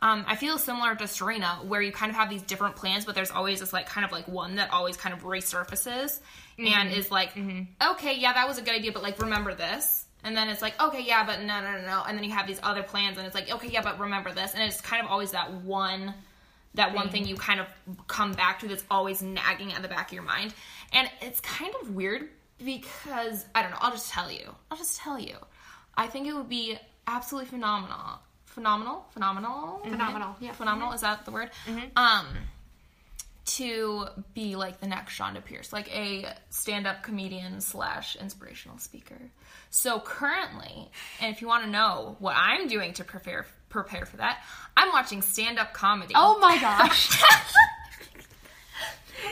um, 0.03 0.25
i 0.29 0.37
feel 0.37 0.59
similar 0.59 0.95
to 0.95 1.09
serena 1.09 1.59
where 1.67 1.81
you 1.81 1.93
kind 1.93 2.11
of 2.11 2.17
have 2.17 2.29
these 2.29 2.43
different 2.43 2.77
plans 2.77 3.05
but 3.05 3.15
there's 3.15 3.31
always 3.31 3.61
this 3.61 3.73
like 3.73 3.87
kind 3.87 4.05
of 4.05 4.13
like 4.13 4.29
one 4.29 4.57
that 4.57 4.71
always 4.71 4.97
kind 4.97 5.15
of 5.15 5.23
resurfaces 5.23 6.21
and 6.59 6.93
is 6.93 7.11
like 7.11 7.37
okay 7.37 8.15
yeah 8.19 8.33
that 8.33 8.47
was 8.47 8.59
a 8.59 8.63
good 8.63 8.75
idea 8.75 8.93
but 8.93 9.03
like 9.03 9.19
remember 9.21 9.55
this 9.55 10.04
and 10.25 10.37
then 10.37 10.49
it's 10.49 10.63
like 10.63 10.81
okay 10.83 11.03
yeah 11.03 11.25
but 11.25 11.41
no 11.43 11.61
no 11.61 11.73
no 11.73 11.87
no 11.87 12.03
and 12.09 12.17
then 12.17 12.25
you 12.25 12.33
have 12.33 12.47
these 12.47 12.61
other 12.63 12.83
plans 12.83 13.17
and 13.19 13.27
it's 13.27 13.35
like 13.35 13.51
okay 13.51 13.69
yeah 13.69 13.83
but 13.83 13.99
remember 14.01 14.33
this 14.33 14.55
and 14.55 14.63
it's 14.63 14.81
kind 14.81 15.05
of 15.05 15.11
always 15.11 15.31
that 15.31 15.53
one 15.53 16.15
that 16.75 16.95
one 16.95 17.09
thing 17.09 17.27
you 17.27 17.37
kind 17.37 17.61
of 17.61 17.67
come 18.07 18.33
back 18.33 18.59
to 18.61 18.69
that's 18.69 18.85
always 18.91 19.23
nagging 19.23 19.73
at 19.73 19.83
the 19.83 19.89
back 19.89 20.09
of 20.09 20.13
your 20.13 20.23
mind. 20.23 20.53
And 20.93 21.09
it's 21.21 21.41
kind 21.41 21.73
of 21.81 21.95
weird 21.95 22.29
because 22.59 23.47
I 23.55 23.63
don't 23.63 23.71
know, 23.71 23.79
I'll 23.81 23.93
just 23.93 24.11
tell 24.11 24.31
you. 24.31 24.55
I'll 24.71 24.79
just 24.79 24.99
tell 24.99 25.19
you. 25.19 25.37
I 25.97 26.07
think 26.09 26.27
it 26.27 26.35
would 26.35 26.49
be 26.49 26.77
absolutely 27.07 27.49
phenomenal. 27.49 28.19
Phenomenal? 28.47 29.07
Phenomenal? 29.11 29.81
Phenomenal, 29.85 30.37
yeah. 30.41 30.53
Phenomenal, 30.53 30.93
is 30.93 31.01
that 31.01 31.25
the 31.25 31.31
word? 31.31 31.51
Um 31.97 32.27
to 33.45 34.07
be 34.33 34.57
like 34.57 34.81
the 34.81 34.87
next 34.87 35.19
Chonda 35.19 35.45
Pierce, 35.45 35.73
like 35.73 35.95
a 35.95 36.27
stand-up 36.51 37.03
comedian 37.03 37.61
slash 37.61 38.17
inspirational 38.17 38.79
speaker. 38.79 39.19
So 39.71 40.01
currently, 40.01 40.91
and 41.21 41.35
if 41.35 41.43
you 41.43 41.49
want 41.49 41.65
to 41.65 41.71
know 41.71 42.17
what 42.21 42.35
I'm 42.37 42.69
doing 42.69 42.95
to 42.95 43.05
prepare 43.05 43.47
prepare 43.69 44.07
for 44.07 44.19
that, 44.19 44.43
I'm 44.77 44.93
watching 44.93 45.21
stand-up 45.21 45.75
comedy. 45.75 46.15
Oh 46.17 46.39
my 46.39 46.59
gosh. 46.61 47.21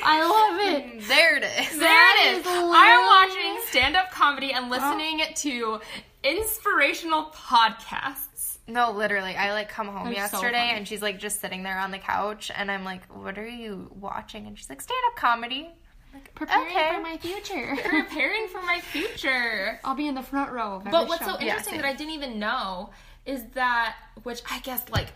I 0.04 0.20
love 0.20 0.60
it. 0.60 1.06
There 1.06 1.36
it 1.36 1.44
is. 1.44 1.78
There 1.78 2.16
it 2.16 2.38
is. 2.38 2.40
is 2.40 2.46
I'm 2.46 3.06
watching 3.06 3.62
stand 3.68 3.96
up 3.96 4.10
comedy 4.10 4.52
and 4.52 4.70
listening 4.70 5.20
oh. 5.22 5.32
to 5.34 5.80
inspirational 6.24 7.26
podcasts. 7.26 8.31
No, 8.66 8.92
literally. 8.92 9.34
I 9.34 9.52
like 9.52 9.68
come 9.68 9.88
home 9.88 10.04
They're 10.04 10.28
so 10.28 10.36
yesterday 10.38 10.58
funny. 10.68 10.78
and 10.78 10.86
she's 10.88 11.02
like 11.02 11.18
just 11.18 11.40
sitting 11.40 11.62
there 11.62 11.78
on 11.78 11.90
the 11.90 11.98
couch 11.98 12.50
and 12.54 12.70
I'm 12.70 12.84
like, 12.84 13.02
"What 13.12 13.36
are 13.38 13.48
you 13.48 13.90
watching?" 13.98 14.46
And 14.46 14.56
she's 14.58 14.68
like, 14.70 14.80
"Stand 14.80 15.00
up 15.10 15.16
comedy." 15.16 15.68
like 16.14 16.34
Preparing 16.34 16.66
Okay. 16.68 16.90
for 16.94 17.00
my 17.00 17.16
future. 17.16 17.76
Preparing 17.88 18.46
for 18.48 18.60
my 18.62 18.80
future. 18.80 19.80
I'll 19.82 19.94
be 19.94 20.06
in 20.06 20.14
the 20.14 20.22
front 20.22 20.52
row 20.52 20.74
of 20.76 20.84
But 20.84 21.08
what's 21.08 21.24
show. 21.24 21.32
so 21.32 21.40
interesting 21.40 21.76
that 21.76 21.86
I 21.86 21.94
didn't 21.94 22.12
even 22.12 22.38
know 22.38 22.90
is 23.24 23.44
that, 23.54 23.96
which 24.22 24.42
I 24.50 24.58
guess, 24.60 24.84
like, 24.90 25.08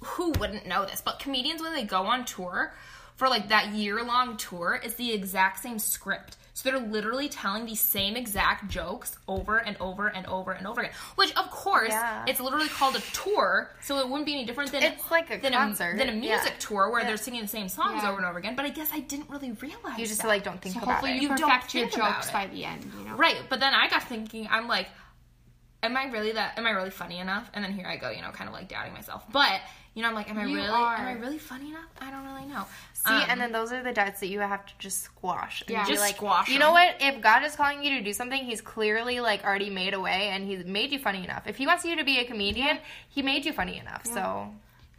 who 0.00 0.30
wouldn't 0.32 0.66
know 0.66 0.84
this? 0.84 1.00
But 1.00 1.18
comedians, 1.18 1.62
when 1.62 1.72
they 1.72 1.84
go 1.84 2.02
on 2.02 2.24
tour 2.26 2.74
for 3.16 3.28
like 3.28 3.48
that 3.48 3.68
year 3.72 4.02
long 4.04 4.36
tour, 4.36 4.78
it's 4.84 4.96
the 4.96 5.12
exact 5.12 5.60
same 5.60 5.78
script. 5.78 6.36
So 6.56 6.70
they're 6.70 6.78
literally 6.78 7.28
telling 7.28 7.66
the 7.66 7.74
same 7.74 8.14
exact 8.14 8.68
jokes 8.68 9.18
over 9.26 9.58
and 9.58 9.76
over 9.80 10.06
and 10.06 10.24
over 10.26 10.52
and 10.52 10.68
over 10.68 10.82
again. 10.82 10.92
Which, 11.16 11.34
of 11.36 11.50
course, 11.50 11.88
Yeah. 11.90 12.24
it's 12.28 12.38
literally 12.38 12.68
called 12.68 12.94
a 12.94 13.00
tour, 13.12 13.72
so 13.82 13.98
it 13.98 14.08
wouldn't 14.08 14.24
be 14.24 14.34
any 14.34 14.44
different 14.44 14.70
than 14.70 14.84
It's 14.84 15.10
like 15.10 15.30
a 15.32 15.38
than 15.38 15.52
concert, 15.52 15.98
than 15.98 16.08
a 16.08 16.12
music 16.12 16.52
yeah. 16.52 16.58
tour 16.60 16.90
where 16.92 17.02
they're 17.04 17.16
singing 17.16 17.42
the 17.42 17.48
same 17.48 17.68
songs 17.68 18.02
Yeah. 18.04 18.08
over 18.10 18.18
and 18.18 18.26
over 18.26 18.38
again. 18.38 18.54
But 18.54 18.66
I 18.66 18.68
guess 18.68 18.88
I 18.92 19.00
didn't 19.00 19.28
really 19.30 19.50
realize 19.50 19.98
You 19.98 20.06
just 20.06 20.22
that. 20.22 20.28
like 20.28 20.44
don't 20.44 20.62
think 20.62 20.76
about 20.76 20.86
Hopefully 20.88 21.12
it. 21.16 21.22
you, 21.22 21.30
You 21.30 21.36
don't 21.36 21.50
perfect 21.50 21.74
your 21.74 21.88
jokes 21.88 22.30
by 22.30 22.46
the 22.46 22.64
end, 22.64 22.84
you 22.98 23.04
know? 23.04 23.16
Right, 23.16 23.36
but 23.48 23.58
then 23.58 23.74
I 23.74 23.88
got 23.88 24.04
thinking, 24.04 24.46
I'm 24.48 24.68
like, 24.68 24.88
am 25.82 25.96
I 25.96 26.04
really 26.04 26.30
that? 26.32 26.56
Am 26.56 26.66
I 26.68 26.70
really 26.70 26.90
funny 26.90 27.18
enough? 27.18 27.50
And 27.52 27.64
then 27.64 27.72
here 27.72 27.86
I 27.88 27.96
go, 27.96 28.10
you 28.10 28.22
know, 28.22 28.30
kind 28.30 28.46
of 28.48 28.54
like 28.54 28.68
doubting 28.68 28.92
myself. 28.94 29.24
But 29.32 29.60
you 29.94 30.02
know, 30.02 30.08
I'm 30.08 30.14
like, 30.14 30.28
am 30.28 30.38
I 30.38 30.46
You 30.46 30.56
really? 30.56 30.68
are. 30.68 30.96
Am 30.96 31.06
I 31.06 31.12
really 31.20 31.38
funny 31.38 31.70
enough? 31.70 31.86
I 32.00 32.10
don't 32.10 32.24
really 32.24 32.46
know. 32.46 32.64
See, 32.94 33.12
and 33.12 33.32
um, 33.32 33.38
then 33.38 33.52
those 33.52 33.72
are 33.72 33.82
the 33.82 33.92
doubts 33.92 34.20
that 34.20 34.26
you 34.26 34.40
have 34.40 34.66
to 34.66 34.72
just 34.78 35.02
squash. 35.02 35.62
And 35.62 35.70
Yeah. 35.70 35.84
Just 35.86 36.00
like, 36.00 36.16
squash 36.16 36.48
You 36.48 36.58
know 36.58 36.72
what? 36.72 36.96
If 37.00 37.20
God 37.20 37.44
is 37.44 37.54
calling 37.54 37.82
you 37.84 37.98
to 37.98 38.02
do 38.02 38.12
something, 38.12 38.44
He's 38.44 38.60
clearly 38.60 39.20
like 39.20 39.44
already 39.44 39.70
made 39.70 39.94
a 39.94 40.00
way, 40.00 40.30
and 40.30 40.46
He's 40.46 40.64
made 40.64 40.90
you 40.90 40.98
funny 40.98 41.22
enough. 41.22 41.44
If 41.46 41.56
He 41.56 41.66
wants 41.66 41.84
you 41.84 41.96
to 41.96 42.04
be 42.04 42.18
a 42.18 42.24
comedian, 42.24 42.78
He 43.08 43.22
made 43.22 43.44
you 43.44 43.52
funny 43.52 43.78
enough. 43.78 44.04
So 44.04 44.48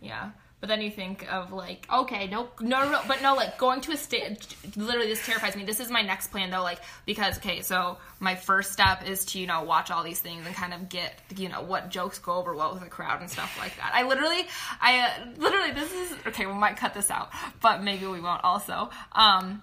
yeah. 0.02 0.30
But 0.62 0.70
then 0.70 0.82
you 0.82 0.90
think 0.90 1.32
of 1.32 1.52
like 1.52 1.86
Okay, 1.92 2.28
no, 2.28 2.50
no, 2.60 2.90
no, 2.90 3.02
but 3.08 3.22
no, 3.22 3.36
like 3.36 3.58
going 3.58 3.82
to 3.82 3.92
a 3.92 3.98
stage. 3.98 4.48
Literally, 4.76 5.08
this 5.08 5.26
terrifies 5.26 5.56
me. 5.56 5.64
This 5.64 5.80
is 5.80 5.92
my 5.92 6.02
next 6.02 6.32
plan, 6.32 6.50
though, 6.50 6.64
like 6.64 6.80
because 7.06 7.38
okay, 7.38 7.62
so 7.62 7.98
my 8.20 8.36
first 8.36 8.72
step 8.72 9.08
is 9.08 9.26
to 9.26 9.40
you 9.40 9.48
know 9.48 9.64
watch 9.64 9.92
all 9.92 10.04
these 10.04 10.20
things 10.20 10.46
and 10.46 10.56
kind 10.56 10.74
of 10.74 10.90
get 10.90 11.14
you 11.36 11.50
know 11.50 11.62
what 11.62 11.90
jokes 11.90 12.20
go 12.20 12.34
over 12.34 12.56
well 12.56 12.74
with 12.74 12.84
the 12.84 12.90
crowd 12.90 13.22
and 13.22 13.30
stuff 13.30 13.56
like 13.60 13.76
that. 13.78 13.92
I 13.94 14.04
literally, 14.08 14.48
I 14.82 15.00
uh, 15.00 15.10
literally, 15.38 15.72
this 15.72 15.92
is 15.92 16.18
okay. 16.28 16.46
We 16.46 16.54
might 16.54 16.78
cut 16.78 16.94
this 16.94 17.12
out, 17.12 17.30
but 17.62 17.84
maybe 17.84 18.08
we 18.08 18.20
won't. 18.20 18.44
Also, 18.44 18.90
um, 19.12 19.62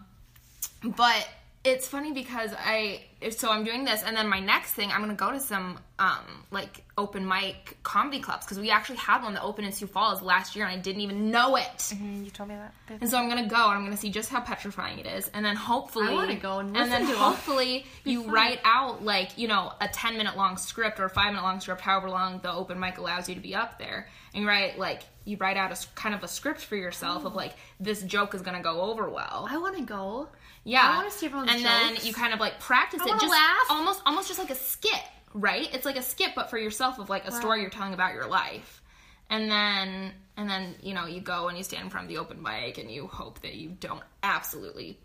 but 0.85 1.29
it's 1.65 1.87
funny 1.87 2.13
because 2.13 2.51
I 2.59 3.03
so 3.31 3.49
I'm 3.51 3.63
doing 3.63 3.85
this 3.85 4.03
and 4.03 4.17
then 4.17 4.29
my 4.29 4.41
next 4.41 4.73
thing 4.73 4.91
I'm 4.91 5.01
gonna 5.01 5.15
go 5.15 5.31
to 5.31 5.39
some 5.39 5.79
um 6.01 6.45
like 6.51 6.85
open 6.99 7.27
mic 7.27 7.79
comedy 7.85 8.19
clubs 8.19 8.45
because 8.45 8.59
we 8.59 8.71
actually 8.71 8.97
had 8.97 9.23
one 9.23 9.35
that 9.35 9.45
opened 9.45 9.69
in 9.69 9.73
Sioux 9.73 9.87
Falls 9.87 10.23
last 10.23 10.57
year 10.57 10.67
and 10.67 10.77
I 10.77 10.81
didn't 10.83 11.03
even 11.03 11.31
know 11.31 11.55
it. 11.55 11.79
Mm, 11.95 12.25
you 12.25 12.31
told 12.33 12.49
me 12.49 12.57
that. 12.57 12.75
And 13.01 13.09
so 13.09 13.17
I'm 13.17 13.29
gonna 13.29 13.47
go 13.47 13.55
and 13.69 13.75
I'm 13.79 13.85
gonna 13.85 13.97
see 13.97 14.11
just 14.11 14.29
how 14.29 14.41
petrifying 14.41 14.99
it 14.99 15.07
is, 15.07 15.31
and 15.33 15.45
then 15.45 15.55
hopefully 15.55 16.09
I 16.09 16.15
wanna 16.15 16.35
go 16.35 16.59
and 16.59 16.75
then 16.75 16.89
to 16.91 16.97
'em. 17.13 17.17
hopefully 17.17 17.87
you 18.05 18.25
write 18.25 18.61
out 18.65 19.05
like 19.05 19.39
you 19.39 19.47
know 19.47 19.73
a 19.81 19.87
10 19.87 20.17
minute 20.17 20.37
long 20.37 20.57
script 20.57 20.99
or 20.99 21.05
a 21.05 21.11
five 21.11 21.27
minute 21.33 21.43
long 21.45 21.61
script, 21.61 21.81
however 21.81 22.11
long 22.11 22.41
the 22.41 22.53
open 22.53 22.81
mic 22.81 22.99
allows 22.99 23.29
you 23.29 23.37
to 23.37 23.41
be 23.41 23.55
up 23.55 23.79
there, 23.79 24.09
and 24.35 24.43
you 24.43 24.49
write 24.49 24.79
like 24.81 25.03
you 25.25 25.37
write 25.37 25.57
out 25.57 25.71
a 25.71 25.87
kind 25.95 26.13
of 26.17 26.25
a 26.25 26.29
script 26.29 26.61
for 26.61 26.75
yourself 26.75 27.25
of 27.25 27.37
like 27.37 27.55
this 27.79 28.03
joke 28.03 28.35
is 28.35 28.43
gonna 28.43 28.63
go 28.63 28.81
over 28.83 29.09
well. 29.09 29.47
I 29.49 29.59
want 29.59 29.77
to 29.77 29.83
go. 29.85 30.29
Yeah, 30.65 30.83
I 30.83 30.97
wanna 30.97 31.11
see 31.11 31.27
everyone's 31.27 31.51
and 31.51 31.65
then 31.65 31.97
you 32.03 32.13
kind 32.13 32.33
of 32.33 32.41
like 32.41 32.61
practice 32.61 33.01
I 33.03 33.07
it, 33.07 33.21
just 33.21 33.31
laugh. 33.31 33.67
almost 33.71 34.03
almost 34.07 34.29
just 34.29 34.39
like 34.39 34.51
a 34.51 34.55
skit, 34.55 35.03
right? 35.35 35.69
It's 35.75 35.85
like 35.85 35.97
a 35.97 36.03
skit, 36.03 36.33
but 36.35 36.51
for 36.51 36.59
yourself 36.59 36.99
of 36.99 37.11
like 37.11 37.27
a 37.27 37.33
story 37.33 37.61
you're 37.61 37.71
telling 37.71 37.95
about 37.95 38.15
your 38.15 38.27
life, 38.27 38.83
and 39.29 39.51
then 39.51 40.13
and 40.37 40.49
then 40.49 40.77
you 40.81 40.95
know 40.95 41.07
you 41.07 41.21
go 41.21 41.49
and 41.49 41.59
you 41.59 41.65
stand 41.65 41.85
in 41.85 41.91
front 41.91 42.05
of 42.05 42.09
the 42.09 42.19
open 42.19 42.43
mic 42.43 42.79
and 42.79 42.91
you 42.91 43.07
hope 43.07 43.41
that 43.41 43.55
you 43.55 43.71
don't 43.81 44.03
absolutely 44.23 44.99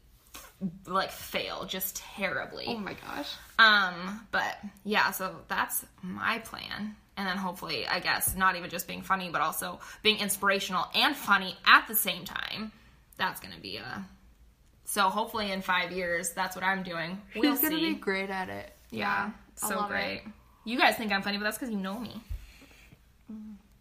like 0.85 1.11
fail 1.11 1.65
just 1.65 1.97
terribly. 1.97 2.65
Oh 2.67 2.77
my 2.77 2.93
gosh. 2.93 3.33
Um, 3.59 4.25
but 4.31 4.57
yeah, 4.83 5.11
so 5.11 5.35
that's 5.47 5.85
my 6.01 6.39
plan. 6.39 6.95
And 7.15 7.27
then 7.27 7.37
hopefully, 7.37 7.87
I 7.87 7.99
guess, 7.99 8.35
not 8.35 8.55
even 8.55 8.69
just 8.69 8.87
being 8.87 9.01
funny, 9.01 9.29
but 9.29 9.41
also 9.41 9.79
being 10.03 10.19
inspirational 10.19 10.85
and 10.93 11.15
funny 11.15 11.55
at 11.65 11.87
the 11.87 11.95
same 11.95 12.25
time. 12.25 12.71
That's 13.17 13.39
gonna 13.39 13.59
be 13.59 13.77
a. 13.77 14.05
So 14.89 15.09
hopefully, 15.09 15.51
in 15.51 15.61
five 15.61 15.91
years, 15.91 16.29
that's 16.31 16.55
what 16.55 16.63
I'm 16.63 16.81
doing. 16.81 17.21
We'll 17.35 17.51
He's 17.51 17.61
gonna 17.61 17.75
see. 17.75 17.93
be 17.93 17.99
great 17.99 18.29
at 18.29 18.47
it. 18.47 18.71
yeah, 18.89 19.31
I 19.61 19.67
so 19.69 19.85
great. 19.85 20.21
it. 20.25 20.31
You 20.63 20.77
guys 20.79 20.95
think 20.95 21.11
I'm 21.11 21.21
funny, 21.21 21.37
but 21.37 21.43
that's 21.43 21.57
because 21.57 21.71
you 21.73 21.77
know 21.79 21.99
me. 21.99 22.21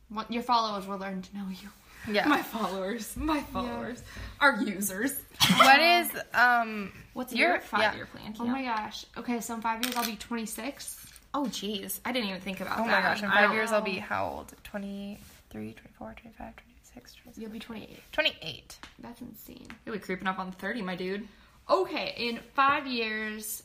What 0.09 0.33
your 0.33 0.43
followers 0.43 0.87
will 0.87 0.99
learn 0.99 1.23
to 1.23 1.37
know 1.37 1.47
you. 1.49 1.69
Yeah. 2.13 2.27
My 2.29 2.43
followers, 2.43 3.17
my 3.17 3.41
followers, 3.41 4.03
our 4.41 4.61
users. 4.63 5.15
what 5.57 5.81
is 5.81 6.09
um? 6.35 6.93
What's 7.15 7.33
Your- 7.33 7.51
your 7.53 7.61
five-year 7.61 8.07
plan? 8.07 8.35
Oh 8.41 8.45
my 8.47 8.63
gosh. 8.65 9.07
Okay, 9.17 9.41
so 9.41 9.55
in 9.55 9.61
five 9.61 9.83
years 9.85 9.97
I'll 9.97 10.05
be 10.07 10.17
26. 10.17 11.05
Oh, 11.35 11.45
jeez, 11.45 12.01
I 12.05 12.13
didn't 12.13 12.29
even 12.31 12.41
think 12.41 12.61
about 12.61 12.79
Oh 12.81 12.85
that. 12.85 13.03
my 13.03 13.09
gosh! 13.09 13.23
In 13.23 13.29
five 13.31 13.53
years, 13.53 13.71
I'll 13.73 13.81
be 13.83 13.99
how 13.99 14.27
old? 14.29 14.55
23, 14.65 15.73
24, 15.73 16.15
25, 16.21 16.37
26, 16.57 16.76
27, 16.97 17.43
You'll 17.43 17.51
be 17.51 17.59
28. 17.59 17.99
28. 18.13 18.79
That's 19.01 19.21
insane. 19.21 19.67
You'll 19.85 19.95
be 19.95 20.01
creeping 20.01 20.27
up 20.27 20.39
on 20.39 20.53
thirty, 20.53 20.83
my 20.83 20.97
dude. 20.97 21.27
Okay, 21.69 22.15
in 22.17 22.39
five 22.55 22.87
years, 22.87 23.63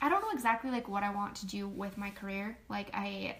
I 0.00 0.08
don't 0.08 0.22
know 0.22 0.30
exactly 0.32 0.70
like 0.70 0.88
what 0.88 1.02
I 1.02 1.10
want 1.10 1.36
to 1.36 1.46
do 1.46 1.68
with 1.68 1.96
my 1.98 2.10
career. 2.10 2.58
Like 2.68 2.90
I, 2.94 3.36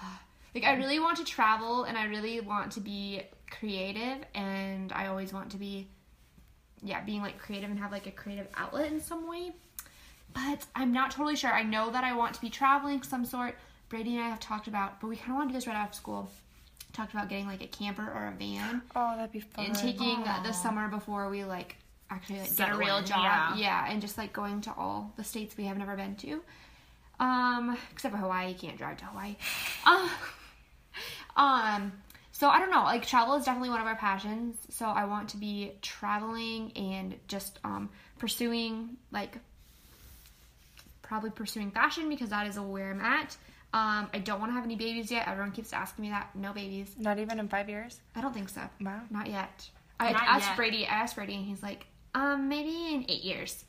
like 0.54 0.64
I 0.64 0.74
really 0.76 1.00
want 1.00 1.18
to 1.18 1.24
travel 1.24 1.84
and 1.84 1.96
I 1.98 2.04
really 2.04 2.40
want 2.40 2.72
to 2.72 2.80
be 2.80 3.22
creative 3.50 4.18
and 4.34 4.92
I 4.92 5.06
always 5.06 5.32
want 5.32 5.50
to 5.52 5.56
be, 5.56 5.88
yeah, 6.82 7.02
being 7.02 7.22
like 7.22 7.38
creative 7.38 7.70
and 7.70 7.78
have 7.78 7.92
like 7.92 8.06
a 8.06 8.12
creative 8.12 8.46
outlet 8.56 8.92
in 8.92 9.00
some 9.00 9.28
way. 9.28 9.52
But 10.32 10.66
I'm 10.74 10.92
not 10.92 11.10
totally 11.10 11.36
sure. 11.36 11.52
I 11.52 11.62
know 11.62 11.90
that 11.90 12.04
I 12.04 12.14
want 12.14 12.34
to 12.34 12.40
be 12.40 12.50
traveling 12.50 13.02
some 13.02 13.24
sort. 13.24 13.56
Brady 13.88 14.16
and 14.16 14.24
I 14.24 14.28
have 14.28 14.40
talked 14.40 14.68
about, 14.68 15.00
but 15.00 15.08
we 15.08 15.16
kind 15.16 15.30
of 15.30 15.36
want 15.36 15.48
to 15.48 15.52
do 15.52 15.56
this 15.56 15.66
right 15.66 15.76
out 15.76 15.88
of 15.88 15.94
school. 15.94 16.30
Talked 16.98 17.12
about 17.14 17.28
getting 17.28 17.46
like 17.46 17.62
a 17.62 17.68
camper 17.68 18.02
or 18.02 18.26
a 18.26 18.32
van 18.36 18.82
Oh, 18.96 19.14
that'd 19.14 19.30
be 19.30 19.38
fun. 19.38 19.66
and 19.66 19.74
taking 19.76 20.20
the 20.42 20.50
summer 20.50 20.88
before 20.88 21.28
we 21.30 21.44
like 21.44 21.76
actually 22.10 22.40
like 22.40 22.56
get 22.56 22.72
a 22.72 22.76
real 22.76 22.96
in, 22.96 23.04
job. 23.04 23.56
yeah. 23.56 23.86
and 23.88 24.00
just 24.00 24.18
like 24.18 24.32
going 24.32 24.62
to 24.62 24.72
all 24.72 25.12
the 25.16 25.22
states 25.22 25.56
we 25.56 25.66
have 25.66 25.78
never 25.78 25.94
been 25.94 26.16
to. 26.16 26.42
Um, 27.20 27.78
except 27.92 28.12
for 28.12 28.18
Hawaii, 28.20 28.48
you 28.48 28.54
can't 28.56 28.76
drive 28.76 28.96
to 28.96 29.04
Hawaii. 29.04 29.36
Um, 29.86 30.10
um, 31.36 31.92
so 32.32 32.48
I 32.48 32.58
don't 32.58 32.72
know. 32.72 32.82
Like 32.82 33.06
travel 33.06 33.36
is 33.36 33.44
definitely 33.44 33.70
one 33.70 33.80
of 33.80 33.86
our 33.86 33.94
passions. 33.94 34.56
So 34.70 34.84
I 34.86 35.04
want 35.04 35.28
to 35.28 35.36
be 35.36 35.74
traveling 35.82 36.72
and 36.74 37.14
just 37.28 37.60
um 37.62 37.90
pursuing 38.18 38.96
like 39.12 39.38
probably 41.02 41.30
pursuing 41.30 41.70
fashion 41.70 42.08
because 42.08 42.30
that 42.30 42.48
is 42.48 42.58
where 42.58 42.90
I'm 42.90 43.00
at. 43.00 43.36
Um, 43.74 44.08
I 44.14 44.18
don't 44.18 44.40
want 44.40 44.50
to 44.50 44.54
have 44.54 44.64
any 44.64 44.76
babies 44.76 45.10
yet. 45.10 45.28
Everyone 45.28 45.52
keeps 45.52 45.72
asking 45.72 46.02
me 46.02 46.10
that. 46.10 46.34
No 46.34 46.52
babies. 46.52 46.94
Not 46.98 47.18
even 47.18 47.38
in 47.38 47.48
five 47.48 47.68
years. 47.68 48.00
I 48.16 48.20
don't 48.22 48.32
think 48.32 48.48
so. 48.48 48.62
Wow. 48.80 49.00
Not 49.10 49.28
yet. 49.28 49.68
I 50.00 50.12
Not 50.12 50.22
asked 50.26 50.46
yet. 50.48 50.56
Brady. 50.56 50.86
I 50.86 50.94
asked 50.94 51.16
Brady, 51.16 51.34
and 51.34 51.44
he's 51.44 51.62
like, 51.62 51.86
um, 52.14 52.48
maybe 52.48 52.94
in 52.94 53.04
eight 53.08 53.22
years. 53.24 53.64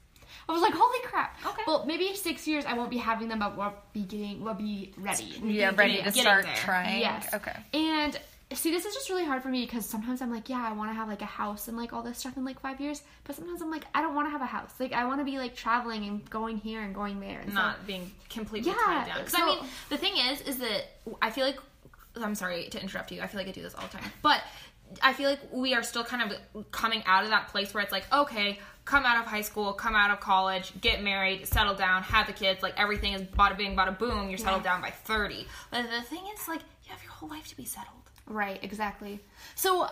I 0.47 0.51
was 0.53 0.61
like, 0.61 0.73
holy 0.73 0.99
crap. 1.05 1.37
Okay. 1.45 1.63
Well, 1.67 1.85
maybe 1.85 2.07
in 2.07 2.15
six 2.15 2.47
years 2.47 2.65
I 2.65 2.73
won't 2.73 2.89
be 2.91 2.97
having 2.97 3.27
them, 3.27 3.39
but 3.39 3.57
we'll 3.57 3.73
be 3.93 4.01
getting, 4.03 4.43
we'll 4.43 4.53
be 4.53 4.93
ready. 4.97 5.23
Yeah, 5.43 5.71
ready 5.75 5.97
to 5.97 6.03
getting 6.03 6.21
start 6.21 6.45
there. 6.45 6.55
trying. 6.55 7.01
Yes. 7.01 7.33
Okay. 7.33 7.55
And 7.73 8.19
see, 8.57 8.71
this 8.71 8.85
is 8.85 8.93
just 8.95 9.09
really 9.09 9.25
hard 9.25 9.43
for 9.43 9.49
me 9.49 9.63
because 9.65 9.85
sometimes 9.85 10.21
I'm 10.21 10.31
like, 10.31 10.49
yeah, 10.49 10.65
I 10.67 10.73
want 10.73 10.89
to 10.89 10.95
have 10.95 11.07
like 11.07 11.21
a 11.21 11.25
house 11.25 11.67
and 11.67 11.77
like 11.77 11.93
all 11.93 12.01
this 12.01 12.17
stuff 12.17 12.35
in 12.35 12.43
like 12.43 12.59
five 12.59 12.81
years, 12.81 13.03
but 13.23 13.35
sometimes 13.35 13.61
I'm 13.61 13.69
like, 13.69 13.85
I 13.93 14.01
don't 14.01 14.15
want 14.15 14.27
to 14.27 14.31
have 14.31 14.41
a 14.41 14.45
house. 14.47 14.71
Like, 14.79 14.91
I 14.93 15.05
want 15.05 15.19
to 15.21 15.25
be 15.25 15.37
like 15.37 15.55
traveling 15.55 16.05
and 16.05 16.27
going 16.29 16.57
here 16.57 16.81
and 16.81 16.93
going 16.95 17.19
there. 17.19 17.39
And 17.41 17.49
so- 17.49 17.55
not 17.55 17.85
being 17.85 18.11
completely 18.29 18.71
Yeah, 18.71 18.77
tied 18.85 19.07
down. 19.07 19.17
Because 19.19 19.35
I 19.35 19.45
mean, 19.45 19.59
the 19.89 19.97
thing 19.97 20.17
is, 20.17 20.41
is 20.41 20.57
that 20.59 20.85
I 21.21 21.29
feel 21.29 21.45
like 21.45 21.59
I'm 22.15 22.35
sorry 22.35 22.67
to 22.69 22.81
interrupt 22.81 23.11
you. 23.11 23.21
I 23.21 23.27
feel 23.27 23.39
like 23.39 23.47
I 23.47 23.51
do 23.51 23.61
this 23.61 23.75
all 23.75 23.83
the 23.83 23.97
time, 23.97 24.11
but 24.23 24.41
I 25.03 25.13
feel 25.13 25.29
like 25.29 25.39
we 25.51 25.75
are 25.75 25.83
still 25.83 26.03
kind 26.03 26.31
of 26.31 26.71
coming 26.71 27.03
out 27.05 27.23
of 27.23 27.29
that 27.29 27.49
place 27.49 27.73
where 27.73 27.83
it's 27.83 27.91
like, 27.91 28.11
okay, 28.11 28.57
come 28.85 29.05
out 29.05 29.19
of 29.19 29.25
high 29.25 29.41
school, 29.41 29.73
come 29.73 29.95
out 29.95 30.09
of 30.09 30.19
college, 30.19 30.73
get 30.81 31.03
married, 31.03 31.45
settle 31.47 31.75
down, 31.75 32.01
have 32.01 32.25
the 32.25 32.33
kids. 32.33 32.63
Like 32.63 32.73
everything 32.79 33.13
is 33.13 33.21
bada 33.21 33.55
bing, 33.55 33.75
bada 33.75 33.97
boom. 33.97 34.29
You're 34.29 34.39
settled 34.39 34.63
down 34.63 34.81
by 34.81 34.89
30. 34.89 35.45
But 35.69 35.83
the 35.83 36.01
thing 36.01 36.23
is, 36.33 36.47
like, 36.47 36.61
you 36.83 36.89
have 36.91 37.03
your 37.03 37.11
whole 37.11 37.29
life 37.29 37.47
to 37.49 37.55
be 37.57 37.65
settled. 37.65 38.08
Right, 38.29 38.63
exactly. 38.63 39.19
So 39.55 39.89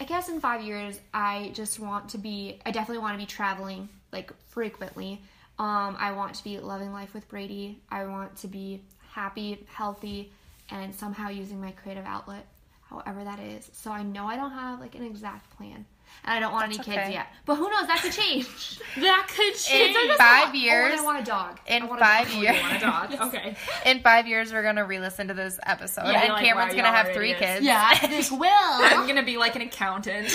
I 0.00 0.04
guess 0.04 0.28
in 0.28 0.40
five 0.40 0.62
years, 0.62 0.98
I 1.12 1.50
just 1.54 1.78
want 1.78 2.08
to 2.10 2.18
be. 2.18 2.58
I 2.64 2.70
definitely 2.70 3.02
want 3.02 3.14
to 3.14 3.18
be 3.18 3.26
traveling 3.26 3.88
like 4.12 4.32
frequently. 4.48 5.20
Um, 5.58 5.96
I 5.98 6.12
want 6.12 6.34
to 6.36 6.44
be 6.44 6.58
loving 6.58 6.92
life 6.92 7.12
with 7.12 7.28
Brady. 7.28 7.78
I 7.90 8.04
want 8.06 8.34
to 8.38 8.48
be 8.48 8.80
happy, 9.10 9.66
healthy, 9.68 10.32
and 10.70 10.94
somehow 10.94 11.28
using 11.28 11.60
my 11.60 11.72
creative 11.72 12.06
outlet, 12.06 12.46
however 12.88 13.24
that 13.24 13.40
is. 13.40 13.68
So 13.74 13.90
I 13.90 14.02
know 14.02 14.26
I 14.26 14.36
don't 14.36 14.52
have 14.52 14.80
like 14.80 14.94
an 14.94 15.04
exact 15.04 15.54
plan, 15.56 15.84
and 16.24 16.34
I 16.34 16.40
don't 16.40 16.52
want 16.52 16.66
That's 16.74 16.86
any 16.86 16.96
kids 16.96 17.04
okay. 17.06 17.12
yet. 17.14 17.26
But 17.46 17.56
who 17.56 17.70
knows? 17.70 17.86
That 17.86 18.00
could 18.02 18.12
change. 18.12 18.46
That 18.96 19.28
could 19.34 19.54
change. 19.54 19.94
Oh, 19.96 20.00
I 20.02 20.06
just 20.08 20.18
five 20.18 20.44
want- 20.46 20.56
years. 20.58 20.90
Oh, 20.90 20.92
and 20.92 21.00
I 21.00 21.04
want 21.04 21.20
a 21.20 21.24
dog. 21.24 21.60
In 21.68 21.82
I 21.82 21.86
want 21.86 22.00
a 22.00 22.04
five 22.04 22.28
dog. 22.32 22.42
years. 22.42 22.60
Want 22.62 22.76
a 22.76 22.80
dog? 22.80 23.14
Okay. 23.28 23.56
In 23.86 24.00
five 24.00 24.26
years, 24.26 24.52
we're 24.52 24.62
gonna 24.64 24.84
re-listen 24.84 25.28
to 25.28 25.34
this 25.34 25.58
episode, 25.64 26.06
Yeah, 26.06 26.22
and 26.24 26.32
like, 26.32 26.44
Cameron's 26.44 26.74
gonna 26.74 26.88
have 26.88 27.12
three 27.12 27.30
idiots. 27.32 27.52
kids. 27.60 27.66
Yeah, 27.66 27.98
like 28.02 28.30
Will. 28.40 28.48
I'm 28.50 29.06
gonna 29.06 29.22
be 29.24 29.36
like 29.36 29.54
an 29.56 29.62
accountant. 29.62 30.28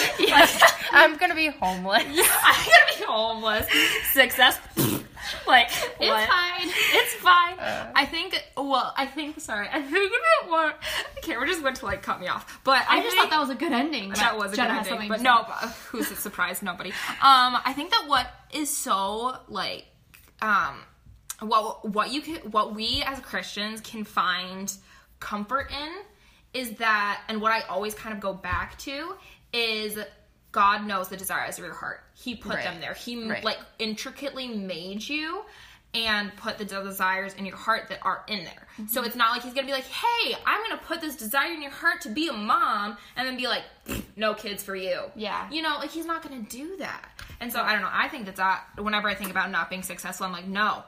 I'm 0.91 1.17
gonna 1.17 1.36
be 1.36 1.47
homeless. 1.47 2.03
I'm 2.03 2.15
gonna 2.15 2.97
be 2.97 3.03
homeless. 3.05 3.67
Success. 4.13 4.57
like 5.47 5.67
It's 5.67 5.99
what? 5.99 6.29
fine. 6.29 6.69
It's 6.69 7.13
fine. 7.15 7.57
I 7.95 8.05
think. 8.05 8.41
Well, 8.57 8.93
I 8.97 9.05
think. 9.05 9.39
Sorry, 9.39 9.67
I 9.71 9.81
think 9.81 10.11
that 10.11 10.49
what. 10.49 10.81
Okay, 11.19 11.37
we're 11.37 11.47
just 11.47 11.61
going 11.61 11.73
to 11.75 11.85
like 11.85 12.01
cut 12.01 12.19
me 12.19 12.27
off. 12.27 12.59
But 12.63 12.83
I, 12.89 12.97
I 12.99 13.03
just 13.03 13.15
thought 13.15 13.29
that 13.29 13.39
was 13.39 13.49
a 13.49 13.55
good 13.55 13.71
ending. 13.71 14.09
that 14.11 14.37
was 14.37 14.53
a 14.53 14.55
Jenna 14.55 14.83
good 14.83 14.91
ending. 14.93 15.09
But 15.09 15.21
no, 15.21 15.45
uh, 15.47 15.67
who's 15.89 16.07
surprised? 16.19 16.63
Nobody. 16.63 16.89
Um, 16.91 17.57
I 17.65 17.73
think 17.75 17.91
that 17.91 18.05
what 18.07 18.27
is 18.53 18.75
so 18.75 19.37
like, 19.47 19.85
um, 20.41 20.75
what 21.39 21.87
what 21.89 22.11
you 22.11 22.21
can 22.21 22.35
what 22.51 22.73
we 22.75 23.03
as 23.05 23.19
Christians 23.19 23.81
can 23.81 24.03
find 24.03 24.73
comfort 25.19 25.71
in 25.71 25.91
is 26.61 26.71
that, 26.77 27.21
and 27.27 27.41
what 27.41 27.51
I 27.51 27.61
always 27.61 27.93
kind 27.93 28.13
of 28.15 28.21
go 28.21 28.33
back 28.33 28.77
to 28.79 29.15
is. 29.53 29.97
God 30.56 30.88
knows 30.88 31.10
the 31.10 31.18
desires 31.18 31.58
of 31.60 31.66
your 31.66 31.74
heart. 31.74 32.01
He 32.14 32.34
put 32.34 32.53
Right. 32.56 32.64
them 32.64 32.80
there. 32.80 32.93
He 32.93 33.22
Right. 33.30 33.43
like 33.43 33.60
intricately 33.78 34.47
made 34.47 35.08
you 35.08 35.43
and 35.93 36.34
put 36.38 36.58
the 36.58 36.64
desires 36.64 37.34
in 37.34 37.45
your 37.45 37.58
heart 37.58 37.89
that 37.89 37.99
are 38.03 38.24
in 38.28 38.45
there. 38.45 38.68
So 38.78 38.84
Mm-hmm. 38.99 39.08
it's 39.08 39.16
not 39.18 39.32
like 39.32 39.41
he's 39.43 39.53
gonna 39.53 39.68
be 39.68 39.74
like, 39.74 39.84
hey, 39.86 40.38
I'm 40.45 40.62
gonna 40.64 40.82
put 40.82 41.01
this 41.01 41.18
desire 41.18 41.51
in 41.51 41.62
your 41.62 41.72
heart 41.72 41.99
to 42.01 42.10
be 42.10 42.30
a 42.30 42.34
mom, 42.34 42.97
and 43.18 43.28
then 43.28 43.36
be 43.36 43.47
like, 43.47 43.64
no 44.16 44.34
kids 44.34 44.64
for 44.64 44.76
you. 44.78 45.12
Yeah. 45.16 45.49
You 45.51 45.62
know, 45.62 45.76
like 45.78 45.91
he's 45.91 46.06
not 46.06 46.22
gonna 46.24 46.41
do 46.41 46.78
that. 46.78 47.03
And 47.41 47.51
so 47.51 47.62
I 47.62 47.74
don't 47.74 47.82
know. 47.82 47.89
I 47.91 48.08
think 48.08 48.26
that 48.28 48.38
that 48.38 48.66
whenever 48.78 49.10
I 49.10 49.14
think 49.16 49.32
about 49.32 49.51
not 49.51 49.70
being 49.70 49.84
successful, 49.84 50.26
I'm 50.26 50.32
like, 50.32 50.47
no, 50.47 50.84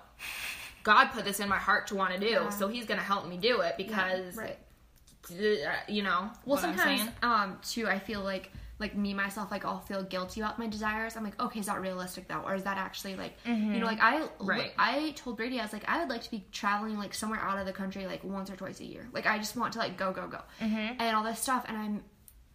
God 0.84 1.08
put 1.08 1.26
this 1.26 1.42
in 1.42 1.50
my 1.50 1.58
heart 1.58 1.88
to 1.88 1.96
want 1.96 2.14
to 2.14 2.20
do, 2.20 2.48
so 2.58 2.70
He's 2.70 2.86
gonna 2.86 3.02
help 3.02 3.28
me 3.28 3.36
do 3.36 3.60
it 3.62 3.76
because 3.76 4.34
Right. 4.38 4.58
uh, 5.30 5.74
you 5.90 6.04
know. 6.04 6.32
Well, 6.46 6.58
sometimes 6.58 7.02
um 7.22 7.60
too, 7.66 7.86
I 7.88 8.00
feel 8.00 8.22
like 8.22 8.50
like 8.80 8.96
me 8.96 9.14
myself, 9.14 9.52
like 9.52 9.66
I'll 9.66 9.80
feel 9.80 10.04
guilty 10.04 10.42
about 10.42 10.60
my 10.60 10.68
desires. 10.68 11.16
I'm 11.16 11.24
like, 11.24 11.40
okay, 11.42 11.60
is 11.60 11.66
that 11.66 11.82
realistic 11.82 12.28
though, 12.28 12.44
or 12.46 12.56
is 12.56 12.64
that 12.64 12.78
actually 12.78 13.16
like 13.16 13.34
you 13.46 13.54
know, 13.54 13.60
mm-hmm. 13.60 13.84
like 13.84 14.00
I 14.02 14.28
Right. 14.40 14.72
I 14.78 15.12
told 15.16 15.38
Brady 15.38 15.60
I 15.60 15.64
was 15.64 15.74
like 15.74 15.88
I 15.88 16.00
would 16.00 16.10
like 16.10 16.24
to 16.24 16.32
be 16.32 16.46
traveling 16.52 16.98
like 16.98 17.14
somewhere 17.14 17.40
out 17.40 17.58
of 17.58 17.66
the 17.66 17.74
country 17.74 18.06
like 18.06 18.24
once 18.24 18.50
or 18.50 18.56
twice 18.56 18.80
a 18.80 18.86
year. 18.86 19.08
Like 19.14 19.26
I 19.26 19.38
just 19.38 19.56
want 19.56 19.74
to 19.74 19.80
like 19.80 19.98
go 19.98 20.12
go 20.12 20.28
go 20.28 20.42
mm-hmm. 20.62 21.00
and 21.00 21.16
all 21.16 21.24
this 21.24 21.40
stuff, 21.40 21.66
and 21.68 21.78
I'm 21.78 22.04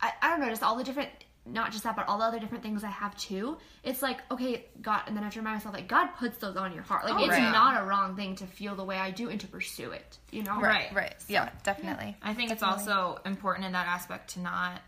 I, 0.01 0.12
I 0.20 0.31
don't 0.31 0.41
know, 0.41 0.49
just 0.49 0.62
all 0.62 0.77
the 0.77 0.85
different. 0.85 1.11
Not 1.45 1.73
just 1.73 1.83
that, 1.83 1.97
but 1.97 2.07
all 2.07 2.18
the 2.18 2.25
other 2.25 2.39
different 2.39 2.62
things 2.62 2.85
I 2.85 2.91
have 2.91 3.16
too. 3.16 3.59
It's 3.83 4.01
like, 4.01 4.20
okay, 4.31 4.66
God, 4.81 5.03
and 5.09 5.16
then 5.16 5.25
I 5.25 5.27
have 5.27 5.33
to 5.33 5.41
remind 5.41 5.57
myself, 5.57 5.75
like, 5.75 5.89
God 5.89 6.11
puts 6.16 6.39
those 6.39 6.55
on 6.55 6.73
your 6.73 6.85
heart. 6.85 7.05
Like, 7.05 7.14
oh, 7.14 7.25
it's 7.25 7.31
right. 7.31 7.51
not 7.51 7.83
a 7.83 7.85
wrong 7.85 8.14
thing 8.14 8.37
to 8.37 8.47
feel 8.47 8.77
the 8.77 8.85
way 8.85 8.97
I 8.97 9.11
do 9.11 9.29
and 9.29 9.41
to 9.41 9.49
pursue 9.49 9.91
it, 9.91 10.18
you 10.31 10.45
know? 10.45 10.61
Right. 10.61 10.95
Right. 10.95 11.16
Yeah, 11.27 11.49
definitely. 11.64 12.16
I 12.23 12.33
think 12.35 12.53
it's 12.53 12.62
also 12.62 13.18
important 13.25 13.66
in 13.66 13.73
that 13.73 13.89
aspect 13.89 14.35
to 14.35 14.41
not 14.41 14.83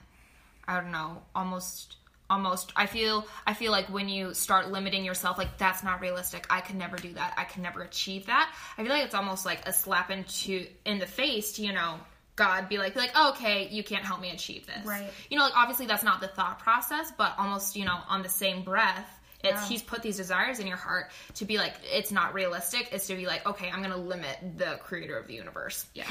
I 0.66 0.80
don't 0.80 0.92
know, 0.92 1.22
almost 1.34 1.96
almost 2.30 2.72
I 2.74 2.86
feel 2.86 3.26
I 3.46 3.52
feel 3.52 3.70
like 3.70 3.86
when 3.90 4.08
you 4.08 4.32
start 4.32 4.72
limiting 4.72 5.04
yourself 5.04 5.36
like 5.36 5.58
that's 5.58 5.82
not 5.82 6.00
realistic. 6.00 6.46
I 6.50 6.60
could 6.60 6.76
never 6.76 6.96
do 6.96 7.12
that. 7.14 7.34
I 7.36 7.44
could 7.44 7.62
never 7.62 7.82
achieve 7.82 8.26
that. 8.26 8.52
I 8.78 8.82
feel 8.82 8.92
like 8.92 9.04
it's 9.04 9.14
almost 9.14 9.44
like 9.44 9.66
a 9.68 9.72
slap 9.72 10.10
into 10.10 10.66
in 10.84 10.98
the 10.98 11.06
face 11.06 11.52
to, 11.52 11.62
you 11.62 11.72
know, 11.72 11.96
God 12.36 12.68
be 12.68 12.78
like 12.78 12.94
be 12.94 13.00
like, 13.00 13.12
oh, 13.14 13.30
"Okay, 13.30 13.68
you 13.70 13.84
can't 13.84 14.04
help 14.04 14.20
me 14.20 14.30
achieve 14.30 14.66
this." 14.66 14.84
Right. 14.86 15.10
You 15.30 15.38
know, 15.38 15.44
like 15.44 15.56
obviously 15.56 15.86
that's 15.86 16.02
not 16.02 16.20
the 16.20 16.28
thought 16.28 16.58
process, 16.58 17.12
but 17.16 17.34
almost, 17.38 17.76
you 17.76 17.84
know, 17.84 17.98
on 18.08 18.22
the 18.22 18.28
same 18.28 18.62
breath 18.62 19.20
it's 19.44 19.68
he's 19.68 19.82
put 19.82 20.02
these 20.02 20.16
desires 20.16 20.58
in 20.58 20.66
your 20.66 20.76
heart 20.76 21.10
to 21.34 21.44
be 21.44 21.58
like 21.58 21.74
it's 21.84 22.10
not 22.10 22.34
realistic. 22.34 22.88
It's 22.92 23.06
to 23.08 23.16
be 23.16 23.26
like, 23.26 23.46
okay, 23.46 23.70
I'm 23.70 23.82
gonna 23.82 23.96
limit 23.96 24.38
the 24.56 24.78
creator 24.82 25.18
of 25.18 25.26
the 25.26 25.34
universe. 25.34 25.86
Yeah. 25.94 26.08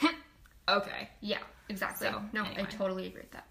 Okay. 0.68 1.08
Yeah, 1.20 1.38
exactly. 1.68 2.06
So, 2.06 2.22
no, 2.32 2.44
I 2.44 2.62
totally 2.62 3.08
agree 3.08 3.22
with 3.22 3.32
that. 3.32 3.46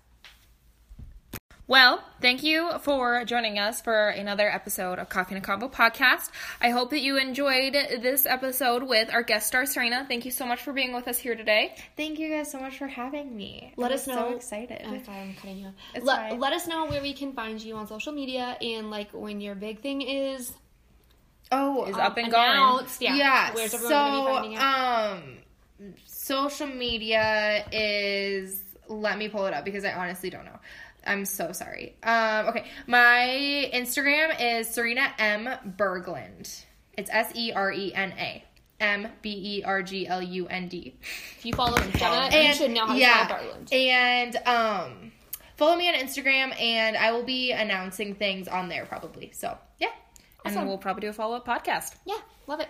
Well, 1.72 2.03
thank 2.19 2.43
you 2.43 2.69
for 2.80 3.24
joining 3.24 3.57
us 3.57 3.80
for 3.80 4.09
another 4.09 4.51
episode 4.51 4.99
of 4.99 5.07
Coffee 5.07 5.36
and 5.36 5.41
a 5.41 5.47
Combo 5.47 5.69
podcast. 5.69 6.30
I 6.59 6.72
hope 6.72 6.89
that 6.89 6.99
you 6.99 7.17
enjoyed 7.17 7.72
this 7.72 8.26
episode 8.26 8.84
with 8.84 9.09
our 9.09 9.24
guest 9.24 9.47
star 9.47 9.65
Serena. 9.65 10.05
Thank 10.05 10.26
you 10.26 10.32
so 10.32 10.45
much 10.45 10.61
for 10.61 10.74
being 10.74 10.91
with 10.91 11.07
us 11.07 11.17
here 11.17 11.34
today. 11.34 11.74
Thank 11.95 12.19
you 12.19 12.30
guys 12.30 12.51
so 12.51 12.59
much 12.59 12.78
for 12.78 12.88
having 12.88 13.34
me. 13.34 13.72
Let 13.78 13.91
I'm 13.91 13.95
us 13.95 14.05
know. 14.05 14.15
So 14.15 14.36
excited. 14.36 14.82
I'm 14.86 15.01
sorry, 15.05 15.17
I'm 15.19 15.34
cutting 15.36 15.59
you 15.59 15.67
off. 15.67 15.74
It's 15.95 16.05
let, 16.05 16.32
fine. 16.32 16.39
let 16.41 16.51
us 16.51 16.67
know 16.67 16.88
where 16.88 17.01
we 17.01 17.13
can 17.13 17.32
find 17.32 17.61
you 17.61 17.78
on 17.78 17.88
social 17.88 18.11
media 18.11 18.57
and 18.61 18.91
like 18.91 19.11
when 19.13 19.39
your 19.39 19.55
big 19.55 19.80
thing 19.80 20.01
is 20.01 20.51
Oh, 21.53 21.86
Is 21.86 21.95
um, 21.95 22.01
up 22.01 22.17
and 22.17 22.28
announced. 22.28 23.01
Yeah. 23.01 23.15
Yeah. 23.15 23.53
Where's 23.53 23.72
so, 23.72 23.78
be 23.80 23.88
finding 23.88 24.55
out? 24.57 25.13
um, 25.13 25.38
social 26.05 26.67
media 26.67 27.63
is. 27.72 28.61
Let 28.89 29.17
me 29.17 29.30
pull 29.30 29.45
it 29.45 29.53
up 29.53 29.63
because 29.63 29.86
I 29.86 29.93
honestly 29.93 30.30
don't 30.30 30.43
know. 30.43 30.59
I'm 31.06 31.26
so 31.26 31.52
sorry. 31.52 31.95
Um, 32.04 32.47
okay, 32.49 32.66
my 32.88 33.70
Instagram 33.74 34.36
is 34.60 34.68
Serena 34.70 35.14
M 35.18 35.49
Berglund. 35.78 36.64
It's 36.97 37.10
S 37.12 37.32
E 37.36 37.52
R 37.54 37.72
E 37.72 37.93
N 37.93 38.14
A 38.20 38.43
M 38.80 39.08
B 39.22 39.58
E 39.60 39.64
R 39.64 39.82
G 39.82 40.08
L 40.08 40.22
U 40.22 40.47
N 40.47 40.68
D. 40.68 40.95
if 41.38 41.45
you 41.45 41.54
follow 41.54 41.78
Jenna, 41.78 42.30
you 42.32 42.38
And 42.38 42.58
should 42.58 42.72
know 42.72 42.86
how 42.86 42.93
to 42.93 42.99
yeah, 42.99 43.26
spell 43.26 43.38
Garland. 43.39 43.74
and 43.74 44.36
um, 44.47 45.12
follow 45.58 45.76
me 45.76 45.88
on 45.89 45.95
Instagram, 45.95 46.60
and 46.60 46.95
I 46.97 47.12
will 47.12 47.24
be 47.24 47.52
announcing 47.52 48.14
things 48.16 48.47
on 48.47 48.70
there 48.70 48.86
probably. 48.86 49.32
So 49.34 49.58
yeah, 49.80 49.88
And 50.45 50.68
we'll 50.68 50.78
probably 50.78 51.02
do 51.02 51.10
a 51.10 51.14
follow 51.14 51.36
up 51.38 51.47
podcast. 51.47 51.95
Yeah, 52.06 52.18
love 52.47 52.60
it. 52.60 52.70